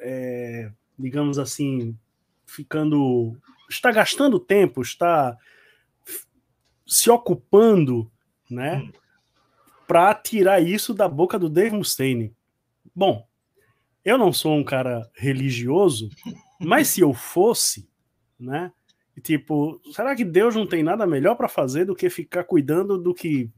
[0.00, 1.96] é, digamos assim,
[2.46, 3.36] ficando,
[3.68, 5.36] está gastando tempo, está
[6.86, 8.10] se ocupando,
[8.50, 8.78] né?
[8.78, 8.92] Hum.
[9.86, 12.34] Para tirar isso da boca do Dave Mustaine.
[12.94, 13.28] Bom,
[14.04, 16.08] eu não sou um cara religioso,
[16.58, 17.88] mas se eu fosse,
[18.38, 18.72] né?
[19.16, 22.98] E, tipo, será que Deus não tem nada melhor para fazer do que ficar cuidando
[22.98, 23.50] do que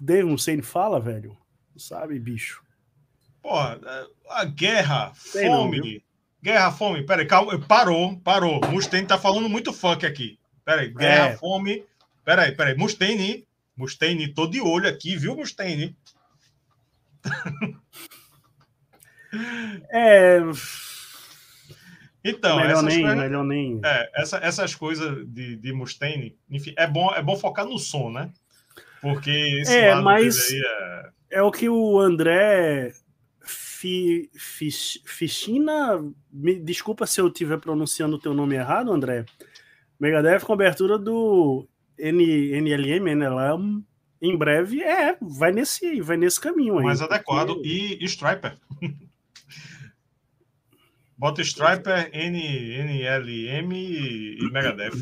[0.00, 1.36] Dave Mustaine fala, velho?
[1.76, 2.62] Sabe, bicho?
[3.42, 3.78] Porra,
[4.30, 5.78] a guerra, tem fome.
[5.78, 6.00] Não,
[6.42, 7.04] guerra, fome.
[7.04, 7.58] Peraí, calma.
[7.58, 8.60] Parou, parou.
[8.70, 10.38] Mustaine tá falando muito funk aqui.
[10.64, 11.36] Peraí, guerra, é.
[11.36, 11.84] fome.
[12.24, 12.74] Peraí, peraí.
[12.74, 13.46] Mustaine,
[13.76, 15.94] Mustaine, tô de olho aqui, viu, Mustaine?
[19.92, 20.38] é.
[22.24, 23.80] Então, melhor nem, coisas, melhor nem.
[23.84, 28.10] É, essa, essas coisas de, de Mustaine, enfim, é bom, é bom focar no som,
[28.10, 28.32] né?
[29.02, 31.10] Porque esse é, mas é...
[31.32, 31.42] é...
[31.42, 32.94] o que o André
[33.42, 34.70] Fi, Fi,
[35.04, 36.02] Fichina,
[36.32, 39.26] me desculpa se eu estiver pronunciando o teu nome errado, André.
[40.00, 41.68] Megadeth com abertura do
[41.98, 43.84] N, NLM, NLM,
[44.22, 46.84] em breve, é, vai nesse, vai nesse caminho aí.
[46.86, 47.98] Mais adequado, porque...
[48.00, 48.56] e Striper.
[51.24, 52.38] Bota Striper, N,
[52.82, 54.92] NLM e Megadeth.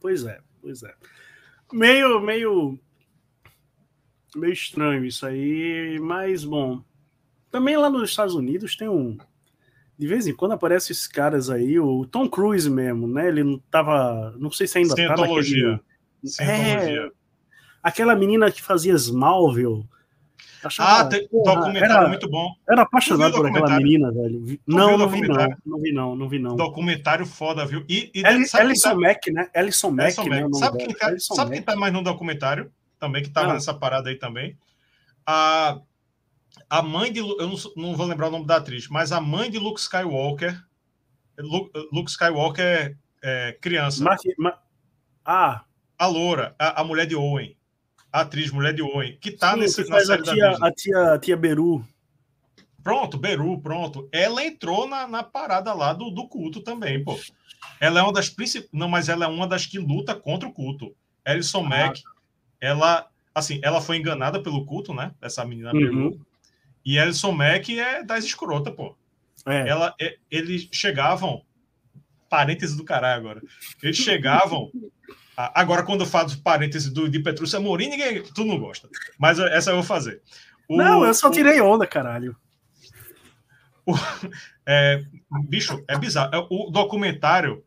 [0.00, 0.94] Pois é, pois é.
[1.70, 2.80] Meio, meio,
[4.34, 6.82] meio estranho isso aí, mas bom.
[7.50, 9.18] Também lá nos Estados Unidos tem um.
[9.98, 13.28] De vez em quando aparecem esses caras aí, o Tom Cruise mesmo, né?
[13.28, 14.34] Ele não tava.
[14.38, 15.78] Não sei se ainda tá naquele.
[16.40, 17.10] É,
[17.82, 19.86] aquela menina que fazia Smallville
[20.62, 22.52] Achava, ah, tem, porra, documentário era, muito bom.
[22.68, 24.60] Era apaixonado por aquela menina, velho.
[24.66, 26.56] Não, não vi não, não vi não, não vi não.
[26.56, 27.84] Documentário foda, viu?
[27.88, 28.94] E, e Ellison tá...
[28.94, 29.48] Mack, né?
[29.54, 30.46] Ellison Mack, né?
[30.52, 32.70] Sabe, quem tá, sabe quem tá mais no documentário?
[32.98, 33.54] Também, que tava não.
[33.54, 34.58] nessa parada aí também.
[35.24, 35.80] A,
[36.68, 37.20] a mãe de...
[37.20, 40.62] Eu não, não vou lembrar o nome da atriz, mas a mãe de Luke Skywalker...
[41.38, 44.04] Luke, Luke Skywalker é, criança.
[44.04, 44.54] Mas, mas,
[45.24, 45.64] ah...
[45.98, 47.54] A loura, a, a mulher de Owen
[48.12, 51.14] a atriz mulher de Owen, que tá Sim, nesse que faz a tia, a tia,
[51.14, 51.84] a tia Beru.
[52.82, 54.08] Pronto, Beru, pronto.
[54.10, 57.18] Ela entrou na, na parada lá do, do culto também, pô.
[57.78, 58.70] Ela é uma das principais.
[58.72, 60.94] Não, mas ela é uma das que luta contra o culto.
[61.24, 61.68] Alison ah.
[61.68, 62.02] Mack,
[62.60, 65.12] ela, assim, ela foi enganada pelo culto, né?
[65.20, 65.80] Essa menina uhum.
[65.80, 66.26] Beru.
[66.84, 68.96] E Alison Mack é das escrotas, pô.
[69.46, 69.68] É.
[69.68, 71.44] Ela, é, eles chegavam.
[72.28, 73.42] Parênteses do caralho agora.
[73.82, 74.70] Eles chegavam
[75.36, 78.88] Agora, quando eu faço parênteses do, de Petrúcio Amorim, ninguém, tu não gosta.
[79.18, 80.20] Mas essa eu vou fazer.
[80.68, 82.36] O, não, eu só tirei onda, caralho.
[83.86, 83.94] O,
[84.66, 85.02] é,
[85.48, 86.34] bicho, é bizarro.
[86.34, 87.64] É, o documentário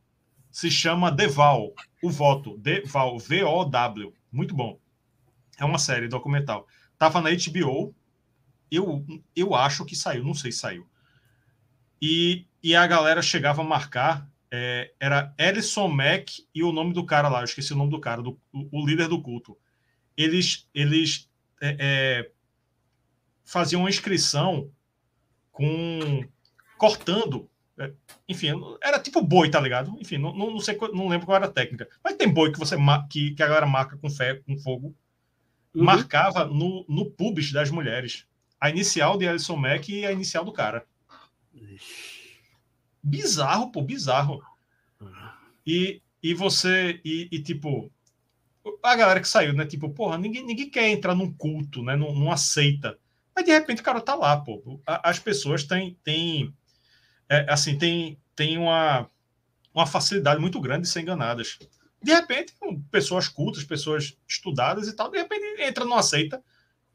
[0.52, 2.58] se chama Deval, o voto.
[2.58, 4.14] Deval, V-O-W.
[4.32, 4.80] Muito bom.
[5.58, 6.68] É uma série documental.
[6.98, 7.94] Tava na HBO.
[8.70, 10.88] Eu, eu acho que saiu, não sei se saiu.
[12.02, 17.04] E, e a galera chegava a marcar é, era Ellison Mack e o nome do
[17.04, 19.58] cara lá, eu esqueci o nome do cara, do, o, líder do culto.
[20.16, 21.28] Eles, eles
[21.60, 22.32] é, é,
[23.44, 24.70] faziam uma inscrição
[25.52, 26.24] com
[26.78, 27.50] cortando.
[27.80, 27.92] É,
[28.30, 28.50] enfim,
[28.84, 29.98] era tipo boi, tá ligado?
[30.00, 31.90] Enfim, não, não, sei, não lembro qual era a técnica.
[32.04, 32.76] Mas tem boi que você
[33.10, 34.96] que, que a galera marca com fé, com fogo.
[35.74, 35.84] Uhum.
[35.84, 38.28] Marcava no, no pubis das mulheres.
[38.62, 40.86] A inicial de Ellison Mack e a inicial do cara.
[41.56, 42.13] Ixi.
[43.04, 44.42] Bizarro, pô, bizarro.
[45.66, 47.92] E, e você, e, e, tipo,
[48.82, 49.66] a galera que saiu, né?
[49.66, 51.96] Tipo, porra, ninguém, ninguém quer entrar num culto, né?
[51.96, 52.98] Num, numa seita.
[53.36, 54.80] Mas de repente o cara tá lá, pô.
[54.86, 56.54] As pessoas têm, têm
[57.30, 59.10] é, assim, tem, tem uma,
[59.74, 61.58] uma facilidade muito grande de ser enganadas.
[62.02, 62.54] De repente,
[62.92, 66.44] pessoas cultas, pessoas estudadas e tal, de repente entra numa seita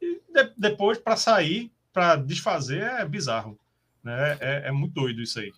[0.00, 3.58] e de, depois para sair, para desfazer, é bizarro.
[4.02, 4.38] Né?
[4.40, 5.52] É, é muito doido isso aí.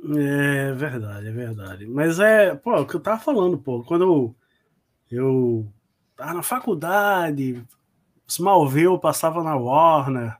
[0.00, 1.86] É verdade, é verdade.
[1.86, 4.36] Mas é, pô, o que eu tava falando, pô, quando eu,
[5.10, 5.72] eu
[6.16, 7.64] tava na faculdade,
[8.26, 10.36] Smallville passava na Warner,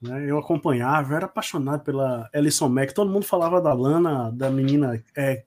[0.00, 0.30] né?
[0.30, 2.94] Eu acompanhava, eu era apaixonado pela Alison Mack.
[2.94, 5.44] Todo mundo falava da Lana, da menina é,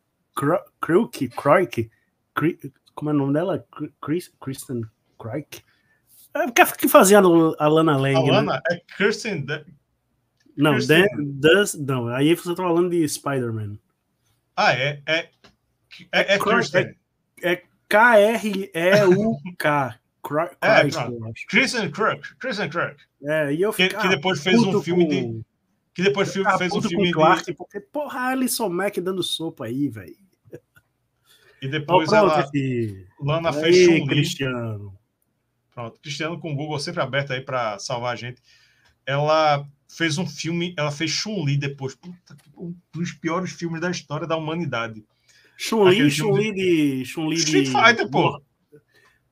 [0.82, 1.90] Crook, Croik,
[2.96, 3.66] como é o nome dela?
[4.02, 4.82] Chris, Kristen
[5.18, 5.62] Croik.
[6.34, 8.32] É, que fazia a Lana Lang, A né?
[8.32, 8.62] Lana né?
[8.72, 9.46] é Kristen
[10.58, 13.78] não, Dan, does, não, aí você tá falando de Spider-Man.
[14.56, 15.02] Ah, é?
[15.06, 15.30] É,
[16.12, 16.96] é, é, Kirsten.
[17.42, 18.76] É, é K-R-E-U-K.
[20.62, 20.82] é,
[21.48, 22.36] Kristen Kirk.
[22.40, 22.98] Kristen Kirk.
[23.24, 25.10] É, e eu que, que depois fez um filme com...
[25.10, 25.42] de.
[25.94, 27.54] Que depois fez um filme Clark, de.
[27.54, 30.16] Porque, porra, Alison Mack dando sopa aí, velho.
[31.62, 32.50] E depois pronto, ela.
[33.20, 34.98] Lana aí, fez Chun Cristiano.
[35.74, 38.42] Pronto, Cristiano com o Google sempre aberto aí para salvar a gente.
[39.06, 41.96] Ela fez um filme, ela fez Chun-Li depois.
[41.96, 45.06] Puta, um dos piores filmes da história da humanidade.
[45.58, 47.06] Chun-Li, Chun-Li de...
[47.06, 47.72] Chun-Li Street de...
[47.72, 48.42] Fighter, pô.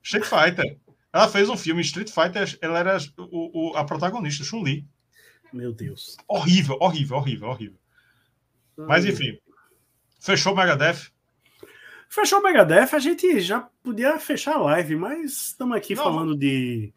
[0.02, 0.78] Street Fighter.
[1.14, 4.86] Ela fez um filme, Street Fighter, ela era o, o a protagonista, Chun-Li.
[5.54, 6.18] Meu Deus.
[6.28, 7.80] Horrível, horrível, horrível, horrível.
[8.78, 9.38] Mas enfim.
[10.20, 11.12] Fechou o Megadeth?
[12.10, 16.38] Fechou o Megadeth, a gente já podia fechar a live, mas estamos aqui Não, falando
[16.38, 16.94] de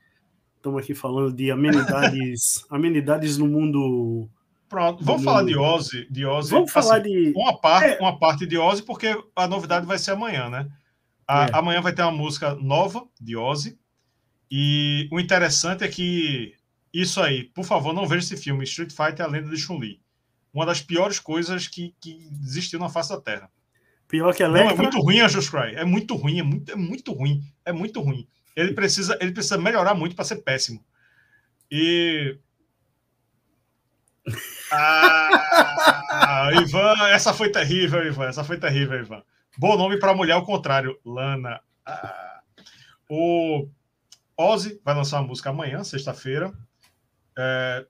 [0.58, 4.28] Estamos aqui falando de amenidades, amenidades no mundo.
[4.68, 6.50] Pronto, vamos falar de Ozzy, de Ozzy.
[6.50, 7.98] Vamos assim, falar de uma parte, é.
[8.00, 10.68] uma parte de Ozzy, porque a novidade vai ser amanhã, né?
[11.26, 11.50] A, é.
[11.52, 13.78] Amanhã vai ter uma música nova de Ozzy.
[14.50, 16.54] E o interessante é que
[16.92, 20.00] isso aí, por favor, não veja esse filme, Street Fighter a lenda de Chun-Li.
[20.52, 23.48] Uma das piores coisas que, que existiu na face da Terra.
[24.08, 25.76] Pior que a Não, é muito ruim a Just Cry.
[25.76, 27.42] É muito ruim, é muito, é muito ruim.
[27.64, 28.26] É muito ruim.
[28.58, 30.84] Ele precisa, ele precisa melhorar muito para ser péssimo.
[31.70, 32.36] E.
[34.70, 38.26] Ah, Ivan, essa foi terrível, Ivan.
[38.26, 39.22] Essa foi terrível, Ivan.
[39.56, 40.98] Bom nome para mulher, ao contrário.
[41.02, 41.58] Lana.
[41.86, 42.42] Ah.
[43.08, 43.66] O
[44.36, 46.52] Ozzy vai lançar uma música amanhã, sexta-feira.
[47.38, 47.86] É...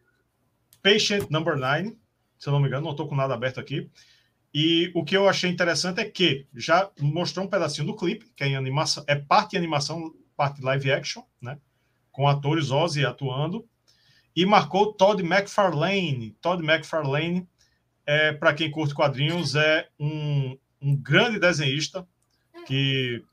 [0.80, 1.98] Patient Number Nine,
[2.38, 3.90] se eu não me engano, não estou com nada aberto aqui.
[4.54, 8.44] E o que eu achei interessante é que já mostrou um pedacinho do clipe, que
[8.44, 11.59] é em animação, é parte em animação, parte live action, né?
[12.12, 13.69] Com atores Ozzy atuando.
[14.36, 16.36] E marcou Todd McFarlane.
[16.40, 17.47] Todd McFarlane,
[18.06, 22.06] é, para quem curte quadrinhos, é um, um grande desenhista
[22.65, 23.24] que,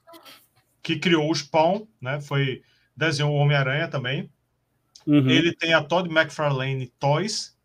[0.81, 2.19] que criou o Spawn, né?
[2.19, 2.63] Foi
[2.97, 4.31] desenhou o Homem-Aranha também.
[5.05, 5.29] Uhum.
[5.29, 7.55] Ele tem a Todd McFarlane Toys,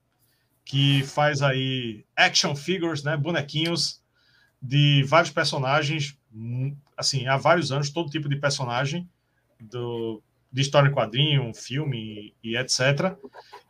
[0.64, 4.02] que faz aí action figures, né, bonequinhos
[4.60, 6.18] de vários personagens,
[6.96, 9.08] assim, há vários anos, todo tipo de personagem
[9.64, 10.22] do,
[10.52, 13.16] de história em quadrinho, filme e, etc.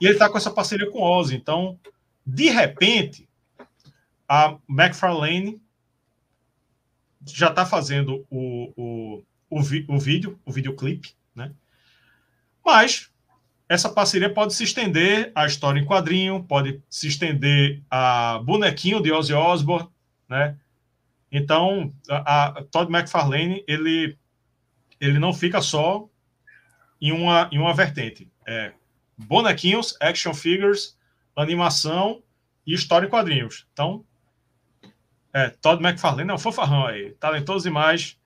[0.01, 1.37] E ele está com essa parceria com o Ozzy.
[1.37, 1.79] Então,
[2.27, 3.29] de repente,
[4.29, 5.61] a McFarlane
[7.27, 11.53] já está fazendo o, o, o, vi, o vídeo, o videoclipe, né?
[12.65, 13.11] Mas
[13.69, 19.13] essa parceria pode se estender à história em quadrinho, pode se estender a bonequinho de
[19.13, 19.89] Ozzy Osbourne,
[20.29, 20.57] né?
[21.31, 24.19] Então, a, a Todd McFarlane, ele,
[25.01, 26.09] ele não fica só
[27.01, 28.31] em uma, em uma vertente.
[28.47, 28.73] É
[29.17, 30.97] bonequinhos, action figures,
[31.37, 32.23] animação
[32.67, 33.67] e história em quadrinhos.
[33.73, 34.05] Então,
[35.33, 38.19] é, Todd McFarlane é um fofarrão aí, talentoso demais.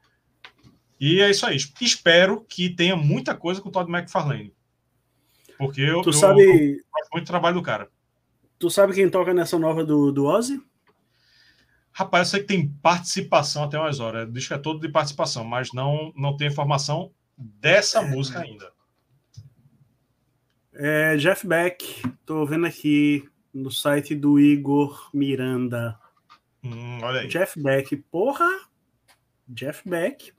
[1.00, 1.56] E é isso aí.
[1.80, 4.54] Espero que tenha muita coisa com o Todd McFarlane.
[5.58, 6.42] Porque eu, tu sabe...
[6.42, 7.88] eu muito trabalho do cara.
[8.58, 10.60] Tu sabe quem toca nessa nova do, do Ozzy?
[11.96, 14.30] Rapaz, eu sei que tem participação até umas horas.
[14.32, 18.10] Diz que é todo de participação, mas não, não tem informação dessa é.
[18.10, 18.72] música ainda.
[20.72, 22.02] É Jeff Beck.
[22.26, 25.96] Tô vendo aqui no site do Igor Miranda.
[26.64, 27.28] Hum, olha aí.
[27.28, 27.96] Jeff Beck.
[28.10, 28.48] Porra!
[29.48, 30.32] Jeff Beck.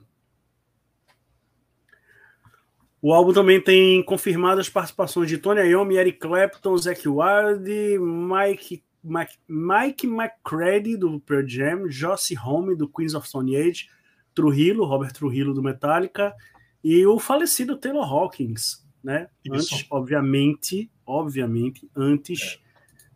[3.00, 9.34] O álbum também tem confirmadas participações de Tony Iommi, Eric Clapton, Zac Wilde, Mike, Mike,
[9.48, 13.88] Mike McCready, do Pearl Jam, Josie Home, do Queens of Stone Age,
[14.34, 16.34] Trujillo, Robert Trujillo, do Metallica,
[16.82, 19.28] e o falecido Taylor Hawkins, né?
[19.44, 19.74] Isso.
[19.74, 22.58] Antes, obviamente, obviamente, antes é.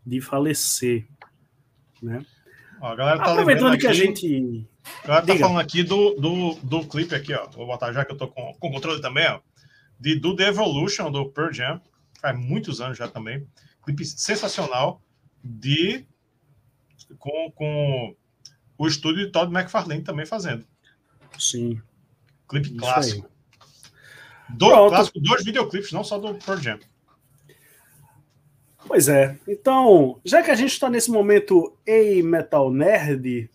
[0.07, 1.07] de falecer,
[2.03, 2.25] né?
[2.81, 4.67] Ó, a galera tá Aproveitando que a gente...
[5.03, 5.45] A galera tá Diga.
[5.47, 7.47] falando aqui do, do, do clipe aqui, ó.
[7.51, 9.41] Vou botar já que eu tô com, com controle também, ó
[10.01, 11.81] de do The Evolution do Pearl Jam,
[12.21, 13.47] faz muitos anos já também.
[13.85, 15.03] Clipe sensacional
[15.43, 16.07] de
[17.19, 18.17] com, com
[18.79, 20.65] o estúdio de Todd McFarlane também fazendo.
[21.39, 21.81] Sim.
[22.49, 23.29] Clipe clássico.
[24.51, 25.21] Do, clássico.
[25.21, 26.79] Dois videoclipes, não só do Pearl Jam.
[28.87, 29.39] Pois é.
[29.47, 33.49] Então, já que a gente está nesse momento Ei Metal Nerd,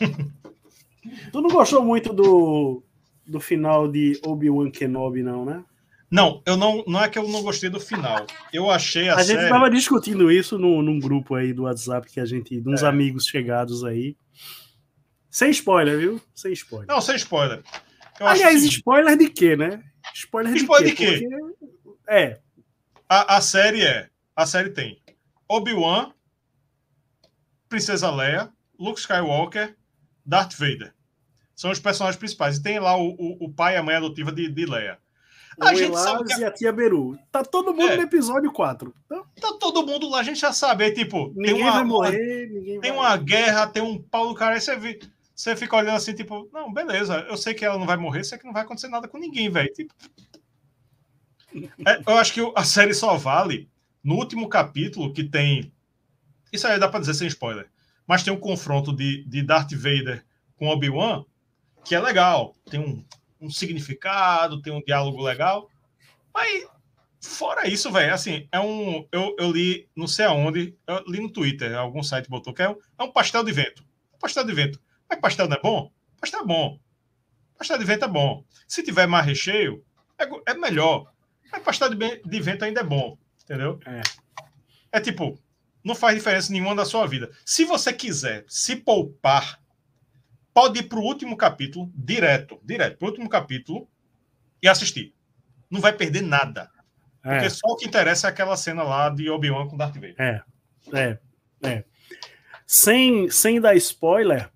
[1.32, 2.82] tu não gostou muito do
[3.28, 5.62] do final de Obi-Wan Kenobi, não, né?
[6.10, 8.26] Não, eu não, não é que eu não gostei do final.
[8.52, 9.40] Eu achei a, a série...
[9.40, 12.82] gente tava discutindo isso no, num grupo aí do WhatsApp que a gente, de uns
[12.82, 12.86] é.
[12.86, 14.16] amigos chegados aí.
[15.30, 16.20] Sem spoiler, viu?
[16.34, 16.88] Sem spoiler.
[16.88, 17.62] Não, sem spoiler.
[18.18, 18.68] Eu Aliás, assim...
[18.68, 19.82] spoiler de quê, né?
[20.14, 21.18] Spoiler de spoiler quê?
[21.18, 21.28] De quê?
[21.84, 21.98] Porque...
[22.08, 22.40] É.
[23.08, 24.08] A, a série é.
[24.34, 24.98] A série tem
[25.48, 26.10] Obi-Wan,
[27.68, 29.76] Princesa Leia, Luke Skywalker,
[30.24, 30.94] Darth Vader
[31.58, 32.56] são os personagens principais.
[32.56, 34.96] E tem lá o, o, o pai e a mãe adotiva de, de Leia.
[35.60, 36.40] A o gente sabe que...
[36.40, 37.18] e a tia Beru.
[37.32, 37.96] Tá todo mundo é.
[37.96, 38.94] no episódio 4.
[39.06, 39.24] Então...
[39.40, 40.84] Tá todo mundo lá, a gente já sabe.
[40.84, 43.00] É, tipo, ninguém tem uma, vai morrer, ninguém tem vai...
[43.00, 44.54] uma guerra, tem um pau do cara.
[44.54, 44.98] Aí você,
[45.34, 48.38] você fica olhando assim, tipo, não, beleza, eu sei que ela não vai morrer, sei
[48.38, 49.72] que não vai acontecer nada com ninguém, velho.
[49.72, 49.92] Tipo...
[51.86, 53.68] É, eu acho que a série só vale
[54.02, 55.72] no último capítulo que tem.
[56.52, 57.68] Isso aí dá pra dizer sem spoiler.
[58.06, 60.24] Mas tem um confronto de, de Darth Vader
[60.56, 61.24] com Obi-Wan
[61.88, 63.02] que é legal, tem um,
[63.40, 65.70] um significado, tem um diálogo legal.
[66.32, 66.66] Mas
[67.20, 69.06] fora isso, velho, assim, é um.
[69.12, 72.68] Eu, eu li, não sei aonde, eu li no Twitter, algum site botou que é
[72.68, 73.84] um, é um pastel de vento.
[74.14, 74.80] Um pastel de vento.
[75.08, 75.92] Mas pastel não é bom?
[76.20, 76.78] Pastel é bom.
[77.56, 78.44] Pastel de vento é bom.
[78.66, 79.84] Se tiver mais recheio,
[80.18, 81.12] é, é melhor.
[81.50, 83.18] Mas pastel de, de vento ainda é bom.
[83.42, 83.80] Entendeu?
[83.86, 84.02] É.
[84.92, 85.38] é tipo,
[85.82, 87.30] não faz diferença nenhuma da sua vida.
[87.44, 89.58] Se você quiser se poupar
[90.58, 93.88] pode ir para o último capítulo, direto, direto, para o último capítulo
[94.60, 95.14] e assistir.
[95.70, 96.68] Não vai perder nada.
[97.24, 97.34] É.
[97.34, 100.16] Porque só o que interessa é aquela cena lá de Obi-Wan com Darth Vader.
[100.18, 100.42] É,
[100.92, 101.18] é,
[101.62, 101.84] é.
[102.66, 104.50] Sem, sem dar spoiler,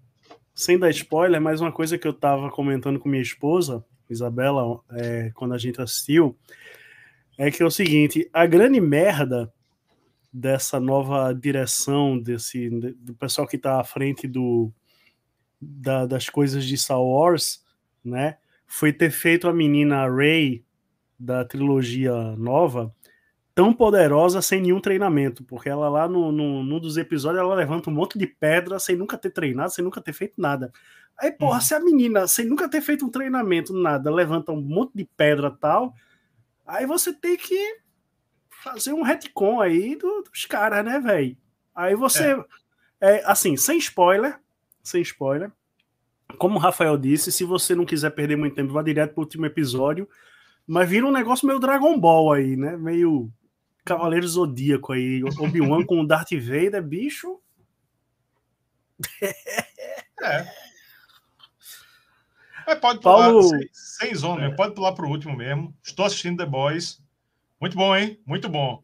[0.53, 5.31] sem dar spoiler, mais uma coisa que eu estava comentando com minha esposa, Isabela, é,
[5.35, 6.37] quando a gente assistiu,
[7.39, 9.53] é que é o seguinte, a grande merda
[10.33, 14.73] dessa nova direção, desse do pessoal que está à frente do,
[15.62, 17.64] da, das coisas de Star Wars,
[18.05, 18.36] né?
[18.66, 20.64] Foi ter feito a menina Rey
[21.18, 22.93] da trilogia nova
[23.55, 27.90] tão poderosa sem nenhum treinamento, porque ela lá no, no, num dos episódios ela levanta
[27.90, 30.72] um monte de pedra sem nunca ter treinado, sem nunca ter feito nada.
[31.18, 31.60] Aí, porra, uhum.
[31.60, 35.51] se a menina, sem nunca ter feito um treinamento, nada, levanta um monte de pedra
[35.51, 35.94] tal,
[36.66, 37.80] aí você tem que
[38.48, 41.36] fazer um retcon aí do, dos caras, né, velho?
[41.74, 42.34] Aí você,
[43.01, 43.18] é.
[43.18, 43.22] é.
[43.26, 44.40] assim, sem spoiler,
[44.82, 45.50] sem spoiler,
[46.38, 49.46] como o Rafael disse, se você não quiser perder muito tempo, vá direto pro último
[49.46, 50.09] episódio,
[50.66, 52.76] mas vira um negócio meio Dragon Ball aí, né?
[52.76, 53.30] Meio
[53.84, 57.40] Cavaleiro Zodíaco aí, Obi-Wan com o Darth Vader, bicho.
[60.22, 60.46] É.
[62.68, 63.42] é pode pular, Paulo...
[63.42, 64.50] sem, sem zona, é.
[64.54, 65.76] pode pular pro último mesmo.
[65.82, 67.02] Estou assistindo The Boys.
[67.60, 68.20] Muito bom, hein?
[68.24, 68.82] Muito bom.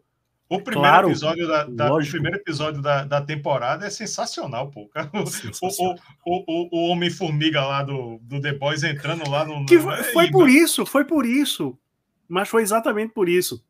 [0.50, 4.88] O primeiro claro, episódio, da, da o primeiro episódio da, da temporada é sensacional, pô.
[5.26, 5.96] Sensacional.
[6.24, 9.66] O, o, o, o Homem-Formiga lá do, do The Boys entrando lá no.
[9.66, 11.78] Que foi, foi por isso, foi por isso.
[12.26, 13.62] Mas foi exatamente por isso.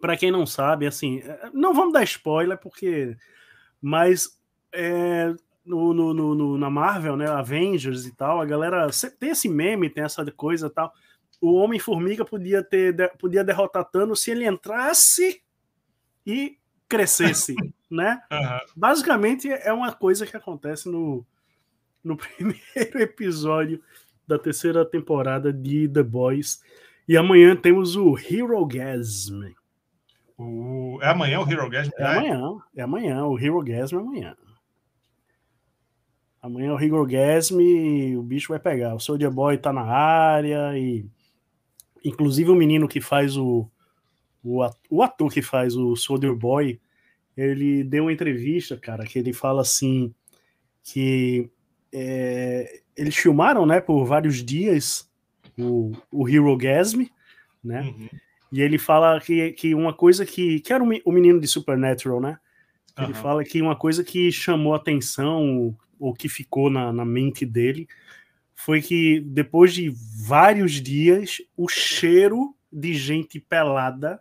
[0.00, 3.16] Para quem não sabe, assim, é, não vamos dar spoiler, porque.
[3.82, 4.38] Mas
[4.72, 5.34] é,
[5.64, 7.26] no, no, no, na Marvel, né?
[7.26, 8.86] Avengers e tal, a galera
[9.18, 10.92] tem esse meme, tem essa coisa e tal.
[11.40, 15.42] O Homem-Formiga podia ter podia derrotar Thanos se ele entrasse
[16.26, 16.58] e
[16.88, 17.54] crescesse,
[17.90, 18.20] né?
[18.30, 18.58] Uhum.
[18.74, 21.24] Basicamente é uma coisa que acontece no,
[22.02, 23.80] no primeiro episódio
[24.26, 26.60] da terceira temporada de The Boys.
[27.08, 29.54] E amanhã temos o Hero Gasm.
[30.36, 30.98] O...
[31.00, 31.90] É amanhã o Hero Gasm?
[31.96, 33.24] É amanhã, é amanhã.
[33.24, 34.36] O Hero Gasm é amanhã.
[36.42, 38.94] Amanhã o Hero Gasm e o bicho vai pegar.
[38.94, 41.06] O Soldier Boy tá na área e
[42.04, 43.68] inclusive o menino que faz o
[44.90, 46.80] o ator que faz o Soldier Boy,
[47.36, 50.14] ele deu uma entrevista, cara, que ele fala assim
[50.82, 51.50] que
[51.92, 55.10] é, eles filmaram, né, por vários dias
[55.58, 57.06] o, o Hero Gasm,
[57.62, 57.82] né?
[57.82, 58.08] Uhum.
[58.52, 60.60] E ele fala que, que uma coisa que.
[60.60, 62.38] que era o menino de Supernatural, né?
[62.96, 63.14] Ele uhum.
[63.14, 67.88] fala que uma coisa que chamou atenção, ou que ficou na, na mente dele,
[68.54, 69.92] foi que depois de
[70.26, 74.20] vários dias, o cheiro de gente pelada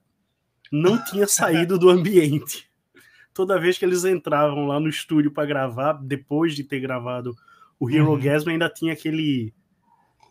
[0.71, 2.69] não tinha saído do ambiente.
[3.33, 7.35] Toda vez que eles entravam lá no estúdio para gravar, depois de ter gravado
[7.79, 8.19] o Hero uhum.
[8.19, 9.53] Gasm, ainda tinha aquele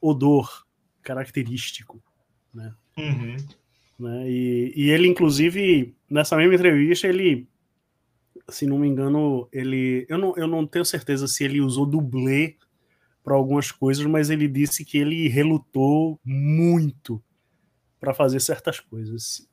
[0.01, 0.65] odor
[1.03, 2.03] característico,
[2.53, 2.75] né?
[2.97, 3.37] Uhum.
[3.99, 4.31] né?
[4.31, 7.47] E, e ele, inclusive, nessa mesma entrevista, ele,
[8.49, 12.57] se não me engano, ele, eu não, eu não tenho certeza se ele usou dublê
[13.23, 17.23] para algumas coisas, mas ele disse que ele relutou muito
[17.99, 19.49] para fazer certas coisas.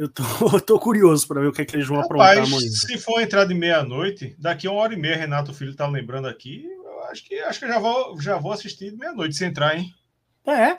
[0.00, 0.22] Eu tô,
[0.56, 2.70] eu tô curioso para ver o que, é que eles vão Rapaz, aprontar amanhã.
[2.70, 6.26] Se for entrar de meia-noite, daqui a uma hora e meia, Renato Filho tá lembrando
[6.26, 9.44] aqui, eu acho que acho que eu já vou, já vou assistir de meia-noite se
[9.44, 9.92] entrar, hein?
[10.46, 10.78] É.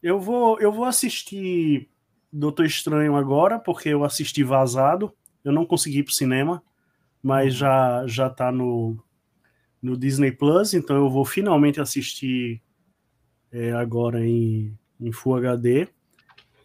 [0.00, 1.88] Eu vou, eu vou assistir
[2.32, 5.12] Doutor Estranho agora, porque eu assisti vazado.
[5.44, 6.62] Eu não consegui ir pro cinema,
[7.20, 8.96] mas já, já tá no,
[9.82, 12.62] no Disney Plus, então eu vou finalmente assistir
[13.50, 15.88] é, agora em, em Full HD.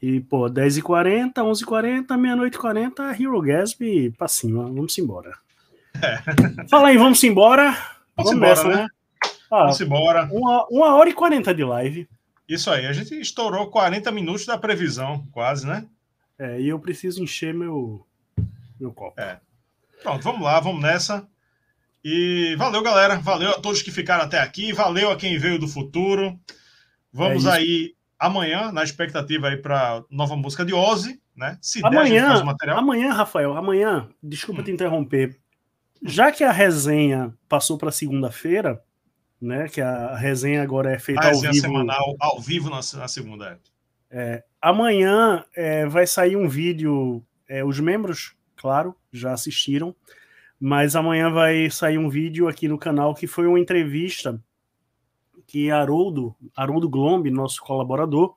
[0.02, 4.64] E, pô, 10h40, 11h40, meia-noite 40, Hero Gasp pra cima.
[4.64, 5.38] Vamos embora.
[5.96, 6.68] É.
[6.70, 7.72] Fala aí, vamos embora.
[8.16, 8.76] Vamos, vamos embora, nessa, né?
[8.76, 8.88] né?
[9.52, 10.30] Ah, vamos embora.
[10.32, 12.08] Uma, uma hora e 40 de live.
[12.48, 15.86] Isso aí, a gente estourou 40 minutos da previsão, quase, né?
[16.40, 18.06] É, e eu preciso encher meu,
[18.80, 19.20] meu copo.
[19.20, 19.40] É.
[20.04, 21.28] Pronto, vamos lá, vamos nessa.
[22.04, 23.18] E valeu, galera.
[23.18, 24.72] Valeu a todos que ficaram até aqui.
[24.72, 26.40] Valeu a quem veio do futuro.
[27.12, 31.58] Vamos é aí amanhã, na expectativa aí para nova música de Ozzy, né?
[31.62, 34.64] Se amanhã, der, amanhã, Rafael, amanhã, desculpa hum.
[34.64, 35.38] te interromper.
[36.04, 38.82] Já que a resenha passou para segunda-feira,
[39.42, 39.68] né?
[39.68, 41.54] Que a resenha agora é feita a ao vivo.
[41.54, 43.60] semanal, ao vivo na, na segunda.
[44.10, 44.36] É.
[44.36, 47.24] é amanhã é, vai sair um vídeo.
[47.48, 49.96] É, os membros, claro, já assistiram.
[50.60, 54.42] Mas amanhã vai sair um vídeo aqui no canal que foi uma entrevista
[55.48, 58.36] que Haroldo, Haroldo Glombe, nosso colaborador,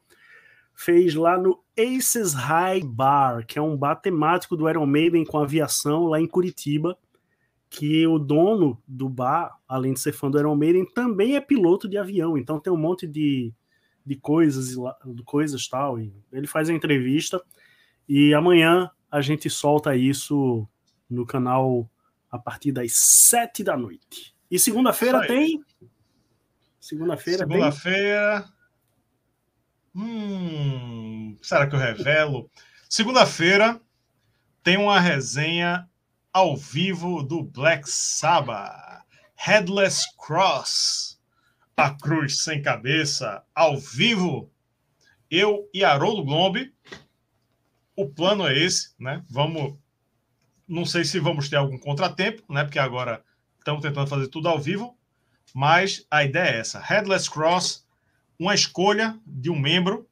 [0.72, 5.38] fez lá no Aces High Bar, que é um bar temático do Iron Maiden com
[5.38, 6.96] aviação lá em Curitiba,
[7.68, 11.88] que o dono do bar, além de ser fã do Iron Maiden, também é piloto
[11.88, 13.52] de avião, então tem um monte de,
[14.06, 14.74] de coisas
[15.24, 17.42] coisas tal, e ele faz a entrevista.
[18.08, 20.66] E amanhã a gente solta isso
[21.08, 21.88] no canal
[22.30, 24.34] a partir das sete da noite.
[24.50, 25.62] E segunda-feira tem
[26.80, 27.38] Segunda-feira.
[27.40, 28.48] Segunda-feira.
[29.94, 32.50] Hum, será que eu revelo?
[32.88, 33.80] Segunda-feira
[34.62, 35.88] tem uma resenha
[36.32, 39.04] ao vivo do Black Sabbath.
[39.36, 41.20] Headless Cross.
[41.76, 43.42] A cruz sem cabeça.
[43.54, 44.50] Ao vivo.
[45.30, 46.74] Eu e Haroldo Glombe.
[47.96, 49.22] o plano é esse, né?
[49.28, 49.76] Vamos.
[50.66, 52.64] Não sei se vamos ter algum contratempo, né?
[52.64, 53.22] Porque agora
[53.58, 54.96] estamos tentando fazer tudo ao vivo,
[55.54, 57.86] mas a ideia é essa: Headless Cross,
[58.38, 60.08] uma escolha de um membro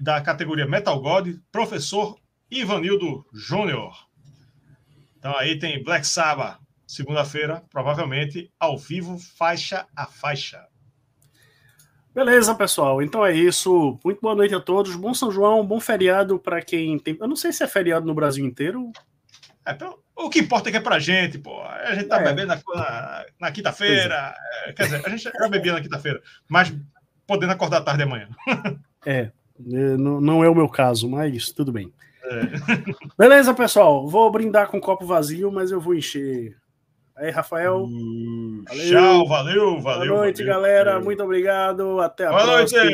[0.00, 2.18] da categoria Metal God, professor
[2.50, 4.06] Ivanildo Júnior.
[5.16, 10.66] Então aí tem Black Sabbath, segunda-feira, provavelmente ao vivo, faixa a faixa.
[12.14, 13.00] Beleza, pessoal.
[13.00, 13.98] Então é isso.
[14.04, 14.94] Muito boa noite a todos.
[14.96, 17.16] Bom São João, bom feriado para quem tem.
[17.18, 18.92] Eu não sei se é feriado no Brasil inteiro.
[19.64, 21.62] É, então, o que importa é que é pra gente, pô.
[21.62, 22.24] A gente tá é.
[22.24, 24.34] bebendo na, na, na quinta-feira.
[24.66, 24.72] É.
[24.72, 26.72] Quer dizer, a gente já bebia na quinta-feira, mas
[27.26, 28.28] podendo acordar tarde amanhã.
[29.04, 29.32] É,
[29.72, 31.92] é, não é o meu caso, mas tudo bem.
[32.24, 32.84] É.
[33.18, 34.06] Beleza, pessoal.
[34.06, 36.56] Vou brindar com um copo vazio, mas eu vou encher
[37.22, 37.84] Aí, Rafael.
[37.84, 38.90] Uh, valeu.
[38.90, 40.08] Tchau, valeu, valeu.
[40.08, 40.90] Boa noite, valeu, galera.
[40.92, 41.04] Valeu.
[41.04, 42.00] Muito obrigado.
[42.00, 42.56] Até a Boa próxima.
[42.80, 42.90] Noite.